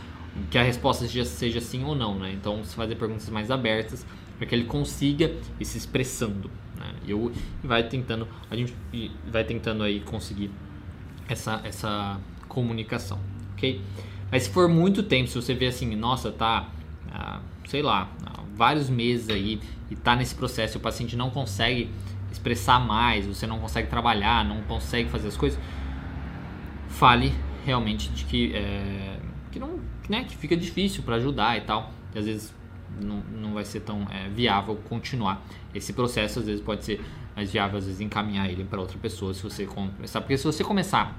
que 0.51 0.57
a 0.57 0.63
resposta 0.63 1.07
seja, 1.07 1.25
seja 1.25 1.61
sim 1.61 1.83
ou 1.85 1.95
não, 1.95 2.17
né? 2.19 2.33
Então, 2.33 2.63
fazer 2.65 2.95
perguntas 2.95 3.29
mais 3.29 3.51
abertas 3.51 4.07
para 4.39 4.47
que 4.47 4.55
ele 4.55 4.65
consiga 4.65 5.33
ir 5.59 5.65
se 5.65 5.77
expressando, 5.77 6.51
né? 6.79 6.93
E, 7.05 7.11
eu, 7.11 7.33
e 7.65 7.67
vai 7.67 7.83
tentando, 7.89 8.29
a 8.49 8.55
gente 8.55 8.75
vai 9.27 9.43
tentando 9.43 9.83
aí 9.83 10.01
conseguir 10.01 10.53
essa, 11.29 11.61
essa 11.65 12.21
comunicação, 12.47 13.19
ok? 13.55 13.81
Mas 14.31 14.45
se 14.45 14.51
for 14.51 14.69
muito 14.69 15.03
tempo, 15.03 15.29
se 15.29 15.35
você 15.35 15.53
vê 15.53 15.67
assim, 15.67 15.97
nossa, 15.97 16.31
tá, 16.31 16.69
ah, 17.11 17.41
sei 17.67 17.83
lá, 17.83 18.09
vários 18.57 18.89
meses 18.89 19.29
aí 19.29 19.61
e 19.91 19.95
está 19.95 20.17
nesse 20.17 20.35
processo 20.35 20.79
o 20.79 20.81
paciente 20.81 21.15
não 21.15 21.31
consegue 21.31 21.91
expressar 22.33 22.81
mais, 22.81 23.27
você 23.27 23.47
não 23.47 23.59
consegue 23.59 23.89
trabalhar, 23.89 24.45
não 24.45 24.63
consegue 24.63 25.09
fazer 25.09 25.29
as 25.29 25.37
coisas, 25.37 25.59
fale 26.89 27.33
realmente 27.65 28.09
de 28.11 28.25
que, 28.25 28.55
é, 28.55 29.19
que, 29.51 29.59
não, 29.59 29.81
né, 30.09 30.25
que 30.25 30.37
fica 30.37 30.57
difícil 30.57 31.03
para 31.03 31.17
ajudar 31.17 31.57
e 31.57 31.63
tal, 31.63 31.93
e 32.15 32.19
às 32.19 32.25
vezes 32.27 32.55
não, 33.01 33.23
não 33.41 33.55
vai 33.55 33.65
ser 33.65 33.81
tão 33.81 34.07
é, 34.11 34.29
viável 34.29 34.77
continuar 34.89 35.45
esse 35.75 35.93
processo, 35.93 36.41
às 36.41 36.47
vezes 36.47 36.61
pode 36.61 36.85
ser 36.85 37.01
mais 37.35 37.51
viável, 37.51 37.79
às 37.79 37.85
vezes 37.85 38.01
encaminhar 38.01 38.49
ele 38.49 38.65
para 38.65 38.81
outra 38.81 38.99
pessoa 38.99 39.35
se 39.35 39.43
você 39.43 39.67
começar, 39.67 40.21
porque 40.21 40.37
se 40.37 40.45
você 40.45 40.65
começar 40.65 41.17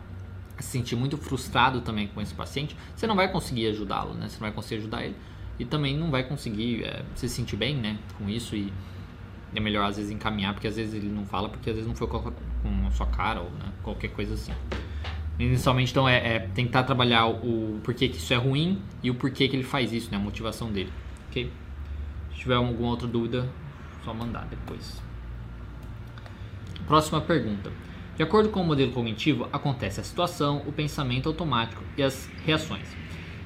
a 0.58 0.62
se 0.62 0.70
sentir 0.70 0.96
muito 0.96 1.18
frustrado 1.18 1.82
também 1.82 2.08
com 2.08 2.22
esse 2.22 2.34
paciente, 2.34 2.76
você 2.96 3.06
não 3.06 3.16
vai 3.16 3.32
conseguir 3.32 3.68
ajudá-lo, 3.68 4.16
né? 4.16 4.28
Você 4.28 4.36
não 4.36 4.48
vai 4.48 4.52
conseguir 4.52 4.82
ajudar 4.82 5.04
ele 5.04 5.16
e 5.60 5.66
também 5.66 5.98
não 5.98 6.12
vai 6.12 6.24
conseguir 6.24 6.84
é, 6.84 7.04
se 7.16 7.28
sentir 7.28 7.56
bem, 7.56 7.76
né, 7.76 7.98
com 8.18 8.30
isso 8.30 8.56
e 8.56 8.72
é 9.56 9.60
melhor 9.60 9.86
às 9.86 9.98
vezes 9.98 10.12
encaminhar 10.12 10.54
porque 10.54 10.68
às 10.68 10.76
vezes 10.76 10.94
ele 10.94 11.10
não 11.10 11.26
fala 11.26 11.50
porque 11.50 11.70
às 11.70 11.76
vezes 11.76 11.88
não 11.88 11.96
foi 11.96 12.08
com 12.08 12.32
a 12.86 12.92
sua 12.92 13.08
cara 13.08 13.42
ou 13.42 13.50
né, 13.52 13.72
qualquer 13.82 14.10
coisa 14.10 14.34
assim. 14.34 14.52
Inicialmente 15.40 15.92
então 15.92 16.08
é, 16.08 16.36
é, 16.36 16.40
tentar 16.40 16.84
trabalhar 16.84 17.28
o 17.28 17.80
porquê 17.84 18.08
que 18.08 18.18
isso 18.18 18.34
é 18.34 18.38
ruim 18.38 18.82
e 19.04 19.10
o 19.10 19.16
porquê 19.16 19.48
que 19.48 19.56
ele 19.56 19.64
faz 19.64 19.94
isso, 19.94 20.12
né, 20.12 20.18
a 20.18 20.20
motivação 20.20 20.72
dele, 20.72 20.92
ok? 21.30 21.52
Se 22.32 22.40
tiver 22.40 22.56
alguma 22.56 22.90
outra 22.90 23.08
dúvida, 23.08 23.48
só 24.04 24.14
mandar 24.14 24.46
depois. 24.46 25.02
Próxima 26.88 27.22
pergunta. 27.22 27.72
De 28.16 28.24
acordo 28.24 28.50
com 28.50 28.62
o 28.62 28.66
modelo 28.66 28.92
cognitivo, 28.92 29.48
acontece 29.54 30.00
a 30.00 30.04
situação, 30.04 30.64
o 30.66 30.72
pensamento 30.72 31.30
automático 31.30 31.84
e 31.96 32.02
as 32.02 32.28
reações. 32.46 32.88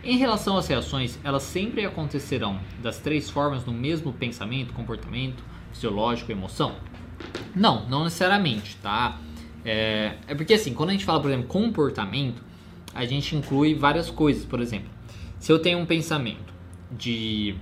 Em 0.04 0.18
relação 0.18 0.58
às 0.58 0.68
reações, 0.68 1.20
elas 1.24 1.44
sempre 1.44 1.86
acontecerão 1.86 2.60
das 2.82 2.98
três 2.98 3.30
formas 3.30 3.66
no 3.66 3.72
mesmo 3.72 4.12
pensamento, 4.12 4.74
comportamento, 4.74 5.44
fisiológico 5.72 6.32
emoção? 6.32 6.76
Não, 7.56 7.88
não 7.88 8.04
necessariamente, 8.06 8.78
tá? 8.78 9.20
É, 9.64 10.16
é 10.28 10.34
porque 10.34 10.56
assim, 10.56 10.74
quando 10.74 10.90
a 10.90 10.94
gente 10.94 11.06
fala, 11.06 11.22
por 11.22 11.30
exemplo, 11.30 11.48
comportamento, 11.48 12.42
a 12.96 13.06
gente 13.06 13.36
inclui 13.36 13.76
várias 13.76 14.10
coisas. 14.10 14.44
Por 14.44 14.60
exemplo, 14.60 14.90
se 15.40 15.52
eu 15.52 15.60
tenho 15.60 15.78
um 15.78 15.86
pensamento 15.86 16.52
de 16.92 17.56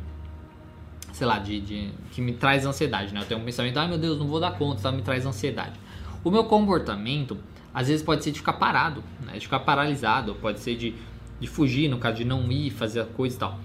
sei 1.12 1.28
lá, 1.28 1.38
de, 1.38 1.60
de, 1.60 1.90
que 2.12 2.22
me 2.22 2.32
traz 2.32 2.66
ansiedade, 2.66 3.14
né? 3.14 3.20
Eu 3.20 3.26
tenho 3.26 3.42
um 3.42 3.44
pensamento, 3.44 3.78
ai 3.78 3.90
meu 3.90 3.98
Deus, 3.98 4.18
não 4.18 4.26
vou 4.26 4.40
dar 4.40 4.52
conta, 4.52 4.82
tá? 4.82 4.90
me 4.90 5.02
traz 5.02 5.26
ansiedade. 5.26 5.78
O 6.24 6.32
meu 6.32 6.46
comportamento, 6.46 7.38
às 7.74 7.90
vezes 7.90 8.02
pode 8.02 8.24
ser 8.24 8.32
de 8.32 8.40
ficar 8.40 8.54
parado, 8.54 9.04
né? 9.26 9.34
de 9.34 9.42
ficar 9.42 9.60
paralisado, 9.60 10.36
pode 10.36 10.62
ser 10.62 10.78
de 10.78 10.96
de 11.40 11.48
fugir, 11.48 11.88
no 11.90 11.98
caso 11.98 12.18
de 12.18 12.26
não 12.26 12.52
ir, 12.52 12.70
fazer 12.70 13.02
a 13.02 13.06
coisa 13.06 13.36
e 13.36 13.40
tal. 13.40 13.60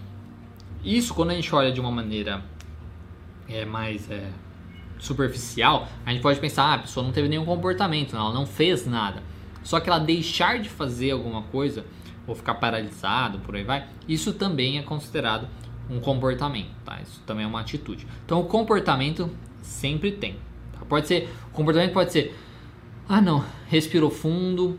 Isso, 0.84 1.14
quando 1.14 1.30
a 1.30 1.34
gente 1.34 1.52
olha 1.54 1.72
de 1.72 1.80
uma 1.80 1.90
maneira 1.90 2.42
é, 3.48 3.64
mais 3.64 4.10
é, 4.10 4.30
superficial, 4.98 5.88
a 6.04 6.12
gente 6.12 6.22
pode 6.22 6.38
pensar, 6.38 6.64
ah, 6.64 6.74
a 6.74 6.78
pessoa 6.78 7.04
não 7.04 7.12
teve 7.12 7.28
nenhum 7.28 7.44
comportamento, 7.44 8.14
ela 8.16 8.32
não 8.32 8.46
fez 8.46 8.86
nada. 8.86 9.22
Só 9.62 9.80
que 9.80 9.88
ela 9.88 9.98
deixar 9.98 10.60
de 10.60 10.68
fazer 10.68 11.12
alguma 11.12 11.42
coisa, 11.42 11.84
ou 12.26 12.34
ficar 12.34 12.54
paralisado, 12.54 13.38
por 13.40 13.56
aí 13.56 13.64
vai, 13.64 13.86
isso 14.08 14.32
também 14.32 14.78
é 14.78 14.82
considerado 14.82 15.48
um 15.90 16.00
comportamento, 16.00 16.70
tá? 16.84 16.98
Isso 17.02 17.20
também 17.26 17.44
é 17.44 17.46
uma 17.46 17.60
atitude. 17.60 18.06
Então, 18.24 18.40
o 18.40 18.44
comportamento 18.44 19.30
sempre 19.62 20.12
tem. 20.12 20.36
Tá? 20.72 20.84
Pode 20.88 21.06
ser, 21.06 21.30
o 21.48 21.50
comportamento 21.50 21.92
pode 21.92 22.12
ser, 22.12 22.34
ah 23.08 23.20
não, 23.20 23.44
respirou 23.68 24.10
fundo, 24.10 24.78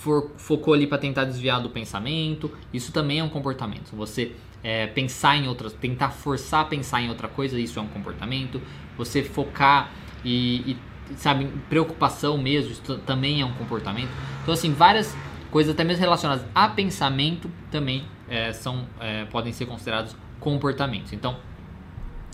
for, 0.00 0.30
focou 0.38 0.72
ali 0.72 0.86
para 0.86 0.96
tentar 0.96 1.24
desviar 1.26 1.60
do 1.60 1.68
pensamento, 1.68 2.50
isso 2.72 2.90
também 2.90 3.18
é 3.18 3.24
um 3.24 3.28
comportamento. 3.28 3.94
Você 3.94 4.32
é, 4.64 4.86
pensar 4.86 5.36
em 5.36 5.46
outras, 5.46 5.74
tentar 5.74 6.08
forçar 6.10 6.62
a 6.62 6.64
pensar 6.64 7.02
em 7.02 7.10
outra 7.10 7.28
coisa, 7.28 7.60
isso 7.60 7.78
é 7.78 7.82
um 7.82 7.86
comportamento. 7.86 8.60
Você 8.96 9.22
focar 9.22 9.92
e, 10.24 10.72
e 10.72 10.76
sabe, 11.16 11.46
preocupação 11.68 12.38
mesmo, 12.38 12.72
isso 12.72 12.98
também 13.00 13.42
é 13.42 13.44
um 13.44 13.52
comportamento. 13.52 14.08
Então 14.42 14.54
assim, 14.54 14.72
várias 14.72 15.14
coisas 15.50 15.74
até 15.74 15.84
mesmo 15.84 16.00
relacionadas 16.00 16.46
a 16.54 16.68
pensamento 16.68 17.50
também 17.70 18.04
é, 18.26 18.54
são 18.54 18.86
é, 18.98 19.26
podem 19.26 19.52
ser 19.52 19.66
considerados 19.66 20.16
comportamentos. 20.38 21.12
Então 21.12 21.36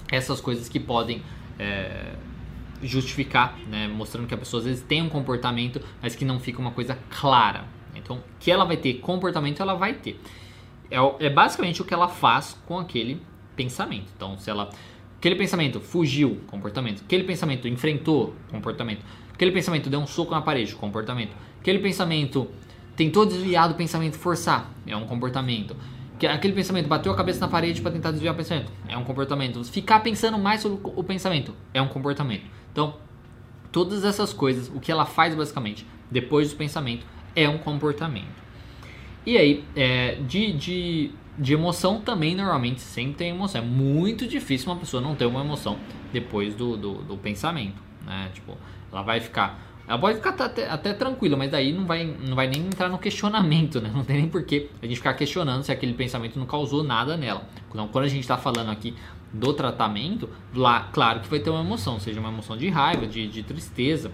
essas 0.09 0.41
coisas 0.41 0.69
que 0.69 0.79
podem 0.79 1.21
é, 1.59 2.15
justificar, 2.83 3.59
né, 3.69 3.89
mostrando 3.89 4.27
que 4.27 4.35
a 4.35 4.39
pessoa 4.39 4.61
às 4.61 4.67
vezes 4.67 4.83
tem 4.83 5.03
um 5.03 5.09
comportamento, 5.09 5.81
mas 6.03 6.15
que 6.15 6.25
não 6.25 6.39
fica 6.39 6.61
uma 6.61 6.71
coisa 6.71 6.99
clara. 7.11 7.65
Então, 7.95 8.23
que 8.39 8.51
ela 8.51 8.65
vai 8.65 8.77
ter 8.77 8.95
comportamento, 8.95 9.61
ela 9.61 9.75
vai 9.75 9.95
ter. 9.95 10.21
É, 10.91 10.97
é 11.27 11.31
basicamente 11.31 11.83
o 11.83 11.85
que 11.85 11.95
ela 11.95 12.09
faz 12.09 12.61
com 12.67 12.79
aquele 12.79 13.21
pensamento. 13.55 14.13
Então, 14.15 14.39
se 14.39 14.51
ela 14.51 14.71
aquele 15.19 15.35
pensamento 15.35 15.81
fugiu, 15.81 16.41
comportamento. 16.47 17.03
Aquele 17.03 17.25
pensamento 17.25 17.67
enfrentou, 17.67 18.35
comportamento. 18.51 19.01
Aquele 19.33 19.51
pensamento 19.51 19.91
deu 19.91 20.01
um 20.01 20.07
soco 20.07 20.31
na 20.31 20.41
parede, 20.41 20.75
comportamento. 20.75 21.35
Aquele 21.61 21.79
pensamento 21.79 22.49
tentou 22.95 23.27
desviar 23.27 23.69
do 23.69 23.75
pensamento, 23.75 24.17
forçar, 24.17 24.71
é 24.87 24.97
um 24.97 25.07
comportamento. 25.07 25.77
Aquele 26.33 26.55
pensamento 26.55 26.89
bateu 26.89 27.13
a 27.13 27.17
cabeça 27.17 27.41
na 27.41 27.49
parede 27.49 27.83
para 27.83 27.91
tentar 27.91 28.11
desviar 28.11 28.33
o 28.33 28.37
pensamento, 28.37 28.73
é 28.89 28.97
um 28.97 29.05
comportamento. 29.05 29.63
Ficar 29.65 30.01
pensando 30.01 30.39
mais 30.39 30.63
sobre 30.63 30.79
o 30.83 31.05
pensamento, 31.05 31.55
é 31.75 31.83
um 31.83 31.89
comportamento. 31.89 32.45
Então, 32.77 32.93
todas 33.73 34.05
essas 34.05 34.35
coisas, 34.35 34.69
o 34.69 34.79
que 34.79 34.93
ela 34.93 35.07
faz 35.07 35.35
basicamente 35.35 35.87
depois 36.11 36.51
do 36.51 36.57
pensamento 36.57 37.07
é 37.35 37.49
um 37.49 37.57
comportamento. 37.57 38.45
E 39.25 39.39
aí, 39.39 39.65
é, 39.75 40.17
de, 40.17 40.53
de, 40.53 41.11
de 41.39 41.55
emoção 41.55 42.03
também 42.03 42.35
normalmente 42.35 42.83
sempre 42.83 43.15
tem 43.15 43.31
emoção. 43.31 43.63
É 43.63 43.65
muito 43.65 44.27
difícil 44.27 44.71
uma 44.71 44.79
pessoa 44.79 45.03
não 45.03 45.15
ter 45.15 45.25
uma 45.25 45.41
emoção 45.41 45.79
depois 46.13 46.55
do, 46.55 46.77
do, 46.77 46.95
do 46.97 47.17
pensamento. 47.17 47.83
Né? 48.05 48.31
Tipo, 48.35 48.59
ela 48.93 49.01
vai 49.01 49.21
ficar 49.21 49.59
ela 49.89 49.99
pode 49.99 50.17
ficar 50.17 50.31
até, 50.31 50.69
até 50.69 50.93
tranquila, 50.93 51.37
mas 51.37 51.51
daí 51.51 51.73
não 51.73 51.87
vai, 51.87 52.05
não 52.05 52.35
vai 52.35 52.49
nem 52.49 52.61
entrar 52.61 52.89
no 52.89 52.99
questionamento, 52.99 53.81
né? 53.81 53.89
Não 53.95 54.03
tem 54.03 54.17
nem 54.17 54.29
porquê 54.29 54.69
a 54.83 54.87
gente 54.87 54.97
ficar 54.97 55.15
questionando 55.15 55.63
se 55.63 55.71
aquele 55.71 55.95
pensamento 55.95 56.37
não 56.41 56.45
causou 56.45 56.83
nada 56.83 57.17
nela. 57.17 57.49
Então, 57.71 57.87
quando 57.87 58.05
a 58.05 58.09
gente 58.09 58.23
está 58.23 58.37
falando 58.37 58.69
aqui 58.69 58.97
do 59.39 59.53
tratamento, 59.53 60.29
lá, 60.55 60.89
claro 60.93 61.21
que 61.21 61.29
vai 61.29 61.39
ter 61.39 61.51
uma 61.51 61.61
emoção, 61.61 62.01
seja 62.01 62.19
uma 62.21 62.29
emoção 62.29 62.57
de 62.57 62.69
raiva, 62.69 63.07
de, 63.07 63.27
de 63.29 63.43
tristeza, 63.43 64.11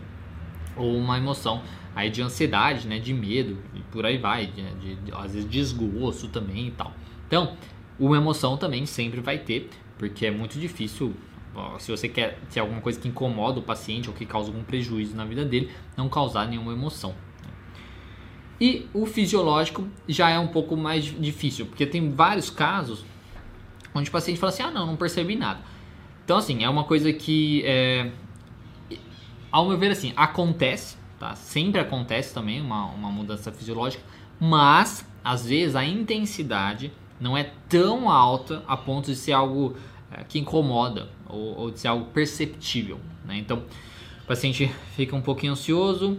ou 0.76 0.96
uma 0.96 1.16
emoção 1.16 1.62
aí 1.94 2.10
de 2.10 2.22
ansiedade, 2.22 2.88
né? 2.88 2.98
De 2.98 3.12
medo, 3.12 3.58
e 3.74 3.80
por 3.92 4.04
aí 4.06 4.18
vai, 4.18 4.46
de, 4.46 4.62
de, 4.74 4.94
de, 4.96 5.12
às 5.12 5.32
vezes 5.32 5.48
desgosto 5.48 6.28
também 6.28 6.68
e 6.68 6.70
tal. 6.70 6.92
Então, 7.26 7.56
uma 7.98 8.16
emoção 8.16 8.56
também 8.56 8.86
sempre 8.86 9.20
vai 9.20 9.38
ter, 9.38 9.70
porque 9.98 10.26
é 10.26 10.30
muito 10.30 10.58
difícil 10.58 11.14
se 11.78 11.90
você 11.90 12.08
quer 12.08 12.38
ter 12.50 12.60
alguma 12.60 12.80
coisa 12.80 12.98
que 12.98 13.06
incomoda 13.06 13.60
o 13.60 13.62
paciente 13.62 14.08
ou 14.08 14.14
que 14.14 14.24
causa 14.24 14.50
algum 14.50 14.64
prejuízo 14.64 15.14
na 15.14 15.24
vida 15.24 15.44
dele, 15.44 15.70
não 15.96 16.08
causar 16.08 16.48
nenhuma 16.48 16.72
emoção. 16.72 17.14
E 18.58 18.88
o 18.94 19.04
fisiológico 19.04 19.86
já 20.08 20.30
é 20.30 20.38
um 20.38 20.46
pouco 20.46 20.76
mais 20.76 21.04
difícil, 21.04 21.66
porque 21.66 21.84
tem 21.84 22.10
vários 22.10 22.48
casos 22.48 23.04
onde 23.94 24.08
o 24.08 24.12
paciente 24.12 24.38
fala 24.38 24.52
assim: 24.52 24.62
ah, 24.62 24.70
não, 24.70 24.86
não 24.86 24.96
percebi 24.96 25.36
nada. 25.36 25.60
Então, 26.24 26.36
assim, 26.36 26.62
é 26.62 26.68
uma 26.68 26.84
coisa 26.84 27.12
que, 27.12 27.62
é, 27.64 28.10
ao 29.50 29.68
meu 29.68 29.76
ver, 29.76 29.90
assim, 29.90 30.12
acontece, 30.16 30.96
tá? 31.18 31.34
Sempre 31.34 31.80
acontece 31.80 32.32
também 32.32 32.60
uma, 32.60 32.86
uma 32.86 33.10
mudança 33.10 33.50
fisiológica, 33.50 34.02
mas 34.38 35.06
às 35.24 35.46
vezes 35.46 35.74
a 35.76 35.84
intensidade 35.84 36.92
não 37.20 37.36
é 37.36 37.52
tão 37.68 38.08
alta 38.08 38.62
a 38.66 38.76
ponto 38.76 39.06
de 39.06 39.16
ser 39.16 39.32
algo 39.32 39.76
é, 40.10 40.24
que 40.24 40.38
incomoda 40.38 41.08
ou, 41.28 41.58
ou 41.58 41.70
de 41.70 41.80
ser 41.80 41.88
algo 41.88 42.06
perceptível. 42.06 43.00
Né? 43.24 43.38
Então, 43.38 43.64
o 44.22 44.26
paciente 44.26 44.72
fica 44.94 45.14
um 45.14 45.22
pouquinho 45.22 45.52
ansioso, 45.52 46.18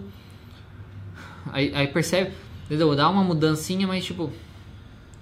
aí, 1.51 1.73
aí 1.73 1.87
percebe, 1.87 2.33
entendeu? 2.65 2.95
Dá 2.95 3.09
uma 3.09 3.23
mudancinha, 3.23 3.87
mas 3.87 4.05
tipo, 4.05 4.31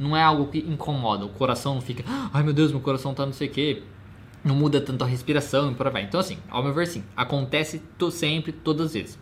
não 0.02 0.18
é 0.18 0.24
algo 0.24 0.48
que 0.48 0.58
incomoda. 0.58 1.26
O 1.26 1.30
coração 1.30 1.76
não 1.76 1.82
fica, 1.82 2.04
ai 2.34 2.42
meu 2.42 2.54
Deus, 2.54 2.72
meu 2.72 2.82
coração 2.82 3.14
tá 3.14 3.26
não 3.26 3.34
sei 3.34 3.48
o 3.48 3.52
que. 3.52 3.84
Não 4.44 4.56
muda 4.56 4.82
tanto 4.82 5.04
a 5.04 5.08
respiração 5.08 5.72
e 5.72 5.76
por 5.76 5.86
aí 5.86 5.94
vai. 5.94 6.04
Então, 6.04 6.20
assim, 6.20 6.40
ao 6.50 6.64
meu 6.64 6.74
ver, 6.74 6.88
sim, 6.88 7.04
acontece 7.16 7.80
sempre, 8.12 8.52
todas 8.52 8.88
as 8.88 8.94
vezes. 8.94 9.20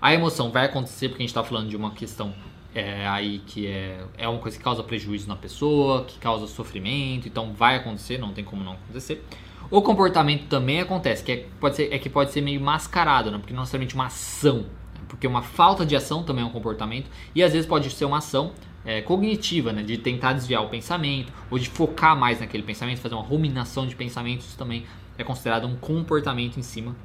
A 0.00 0.14
emoção 0.14 0.52
vai 0.52 0.66
acontecer 0.66 1.08
porque 1.08 1.22
a 1.22 1.24
gente 1.24 1.30
está 1.30 1.42
falando 1.42 1.68
de 1.68 1.76
uma 1.76 1.90
questão 1.90 2.32
é, 2.72 3.04
aí 3.08 3.40
que 3.40 3.66
é, 3.66 4.04
é 4.16 4.28
uma 4.28 4.38
coisa 4.38 4.56
que 4.56 4.62
causa 4.62 4.84
prejuízo 4.84 5.28
na 5.28 5.34
pessoa, 5.34 6.04
que 6.04 6.16
causa 6.20 6.46
sofrimento, 6.46 7.26
então 7.26 7.52
vai 7.52 7.74
acontecer, 7.74 8.16
não 8.16 8.32
tem 8.32 8.44
como 8.44 8.62
não 8.62 8.74
acontecer. 8.74 9.24
O 9.68 9.82
comportamento 9.82 10.46
também 10.46 10.80
acontece, 10.80 11.24
que 11.24 11.32
é, 11.32 11.46
pode 11.58 11.74
ser, 11.74 11.92
é 11.92 11.98
que 11.98 12.08
pode 12.08 12.30
ser 12.30 12.40
meio 12.40 12.60
mascarado, 12.60 13.32
né? 13.32 13.38
porque 13.38 13.52
não 13.52 13.62
necessariamente 13.62 13.96
uma 13.96 14.06
ação, 14.06 14.58
né? 14.58 15.00
porque 15.08 15.26
uma 15.26 15.42
falta 15.42 15.84
de 15.84 15.96
ação 15.96 16.22
também 16.22 16.44
é 16.44 16.46
um 16.46 16.50
comportamento, 16.50 17.10
e 17.34 17.42
às 17.42 17.52
vezes 17.52 17.66
pode 17.66 17.90
ser 17.90 18.04
uma 18.04 18.18
ação 18.18 18.52
é, 18.84 19.02
cognitiva, 19.02 19.72
né? 19.72 19.82
de 19.82 19.98
tentar 19.98 20.32
desviar 20.32 20.64
o 20.64 20.68
pensamento, 20.68 21.32
ou 21.50 21.58
de 21.58 21.68
focar 21.68 22.16
mais 22.16 22.40
naquele 22.40 22.62
pensamento, 22.62 22.98
fazer 22.98 23.14
uma 23.14 23.24
ruminação 23.24 23.86
de 23.86 23.94
pensamentos 23.94 24.54
também 24.54 24.84
é 25.18 25.24
considerado 25.24 25.66
um 25.66 25.76
comportamento 25.76 26.58
em 26.58 26.62
cima 26.62 26.96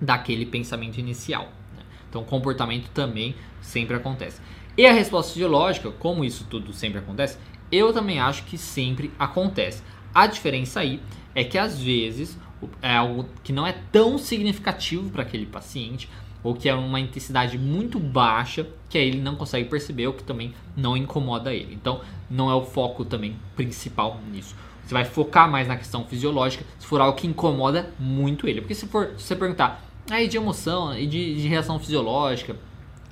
daquele 0.00 0.46
pensamento 0.46 0.98
inicial. 0.98 1.52
Né? 1.76 1.82
Então, 2.08 2.24
comportamento 2.24 2.88
também 2.90 3.34
sempre 3.60 3.94
acontece. 3.94 4.40
E 4.76 4.86
a 4.86 4.92
resposta 4.92 5.32
fisiológica, 5.32 5.90
como 5.90 6.24
isso 6.24 6.46
tudo 6.48 6.72
sempre 6.72 6.98
acontece, 6.98 7.38
eu 7.70 7.92
também 7.92 8.18
acho 8.18 8.44
que 8.44 8.56
sempre 8.56 9.10
acontece. 9.18 9.82
A 10.14 10.26
diferença 10.26 10.80
aí 10.80 11.00
é 11.34 11.44
que 11.44 11.58
às 11.58 11.78
vezes 11.78 12.38
é 12.80 12.96
algo 12.96 13.26
que 13.42 13.52
não 13.52 13.66
é 13.66 13.72
tão 13.90 14.16
significativo 14.18 15.10
para 15.10 15.22
aquele 15.22 15.46
paciente 15.46 16.08
ou 16.42 16.54
que 16.54 16.68
é 16.68 16.74
uma 16.74 16.98
intensidade 16.98 17.56
muito 17.56 17.98
baixa 17.98 18.66
que 18.88 18.98
aí 18.98 19.08
ele 19.08 19.20
não 19.20 19.36
consegue 19.36 19.68
perceber 19.68 20.06
ou 20.06 20.12
que 20.12 20.22
também 20.22 20.54
não 20.76 20.96
incomoda 20.96 21.54
ele. 21.54 21.74
Então, 21.74 22.00
não 22.30 22.50
é 22.50 22.54
o 22.54 22.62
foco 22.62 23.04
também 23.04 23.36
principal 23.56 24.20
nisso. 24.30 24.54
Você 24.84 24.92
vai 24.92 25.04
focar 25.04 25.50
mais 25.50 25.68
na 25.68 25.76
questão 25.76 26.04
fisiológica 26.04 26.64
se 26.78 26.86
for 26.86 27.00
algo 27.00 27.16
que 27.16 27.26
incomoda 27.26 27.90
muito 27.98 28.46
ele. 28.48 28.60
Porque 28.60 28.74
se 28.74 28.86
for 28.86 29.12
se 29.16 29.24
você 29.24 29.36
perguntar 29.36 29.82
aí 30.10 30.28
de 30.28 30.36
emoção 30.36 30.96
e 30.98 31.06
de, 31.06 31.40
de, 31.40 31.48
reação 31.48 31.78
fisiológica, 31.78 32.54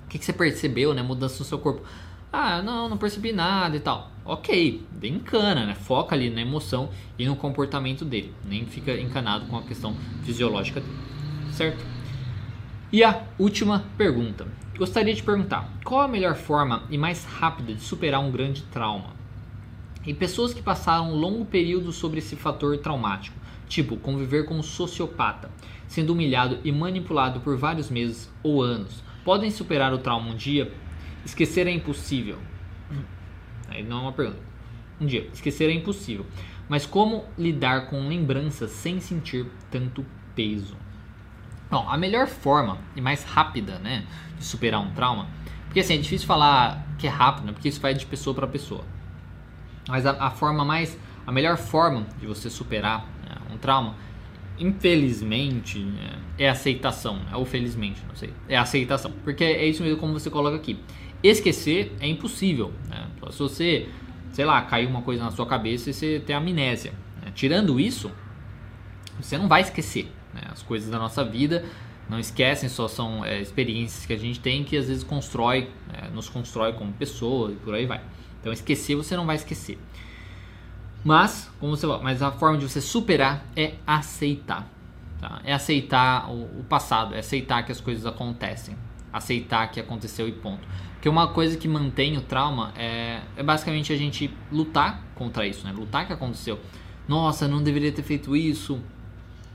o 0.04 0.08
que, 0.08 0.18
que 0.18 0.24
você 0.24 0.32
percebeu, 0.32 0.92
né? 0.92 1.02
Mudança 1.02 1.38
no 1.38 1.44
seu 1.44 1.58
corpo. 1.58 1.82
Ah, 2.32 2.60
não, 2.62 2.88
não 2.88 2.98
percebi 2.98 3.32
nada 3.32 3.76
e 3.76 3.80
tal. 3.80 4.10
Ok, 4.24 4.84
bem 4.92 5.14
encana, 5.14 5.64
né? 5.64 5.74
Foca 5.74 6.14
ali 6.14 6.28
na 6.28 6.40
emoção 6.42 6.90
e 7.18 7.26
no 7.26 7.36
comportamento 7.36 8.04
dele. 8.04 8.34
Nem 8.44 8.66
fica 8.66 8.92
encanado 8.92 9.46
com 9.46 9.56
a 9.56 9.62
questão 9.62 9.94
fisiológica 10.24 10.80
dele. 10.80 10.94
Certo? 11.52 11.99
E 12.92 13.04
a 13.04 13.22
última 13.38 13.84
pergunta. 13.96 14.48
Gostaria 14.76 15.14
de 15.14 15.22
perguntar: 15.22 15.72
qual 15.84 16.00
a 16.00 16.08
melhor 16.08 16.34
forma 16.34 16.82
e 16.90 16.98
mais 16.98 17.24
rápida 17.24 17.72
de 17.72 17.80
superar 17.80 18.20
um 18.20 18.32
grande 18.32 18.62
trauma? 18.64 19.14
E 20.04 20.12
pessoas 20.12 20.52
que 20.52 20.60
passaram 20.60 21.12
um 21.12 21.14
longo 21.14 21.44
período 21.44 21.92
sobre 21.92 22.18
esse 22.18 22.34
fator 22.34 22.76
traumático, 22.78 23.38
tipo 23.68 23.96
conviver 23.96 24.44
com 24.44 24.54
um 24.54 24.62
sociopata, 24.62 25.52
sendo 25.86 26.14
humilhado 26.14 26.58
e 26.64 26.72
manipulado 26.72 27.38
por 27.38 27.56
vários 27.56 27.88
meses 27.88 28.28
ou 28.42 28.60
anos, 28.60 29.04
podem 29.24 29.52
superar 29.52 29.94
o 29.94 29.98
trauma 29.98 30.32
um 30.32 30.34
dia? 30.34 30.72
Esquecer 31.24 31.68
é 31.68 31.70
impossível. 31.70 32.38
Aí 33.68 33.84
não 33.84 33.98
é 33.98 34.02
uma 34.02 34.12
pergunta. 34.12 34.42
Um 35.00 35.06
dia, 35.06 35.28
esquecer 35.32 35.70
é 35.70 35.74
impossível. 35.74 36.26
Mas 36.68 36.86
como 36.86 37.24
lidar 37.38 37.88
com 37.88 38.08
lembranças 38.08 38.72
sem 38.72 38.98
sentir 38.98 39.46
tanto 39.70 40.04
peso? 40.34 40.79
Bom, 41.70 41.86
a 41.88 41.96
melhor 41.96 42.26
forma 42.26 42.78
e 42.96 43.00
mais 43.00 43.22
rápida, 43.22 43.78
né, 43.78 44.04
de 44.36 44.44
superar 44.44 44.80
um 44.80 44.90
trauma, 44.90 45.28
porque 45.66 45.80
assim, 45.80 45.94
é 45.94 45.98
difícil 45.98 46.26
falar 46.26 46.84
que 46.98 47.06
é 47.06 47.10
rápido, 47.10 47.46
né, 47.46 47.52
porque 47.52 47.68
isso 47.68 47.80
vai 47.80 47.94
de 47.94 48.04
pessoa 48.06 48.34
para 48.34 48.46
pessoa. 48.46 48.84
Mas 49.88 50.04
a, 50.04 50.26
a, 50.26 50.30
forma 50.30 50.64
mais, 50.64 50.98
a 51.24 51.30
melhor 51.30 51.56
forma 51.56 52.06
de 52.18 52.26
você 52.26 52.50
superar 52.50 53.06
né, 53.24 53.36
um 53.54 53.56
trauma, 53.56 53.94
infelizmente, 54.58 55.86
é, 56.36 56.46
é 56.46 56.48
aceitação, 56.48 57.16
né, 57.16 57.36
ou 57.36 57.44
felizmente, 57.44 58.02
não 58.08 58.16
sei, 58.16 58.34
é 58.48 58.56
aceitação, 58.56 59.12
porque 59.22 59.44
é 59.44 59.64
isso 59.64 59.82
mesmo 59.84 59.98
como 59.98 60.12
você 60.12 60.28
coloca 60.28 60.56
aqui. 60.56 60.76
Esquecer 61.22 61.94
é 62.00 62.08
impossível. 62.08 62.72
Né? 62.88 63.06
Se 63.30 63.38
você, 63.38 63.88
sei 64.32 64.44
lá, 64.44 64.62
caiu 64.62 64.88
uma 64.88 65.02
coisa 65.02 65.22
na 65.22 65.30
sua 65.30 65.46
cabeça 65.46 65.90
e 65.90 65.92
você 65.92 66.18
tem 66.18 66.34
amnésia. 66.34 66.92
Né? 67.22 67.30
Tirando 67.34 67.78
isso, 67.78 68.10
você 69.20 69.36
não 69.36 69.46
vai 69.46 69.60
esquecer. 69.60 70.10
Né? 70.34 70.42
As 70.50 70.62
coisas 70.62 70.90
da 70.90 70.98
nossa 70.98 71.24
vida 71.24 71.64
não 72.08 72.18
esquecem, 72.18 72.68
só 72.68 72.88
são 72.88 73.24
é, 73.24 73.40
experiências 73.40 74.04
que 74.04 74.12
a 74.12 74.18
gente 74.18 74.40
tem 74.40 74.64
que 74.64 74.76
às 74.76 74.88
vezes 74.88 75.04
constrói, 75.04 75.70
é, 75.92 76.08
nos 76.08 76.28
constrói 76.28 76.72
como 76.72 76.92
pessoa 76.92 77.52
e 77.52 77.56
por 77.56 77.74
aí 77.74 77.86
vai. 77.86 78.00
Então 78.40 78.52
esquecer 78.52 78.96
você 78.96 79.16
não 79.16 79.26
vai 79.26 79.36
esquecer. 79.36 79.78
Mas, 81.04 81.50
como 81.58 81.76
você 81.76 81.86
mas 82.02 82.22
a 82.22 82.30
forma 82.30 82.58
de 82.58 82.68
você 82.68 82.80
superar 82.80 83.46
é 83.56 83.74
aceitar. 83.86 84.68
Tá? 85.20 85.40
É 85.44 85.52
aceitar 85.52 86.30
o, 86.30 86.60
o 86.60 86.64
passado, 86.68 87.14
é 87.14 87.18
aceitar 87.18 87.62
que 87.64 87.72
as 87.72 87.80
coisas 87.80 88.04
acontecem, 88.04 88.76
aceitar 89.12 89.70
que 89.70 89.78
aconteceu 89.78 90.28
e 90.28 90.32
ponto. 90.32 90.66
Porque 90.94 91.08
uma 91.08 91.28
coisa 91.28 91.56
que 91.56 91.66
mantém 91.66 92.18
o 92.18 92.20
trauma 92.20 92.74
é, 92.76 93.20
é 93.36 93.42
basicamente 93.42 93.92
a 93.92 93.96
gente 93.96 94.30
lutar 94.52 95.02
contra 95.14 95.46
isso, 95.46 95.66
né? 95.66 95.72
Lutar 95.72 96.06
que 96.06 96.12
aconteceu. 96.12 96.58
Nossa, 97.08 97.48
não 97.48 97.62
deveria 97.62 97.90
ter 97.90 98.02
feito 98.02 98.36
isso. 98.36 98.78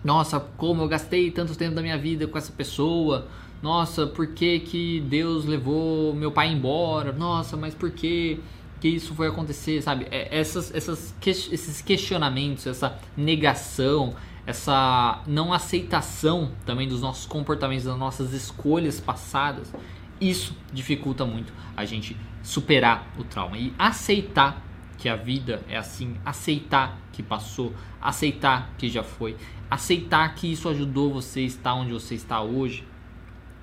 Nossa, 0.06 0.40
como 0.40 0.84
eu 0.84 0.88
gastei 0.88 1.32
tanto 1.32 1.56
tempo 1.56 1.74
da 1.74 1.82
minha 1.82 1.98
vida 1.98 2.28
com 2.28 2.38
essa 2.38 2.52
pessoa. 2.52 3.28
Nossa, 3.60 4.06
por 4.06 4.28
que, 4.28 4.60
que 4.60 5.02
Deus 5.02 5.46
levou 5.46 6.14
meu 6.14 6.32
pai 6.32 6.52
embora? 6.52 7.12
Nossa, 7.12 7.58
mas 7.58 7.74
por 7.74 7.90
que, 7.90 8.40
que 8.80 8.88
isso 8.88 9.16
foi 9.16 9.30
acontecer? 9.30 9.82
Sabe? 9.82 10.06
É, 10.12 10.28
essas, 10.38 10.72
essas, 10.76 11.16
esses 11.26 11.82
questionamentos, 11.82 12.68
essa 12.68 13.00
negação, 13.18 14.14
essa 14.46 15.24
não 15.26 15.52
aceitação 15.52 16.52
também 16.68 16.88
dos 16.88 17.02
nossos 17.02 17.26
comportamentos, 17.26 17.86
das 17.86 17.98
nossas 17.98 18.32
escolhas 18.32 19.00
passadas, 19.00 19.74
isso 20.22 20.56
dificulta 20.72 21.26
muito 21.26 21.52
a 21.76 21.84
gente 21.84 22.16
superar 22.44 23.12
o 23.18 23.24
trauma 23.24 23.58
e 23.58 23.74
aceitar 23.76 24.62
que 24.98 25.10
a 25.10 25.16
vida 25.16 25.62
é 25.68 25.78
assim, 25.78 26.16
aceitar 26.26 26.98
que 27.12 27.22
passou, 27.22 27.74
aceitar 28.02 28.74
que 28.78 28.90
já 28.90 29.04
foi, 29.04 29.36
aceitar 29.70 30.34
que 30.36 30.52
isso 30.52 30.70
ajudou 30.70 31.14
você 31.14 31.42
a 31.42 31.44
estar 31.44 31.74
onde 31.74 31.92
você 31.92 32.16
está 32.16 32.42
hoje. 32.42 32.88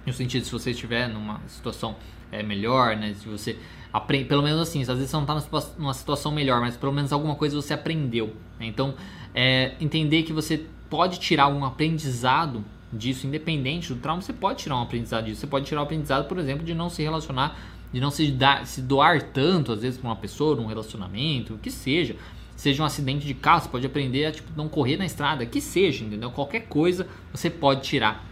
No 0.05 0.13
sentido, 0.13 0.45
se 0.45 0.53
você 0.53 0.73
estiver 0.73 1.09
numa 1.09 1.41
situação 1.47 1.97
é, 2.31 2.43
melhor, 2.43 2.97
né? 2.97 3.15
Se 3.15 3.29
você 3.29 3.59
aprende, 3.93 4.25
pelo 4.25 4.43
menos 4.43 4.61
assim, 4.61 4.81
às 4.83 4.89
vezes 4.89 5.11
você 5.11 5.17
não 5.17 5.23
está 5.23 5.63
numa 5.79 5.95
situação 5.95 6.33
melhor, 6.33 6.61
mas 6.61 6.77
pelo 6.77 6.93
menos 6.93 7.13
alguma 7.13 7.35
coisa 7.35 7.55
você 7.55 7.75
aprendeu. 7.75 8.35
Né? 8.59 8.67
Então, 8.67 8.95
é, 9.35 9.75
entender 9.81 10.23
que 10.23 10.33
você 10.33 10.67
pode 10.89 11.21
tirar 11.21 11.49
um 11.49 11.65
aprendizado 11.65 12.65
disso, 12.93 13.27
independente 13.27 13.93
do 13.93 14.01
trauma, 14.01 14.21
você 14.21 14.33
pode 14.33 14.63
tirar 14.63 14.77
um 14.77 14.83
aprendizado 14.83 15.25
disso. 15.25 15.41
Você 15.41 15.47
pode 15.47 15.67
tirar 15.67 15.81
o 15.81 15.85
um 15.85 15.87
aprendizado, 15.87 16.29
por 16.29 16.39
exemplo, 16.39 16.65
de 16.65 16.75
não 16.75 16.91
se 16.91 17.03
relacionar, 17.03 17.59
de 17.93 18.01
não 18.01 18.11
se, 18.11 18.31
dar, 18.31 18.67
se 18.67 18.83
doar 18.83 19.23
tanto, 19.23 19.73
às 19.73 19.83
vezes, 19.83 19.99
para 19.99 20.09
uma 20.09 20.17
pessoa, 20.17 20.57
num 20.57 20.67
relacionamento, 20.67 21.55
o 21.55 21.59
que 21.59 21.71
seja. 21.71 22.17
Seja 22.55 22.83
um 22.83 22.87
acidente 22.87 23.27
de 23.27 23.35
carro, 23.35 23.63
você 23.63 23.69
pode 23.69 23.87
aprender 23.87 24.27
a 24.27 24.33
tipo, 24.33 24.51
não 24.57 24.69
correr 24.69 24.97
na 24.97 25.07
estrada, 25.07 25.45
que 25.45 25.61
seja, 25.61 26.05
entendeu? 26.05 26.31
Qualquer 26.31 26.61
coisa 26.61 27.09
você 27.33 27.51
pode 27.51 27.83
tirar 27.83 28.25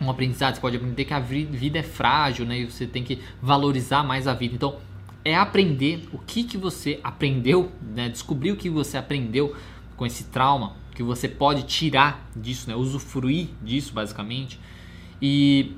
um 0.00 0.10
aprendizado, 0.10 0.54
você 0.54 0.60
pode 0.60 0.76
aprender 0.76 1.04
que 1.04 1.14
a 1.14 1.20
vida 1.20 1.78
é 1.78 1.82
frágil, 1.82 2.44
né? 2.44 2.60
E 2.60 2.70
você 2.70 2.86
tem 2.86 3.02
que 3.02 3.18
valorizar 3.40 4.04
mais 4.04 4.28
a 4.28 4.34
vida. 4.34 4.54
Então, 4.54 4.76
é 5.24 5.34
aprender 5.34 6.06
o 6.12 6.18
que, 6.18 6.44
que 6.44 6.58
você 6.58 7.00
aprendeu, 7.02 7.72
né? 7.82 8.08
Descobrir 8.08 8.52
o 8.52 8.56
que 8.56 8.68
você 8.68 8.98
aprendeu 8.98 9.56
com 9.96 10.04
esse 10.04 10.24
trauma, 10.24 10.74
que 10.94 11.02
você 11.02 11.28
pode 11.28 11.64
tirar 11.64 12.30
disso, 12.34 12.68
né? 12.68 12.76
Usufruir 12.76 13.48
disso, 13.62 13.92
basicamente. 13.92 14.60
E, 15.20 15.76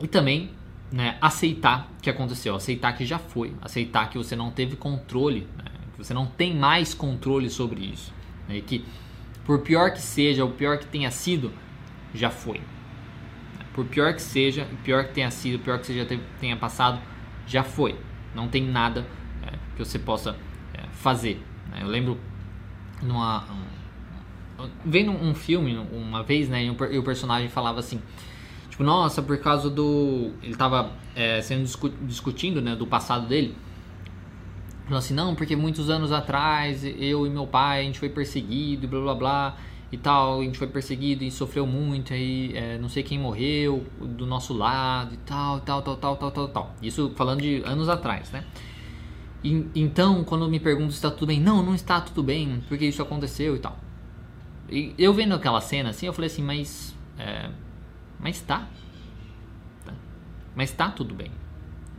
e 0.00 0.06
também 0.06 0.50
né, 0.92 1.16
aceitar 1.20 1.90
que 2.00 2.08
aconteceu, 2.08 2.54
aceitar 2.54 2.92
que 2.92 3.04
já 3.04 3.18
foi, 3.18 3.54
aceitar 3.60 4.08
que 4.10 4.18
você 4.18 4.36
não 4.36 4.50
teve 4.50 4.76
controle, 4.76 5.48
né? 5.56 5.64
que 5.92 5.98
você 5.98 6.14
não 6.14 6.26
tem 6.26 6.54
mais 6.54 6.94
controle 6.94 7.48
sobre 7.50 7.80
isso. 7.80 8.12
Né? 8.48 8.60
Que 8.60 8.84
por 9.44 9.60
pior 9.60 9.90
que 9.90 10.00
seja, 10.00 10.44
o 10.44 10.50
pior 10.50 10.78
que 10.78 10.86
tenha 10.86 11.10
sido, 11.10 11.52
já 12.14 12.30
foi. 12.30 12.60
Por 13.74 13.86
pior 13.86 14.14
que 14.14 14.22
seja, 14.22 14.68
pior 14.84 15.04
que 15.04 15.14
tenha 15.14 15.30
sido, 15.30 15.58
pior 15.58 15.78
que 15.78 15.86
você 15.86 15.96
já 15.96 16.18
tenha 16.38 16.56
passado, 16.56 17.00
já 17.46 17.64
foi. 17.64 17.98
Não 18.34 18.48
tem 18.48 18.62
nada 18.62 19.06
é, 19.42 19.52
que 19.74 19.84
você 19.84 19.98
possa 19.98 20.36
é, 20.74 20.82
fazer. 20.92 21.42
Né? 21.70 21.78
Eu 21.80 21.88
lembro 21.88 22.18
numa 23.02 23.44
um, 23.44 23.64
vendo 24.84 25.10
um 25.10 25.34
filme 25.34 25.76
uma 25.92 26.22
vez, 26.22 26.48
né, 26.48 26.64
e 26.64 26.98
o, 26.98 27.02
personagem 27.02 27.48
falava 27.48 27.80
assim, 27.80 28.00
tipo, 28.68 28.82
nossa, 28.82 29.22
por 29.22 29.38
causa 29.38 29.68
do 29.70 30.30
ele 30.42 30.52
estava 30.52 30.92
é, 31.14 31.40
sendo 31.40 31.62
discu 31.62 31.88
discutindo, 32.02 32.60
né, 32.60 32.74
do 32.76 32.86
passado 32.86 33.26
dele. 33.26 33.54
Falou 34.84 34.98
assim, 34.98 35.14
não, 35.14 35.34
porque 35.34 35.54
muitos 35.56 35.88
anos 35.88 36.12
atrás 36.12 36.84
eu 36.84 37.26
e 37.26 37.30
meu 37.30 37.46
pai 37.46 37.80
a 37.80 37.82
gente 37.84 37.98
foi 37.98 38.08
perseguido 38.08 38.88
blá 38.88 39.00
blá 39.00 39.14
blá 39.14 39.56
e 39.92 39.96
tal, 39.96 40.40
a 40.40 40.42
gente 40.42 40.58
foi 40.58 40.66
perseguido 40.66 41.22
e 41.22 41.30
sofreu 41.30 41.66
muito, 41.66 42.14
aí 42.14 42.56
é, 42.56 42.78
não 42.78 42.88
sei 42.88 43.02
quem 43.02 43.18
morreu 43.18 43.84
do 44.00 44.24
nosso 44.26 44.54
lado 44.54 45.14
e 45.14 45.18
tal, 45.18 45.60
tal, 45.60 45.82
tal, 45.82 45.96
tal, 45.96 46.16
tal, 46.16 46.30
tal, 46.30 46.48
tal. 46.48 46.74
Isso 46.82 47.12
falando 47.14 47.42
de 47.42 47.62
anos 47.64 47.90
atrás, 47.90 48.30
né? 48.32 48.44
E, 49.44 49.66
então, 49.74 50.24
quando 50.24 50.48
me 50.48 50.60
perguntam 50.60 50.90
se 50.90 50.96
está 50.96 51.10
tudo 51.10 51.26
bem, 51.26 51.40
não, 51.40 51.62
não 51.62 51.74
está 51.74 52.00
tudo 52.00 52.22
bem, 52.22 52.62
porque 52.68 52.86
isso 52.86 53.02
aconteceu 53.02 53.56
e 53.56 53.58
tal. 53.58 53.76
E 54.72 54.94
eu 54.96 55.12
vendo 55.12 55.34
aquela 55.34 55.60
cena 55.60 55.90
assim, 55.90 56.06
eu 56.06 56.14
falei 56.14 56.30
assim, 56.30 56.42
mas. 56.42 56.96
É, 57.18 57.50
mas 58.18 58.40
tá. 58.40 58.66
tá. 59.84 59.92
Mas 60.56 60.72
tá 60.72 60.90
tudo 60.90 61.14
bem. 61.14 61.30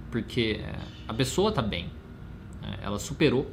Porque 0.09 0.59
é, 0.59 0.75
a 1.07 1.13
pessoa 1.13 1.51
tá 1.51 1.61
bem. 1.61 1.91
É, 2.63 2.85
ela 2.85 2.97
superou 2.97 3.51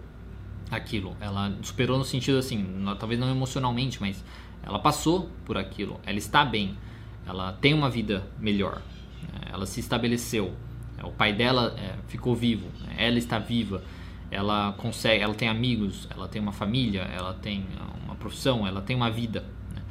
aquilo. 0.71 1.15
Ela 1.21 1.55
superou 1.63 1.99
no 1.99 2.05
sentido 2.05 2.39
assim, 2.39 2.67
talvez 2.99 3.21
não 3.21 3.31
emocionalmente, 3.31 4.01
mas 4.01 4.25
ela 4.63 4.79
passou 4.79 5.29
por 5.45 5.59
aquilo. 5.59 6.01
Ela 6.07 6.19
está 6.19 6.43
bem. 6.43 6.79
Ela 7.27 7.53
tem 7.53 7.75
uma 7.75 7.91
vida 7.91 8.27
melhor. 8.39 8.81
Né? 9.23 9.51
Ela 9.53 9.67
se 9.67 9.81
estabeleceu. 9.81 10.55
É, 10.97 11.05
o 11.05 11.13
pai 11.13 11.35
dela 11.35 11.75
é, 11.77 11.95
ficou 12.09 12.35
vivo. 12.35 12.69
Ela 12.97 13.19
está 13.19 13.39
viva. 13.39 13.83
Ela 14.31 14.73
consegue. 14.79 15.23
Ela 15.23 15.35
tem 15.35 15.49
amigos. 15.49 16.09
Ela 16.11 16.29
tem 16.29 16.41
uma 16.41 16.53
família. 16.53 17.03
Ela 17.03 17.35
tem 17.35 17.67
uma 18.05 18.15
profissão. 18.15 18.67
Ela 18.67 18.81
tem 18.81 18.97
uma 18.97 19.11
vida. 19.11 19.45
Né? 19.75 19.83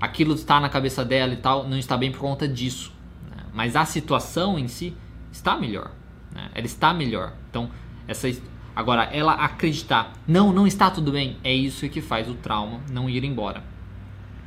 Aquilo 0.00 0.34
está 0.34 0.60
na 0.60 0.68
cabeça 0.68 1.04
dela 1.04 1.32
e 1.32 1.38
tal. 1.38 1.68
Não 1.68 1.76
está 1.78 1.96
bem 1.96 2.12
por 2.12 2.20
conta 2.20 2.46
disso. 2.46 2.92
Né? 3.28 3.44
Mas 3.52 3.76
a 3.76 3.84
situação 3.84 4.58
em 4.58 4.68
si 4.68 4.96
está 5.32 5.56
melhor. 5.56 5.92
Né? 6.32 6.50
Ela 6.54 6.66
está 6.66 6.92
melhor. 6.92 7.34
Então 7.48 7.70
essa 8.06 8.28
Agora, 8.74 9.04
ela 9.12 9.34
acreditar, 9.34 10.12
não, 10.26 10.52
não 10.52 10.66
está 10.66 10.90
tudo 10.90 11.12
bem, 11.12 11.36
é 11.42 11.52
isso 11.52 11.88
que 11.88 12.00
faz 12.00 12.28
o 12.28 12.34
trauma 12.34 12.80
não 12.90 13.10
ir 13.10 13.24
embora. 13.24 13.62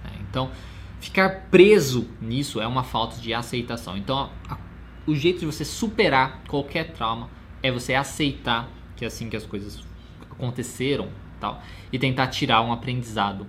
É, 0.06 0.10
então, 0.22 0.50
ficar 1.00 1.48
preso 1.52 2.10
nisso 2.22 2.62
é 2.62 2.66
uma 2.66 2.84
falta 2.84 3.18
de 3.18 3.34
aceitação. 3.34 3.98
Então, 3.98 4.32
a, 4.50 4.58
o 5.06 5.14
jeito 5.14 5.42
de 5.42 5.46
você 5.46 5.66
superar 5.66 6.42
qualquer 6.48 6.94
trauma 6.94 7.30
é 7.62 7.72
você 7.72 7.94
aceitar 7.94 8.70
que 8.96 9.04
é 9.04 9.08
assim 9.08 9.30
que 9.30 9.36
as 9.36 9.46
coisas 9.46 9.84
aconteceram 10.32 11.10
tal, 11.40 11.62
e 11.92 12.00
tentar 12.00 12.28
tirar 12.28 12.62
um 12.62 12.72
aprendizado 12.72 13.46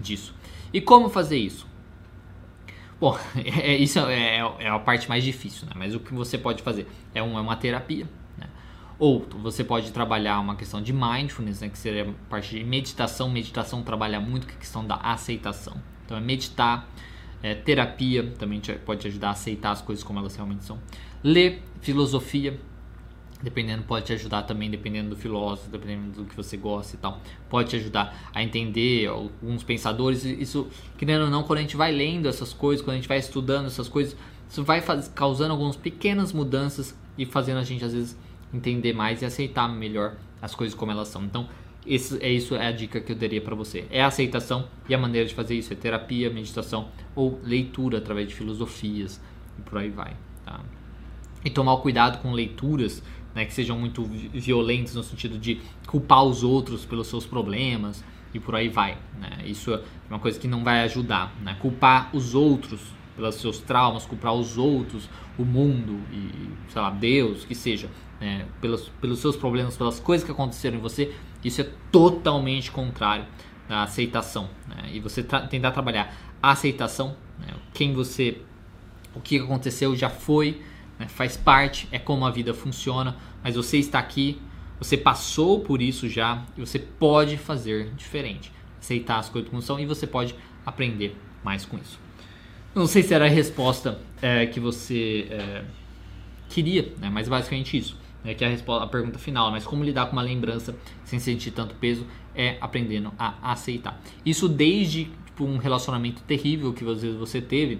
disso. 0.00 0.34
E 0.72 0.80
como 0.80 1.08
fazer 1.08 1.38
isso? 1.38 1.66
Bom, 3.00 3.18
é, 3.36 3.76
isso 3.76 3.98
é, 4.00 4.38
é, 4.58 4.68
a 4.68 4.78
parte 4.78 5.08
mais 5.08 5.22
difícil, 5.22 5.66
né? 5.66 5.72
mas 5.76 5.94
o 5.94 6.00
que 6.00 6.14
você 6.14 6.36
pode 6.36 6.62
fazer 6.62 6.86
é, 7.14 7.22
um, 7.22 7.38
é 7.38 7.40
uma 7.40 7.56
terapia 7.56 8.08
ou 8.98 9.26
você 9.42 9.62
pode 9.62 9.92
trabalhar 9.92 10.40
uma 10.40 10.56
questão 10.56 10.80
de 10.80 10.92
mindfulness, 10.92 11.60
né, 11.60 11.68
que 11.68 11.78
seria 11.78 12.08
a 12.08 12.30
parte 12.30 12.56
de 12.56 12.64
meditação. 12.64 13.28
Meditação 13.28 13.82
trabalha 13.82 14.18
muito 14.20 14.46
com 14.46 14.54
a 14.54 14.56
questão 14.56 14.86
da 14.86 14.96
aceitação. 14.96 15.76
Então 16.04 16.16
é 16.16 16.20
meditar, 16.20 16.88
é, 17.42 17.54
terapia 17.54 18.32
também 18.38 18.58
te, 18.58 18.72
pode 18.72 19.02
te 19.02 19.08
ajudar 19.08 19.28
a 19.28 19.30
aceitar 19.32 19.72
as 19.72 19.82
coisas 19.82 20.02
como 20.02 20.18
elas 20.18 20.34
realmente 20.34 20.64
são. 20.64 20.78
Ler 21.22 21.62
filosofia, 21.80 22.58
dependendo, 23.42 23.82
pode 23.82 24.06
te 24.06 24.12
ajudar 24.12 24.42
também, 24.42 24.70
dependendo 24.70 25.10
do 25.10 25.16
filósofo, 25.16 25.70
dependendo 25.70 26.22
do 26.22 26.24
que 26.24 26.34
você 26.34 26.56
gosta 26.56 26.96
e 26.96 26.98
tal. 26.98 27.20
Pode 27.48 27.70
te 27.70 27.76
ajudar 27.76 28.30
a 28.34 28.42
entender 28.42 29.08
alguns 29.08 29.62
pensadores. 29.62 30.24
Isso, 30.24 30.68
querendo 30.96 31.24
ou 31.24 31.30
não, 31.30 31.42
quando 31.42 31.58
a 31.58 31.62
gente 31.62 31.76
vai 31.76 31.92
lendo 31.92 32.28
essas 32.28 32.52
coisas, 32.52 32.84
quando 32.84 32.94
a 32.94 32.96
gente 32.96 33.08
vai 33.08 33.18
estudando 33.18 33.66
essas 33.66 33.88
coisas, 33.88 34.16
isso 34.48 34.64
vai 34.64 34.80
faz, 34.80 35.08
causando 35.08 35.52
algumas 35.52 35.76
pequenas 35.76 36.32
mudanças 36.32 36.96
e 37.18 37.26
fazendo 37.26 37.58
a 37.58 37.64
gente 37.64 37.84
às 37.84 37.92
vezes 37.92 38.16
entender 38.52 38.92
mais 38.92 39.22
e 39.22 39.24
aceitar 39.24 39.68
melhor 39.68 40.16
as 40.40 40.54
coisas 40.54 40.76
como 40.76 40.92
elas 40.92 41.08
são. 41.08 41.24
Então, 41.24 41.48
esse, 41.86 42.22
é 42.22 42.30
isso 42.30 42.54
é 42.54 42.66
a 42.66 42.72
dica 42.72 43.00
que 43.00 43.12
eu 43.12 43.16
daria 43.16 43.40
para 43.40 43.54
você. 43.54 43.84
É 43.90 44.02
a 44.02 44.06
aceitação 44.06 44.68
e 44.88 44.94
a 44.94 44.98
maneira 44.98 45.26
de 45.26 45.34
fazer 45.34 45.54
isso 45.54 45.72
é 45.72 45.76
terapia, 45.76 46.30
meditação 46.30 46.88
ou 47.14 47.40
leitura 47.44 47.98
através 47.98 48.28
de 48.28 48.34
filosofias 48.34 49.20
e 49.58 49.62
por 49.62 49.78
aí 49.78 49.90
vai. 49.90 50.16
Tá? 50.44 50.60
E 51.44 51.50
tomar 51.50 51.76
cuidado 51.78 52.20
com 52.20 52.32
leituras 52.32 53.02
né, 53.36 53.44
que 53.44 53.52
sejam 53.52 53.78
muito 53.78 54.02
violentas 54.32 54.94
no 54.94 55.02
sentido 55.02 55.38
de 55.38 55.60
culpar 55.86 56.24
os 56.24 56.42
outros 56.42 56.86
pelos 56.86 57.06
seus 57.06 57.26
problemas 57.26 58.02
e 58.32 58.40
por 58.40 58.56
aí 58.56 58.70
vai. 58.70 58.96
Né? 59.20 59.42
Isso 59.44 59.74
é 59.74 59.82
uma 60.08 60.18
coisa 60.18 60.40
que 60.40 60.48
não 60.48 60.64
vai 60.64 60.80
ajudar. 60.84 61.34
Né? 61.42 61.54
Culpar 61.60 62.08
os 62.16 62.34
outros 62.34 62.80
pelos 63.14 63.34
seus 63.34 63.58
traumas, 63.58 64.06
culpar 64.06 64.32
os 64.32 64.56
outros, 64.56 65.06
o 65.36 65.44
mundo 65.44 66.00
e, 66.10 66.50
sei 66.70 66.80
lá, 66.80 66.88
Deus, 66.88 67.44
que 67.44 67.54
seja, 67.54 67.90
né, 68.18 68.46
pelos, 68.58 68.88
pelos 69.02 69.18
seus 69.18 69.36
problemas, 69.36 69.76
pelas 69.76 70.00
coisas 70.00 70.24
que 70.24 70.32
aconteceram 70.32 70.78
em 70.78 70.80
você, 70.80 71.14
isso 71.44 71.60
é 71.60 71.68
totalmente 71.92 72.70
contrário 72.70 73.26
da 73.68 73.82
aceitação. 73.82 74.48
Né? 74.66 74.92
E 74.94 75.00
você 75.00 75.22
tra 75.22 75.46
tentar 75.46 75.72
trabalhar 75.72 76.14
a 76.42 76.52
aceitação, 76.52 77.14
né? 77.38 77.48
quem 77.74 77.92
você, 77.92 78.40
o 79.14 79.20
que 79.20 79.38
aconteceu 79.38 79.94
já 79.94 80.08
foi, 80.08 80.62
né? 80.98 81.08
faz 81.08 81.36
parte, 81.36 81.88
é 81.90 81.98
como 81.98 82.24
a 82.24 82.30
vida 82.30 82.54
funciona, 82.54 83.16
mas 83.42 83.56
você 83.56 83.78
está 83.78 83.98
aqui, 83.98 84.40
você 84.78 84.96
passou 84.96 85.60
por 85.60 85.80
isso 85.80 86.08
já 86.08 86.44
e 86.56 86.60
você 86.60 86.78
pode 86.78 87.36
fazer 87.36 87.90
diferente. 87.94 88.52
Aceitar 88.78 89.18
as 89.18 89.28
coisas 89.28 89.50
como 89.50 89.62
são 89.62 89.80
e 89.80 89.86
você 89.86 90.06
pode 90.06 90.34
aprender 90.64 91.16
mais 91.42 91.64
com 91.64 91.76
isso. 91.78 91.98
Não 92.74 92.86
sei 92.86 93.02
se 93.02 93.14
era 93.14 93.24
a 93.24 93.28
resposta 93.28 93.98
é, 94.20 94.46
que 94.46 94.60
você 94.60 95.26
é, 95.30 95.64
queria, 96.48 96.92
né? 96.98 97.08
mas 97.08 97.28
basicamente 97.28 97.76
isso 97.76 97.96
né, 98.26 98.34
que 98.34 98.44
é 98.44 98.48
a, 98.48 98.50
resposta, 98.50 98.84
a 98.84 98.88
pergunta 98.88 99.18
final, 99.18 99.52
mas 99.52 99.64
como 99.64 99.84
lidar 99.84 100.06
com 100.06 100.12
uma 100.12 100.22
lembrança 100.22 100.76
sem 101.04 101.20
sentir 101.20 101.52
tanto 101.52 101.76
peso 101.76 102.04
é 102.34 102.58
aprendendo 102.60 103.12
a 103.16 103.52
aceitar. 103.52 104.00
Isso 104.24 104.48
desde 104.48 105.04
tipo, 105.24 105.44
um 105.44 105.58
relacionamento 105.58 106.20
terrível 106.22 106.72
que 106.72 106.84
às 106.84 107.02
vezes 107.02 107.16
você 107.16 107.40
teve, 107.40 107.78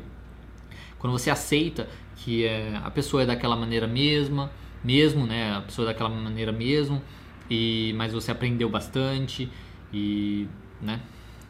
quando 0.99 1.13
você 1.13 1.31
aceita 1.31 1.89
que 2.17 2.45
é, 2.45 2.77
a 2.83 2.91
pessoa 2.91 3.23
é 3.23 3.27
daquela 3.27 3.57
maneira 3.57 3.87
mesma, 3.87 4.51
mesmo, 4.83 5.27
né, 5.27 5.55
a 5.55 5.61
pessoa 5.61 5.89
é 5.89 5.93
daquela 5.93 6.09
maneira 6.09 6.53
mesmo, 6.53 7.03
e 7.51 7.93
mas 7.97 8.13
você 8.13 8.31
aprendeu 8.31 8.69
bastante 8.69 9.49
e, 9.93 10.49
né, 10.81 11.01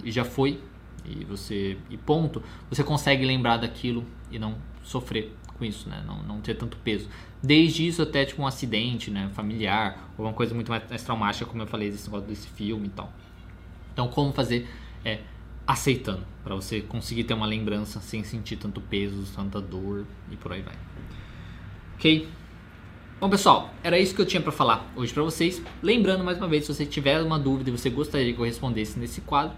e 0.04 0.10
já 0.10 0.24
foi 0.24 0.60
e 1.04 1.24
você 1.24 1.76
e 1.88 1.96
ponto, 1.96 2.42
você 2.68 2.82
consegue 2.82 3.24
lembrar 3.24 3.58
daquilo 3.58 4.04
e 4.30 4.38
não 4.38 4.56
sofrer 4.82 5.32
com 5.56 5.64
isso, 5.64 5.88
né? 5.88 6.02
Não, 6.06 6.22
não 6.22 6.40
ter 6.40 6.54
tanto 6.54 6.76
peso. 6.78 7.08
Desde 7.42 7.86
isso 7.86 8.02
até 8.02 8.24
tipo 8.24 8.42
um 8.42 8.46
acidente, 8.46 9.10
né? 9.10 9.30
Familiar, 9.32 10.10
ou 10.16 10.26
uma 10.26 10.32
coisa 10.32 10.54
muito 10.54 10.70
mais, 10.70 10.88
mais 10.88 11.02
traumática, 11.02 11.46
como 11.46 11.62
eu 11.62 11.66
falei 11.66 11.90
desse 11.90 12.10
desse 12.20 12.48
filme 12.48 12.86
e 12.86 12.90
tal. 12.90 13.12
Então, 13.92 14.08
como 14.08 14.32
fazer 14.32 14.68
é 15.04 15.20
aceitando, 15.66 16.24
para 16.44 16.54
você 16.54 16.80
conseguir 16.80 17.24
ter 17.24 17.34
uma 17.34 17.46
lembrança 17.46 18.00
sem 18.00 18.22
sentir 18.22 18.56
tanto 18.56 18.80
peso, 18.80 19.24
tanta 19.34 19.60
dor 19.60 20.06
e 20.30 20.36
por 20.36 20.52
aí 20.52 20.62
vai. 20.62 20.74
Ok? 21.96 22.28
Bom, 23.18 23.30
pessoal, 23.30 23.74
era 23.82 23.98
isso 23.98 24.14
que 24.14 24.20
eu 24.20 24.26
tinha 24.26 24.42
para 24.42 24.52
falar 24.52 24.92
hoje 24.94 25.12
para 25.12 25.22
vocês. 25.22 25.62
Lembrando 25.82 26.22
mais 26.22 26.36
uma 26.36 26.46
vez, 26.46 26.66
se 26.66 26.74
você 26.74 26.84
tiver 26.84 27.20
uma 27.22 27.38
dúvida 27.38 27.70
e 27.70 27.72
você 27.72 27.88
gostaria 27.88 28.32
que 28.32 28.38
eu 28.38 28.44
respondesse 28.44 28.98
nesse 28.98 29.22
quadro, 29.22 29.56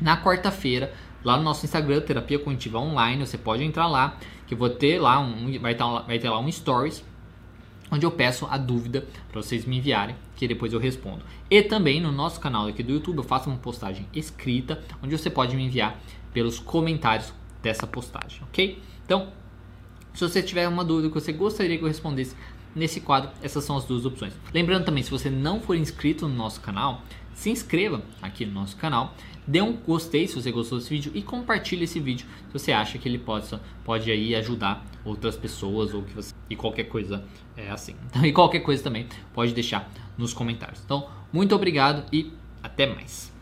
na 0.00 0.20
quarta-feira, 0.20 0.92
lá 1.22 1.36
no 1.36 1.44
nosso 1.44 1.64
Instagram, 1.64 2.00
Terapia 2.00 2.38
Cognitiva 2.38 2.78
Online, 2.78 3.24
você 3.24 3.38
pode 3.38 3.62
entrar 3.62 3.86
lá 3.86 4.18
que 4.46 4.54
eu 4.54 4.58
vou 4.58 4.68
ter 4.68 5.00
lá 5.00 5.20
um, 5.20 5.58
vai, 5.60 5.74
tá, 5.74 6.00
ter 6.02 6.28
lá 6.28 6.38
um 6.38 6.50
stories 6.50 7.04
onde 7.90 8.04
eu 8.04 8.10
peço 8.10 8.46
a 8.50 8.58
dúvida 8.58 9.06
para 9.30 9.40
vocês 9.40 9.64
me 9.64 9.78
enviarem, 9.78 10.16
que 10.44 10.48
depois 10.48 10.72
eu 10.72 10.78
respondo. 10.78 11.22
E 11.50 11.62
também 11.62 12.00
no 12.00 12.12
nosso 12.12 12.38
canal 12.38 12.66
aqui 12.66 12.82
do 12.82 12.92
YouTube 12.92 13.18
eu 13.18 13.24
faço 13.24 13.48
uma 13.48 13.58
postagem 13.58 14.06
escrita, 14.14 14.82
onde 15.02 15.16
você 15.16 15.30
pode 15.30 15.56
me 15.56 15.64
enviar 15.64 15.98
pelos 16.34 16.58
comentários 16.58 17.32
dessa 17.62 17.86
postagem, 17.86 18.42
ok? 18.42 18.78
Então, 19.06 19.28
se 20.12 20.20
você 20.20 20.42
tiver 20.42 20.68
uma 20.68 20.84
dúvida 20.84 21.08
que 21.08 21.14
você 21.14 21.32
gostaria 21.32 21.78
que 21.78 21.82
eu 21.82 21.88
respondesse 21.88 22.36
nesse 22.74 23.00
quadro, 23.00 23.30
essas 23.42 23.64
são 23.64 23.76
as 23.76 23.84
duas 23.84 24.04
opções. 24.04 24.34
Lembrando 24.52 24.84
também, 24.84 25.02
se 25.02 25.10
você 25.10 25.30
não 25.30 25.60
for 25.60 25.76
inscrito 25.76 26.28
no 26.28 26.34
nosso 26.34 26.60
canal, 26.60 27.02
se 27.32 27.48
inscreva 27.50 28.02
aqui 28.20 28.44
no 28.44 28.52
nosso 28.52 28.76
canal, 28.76 29.14
dê 29.46 29.62
um 29.62 29.72
gostei 29.72 30.26
se 30.26 30.34
você 30.34 30.52
gostou 30.52 30.78
desse 30.78 30.90
vídeo 30.90 31.12
e 31.14 31.22
compartilhe 31.22 31.84
esse 31.84 32.00
vídeo 32.00 32.26
se 32.48 32.52
você 32.52 32.72
acha 32.72 32.98
que 32.98 33.08
ele 33.08 33.18
possa, 33.18 33.60
pode 33.84 34.10
aí 34.10 34.34
ajudar 34.34 34.84
outras 35.04 35.36
pessoas 35.36 35.94
ou 35.94 36.02
que 36.02 36.14
você 36.14 36.34
e 36.48 36.56
qualquer 36.56 36.84
coisa 36.84 37.24
é 37.56 37.70
assim. 37.70 37.94
Então, 38.06 38.24
e 38.26 38.32
qualquer 38.32 38.60
coisa 38.60 38.82
também 38.82 39.06
pode 39.32 39.52
deixar 39.52 39.90
nos 40.16 40.32
comentários. 40.32 40.80
Então, 40.84 41.08
muito 41.32 41.54
obrigado 41.54 42.04
e 42.12 42.32
até 42.62 42.86
mais. 42.86 43.33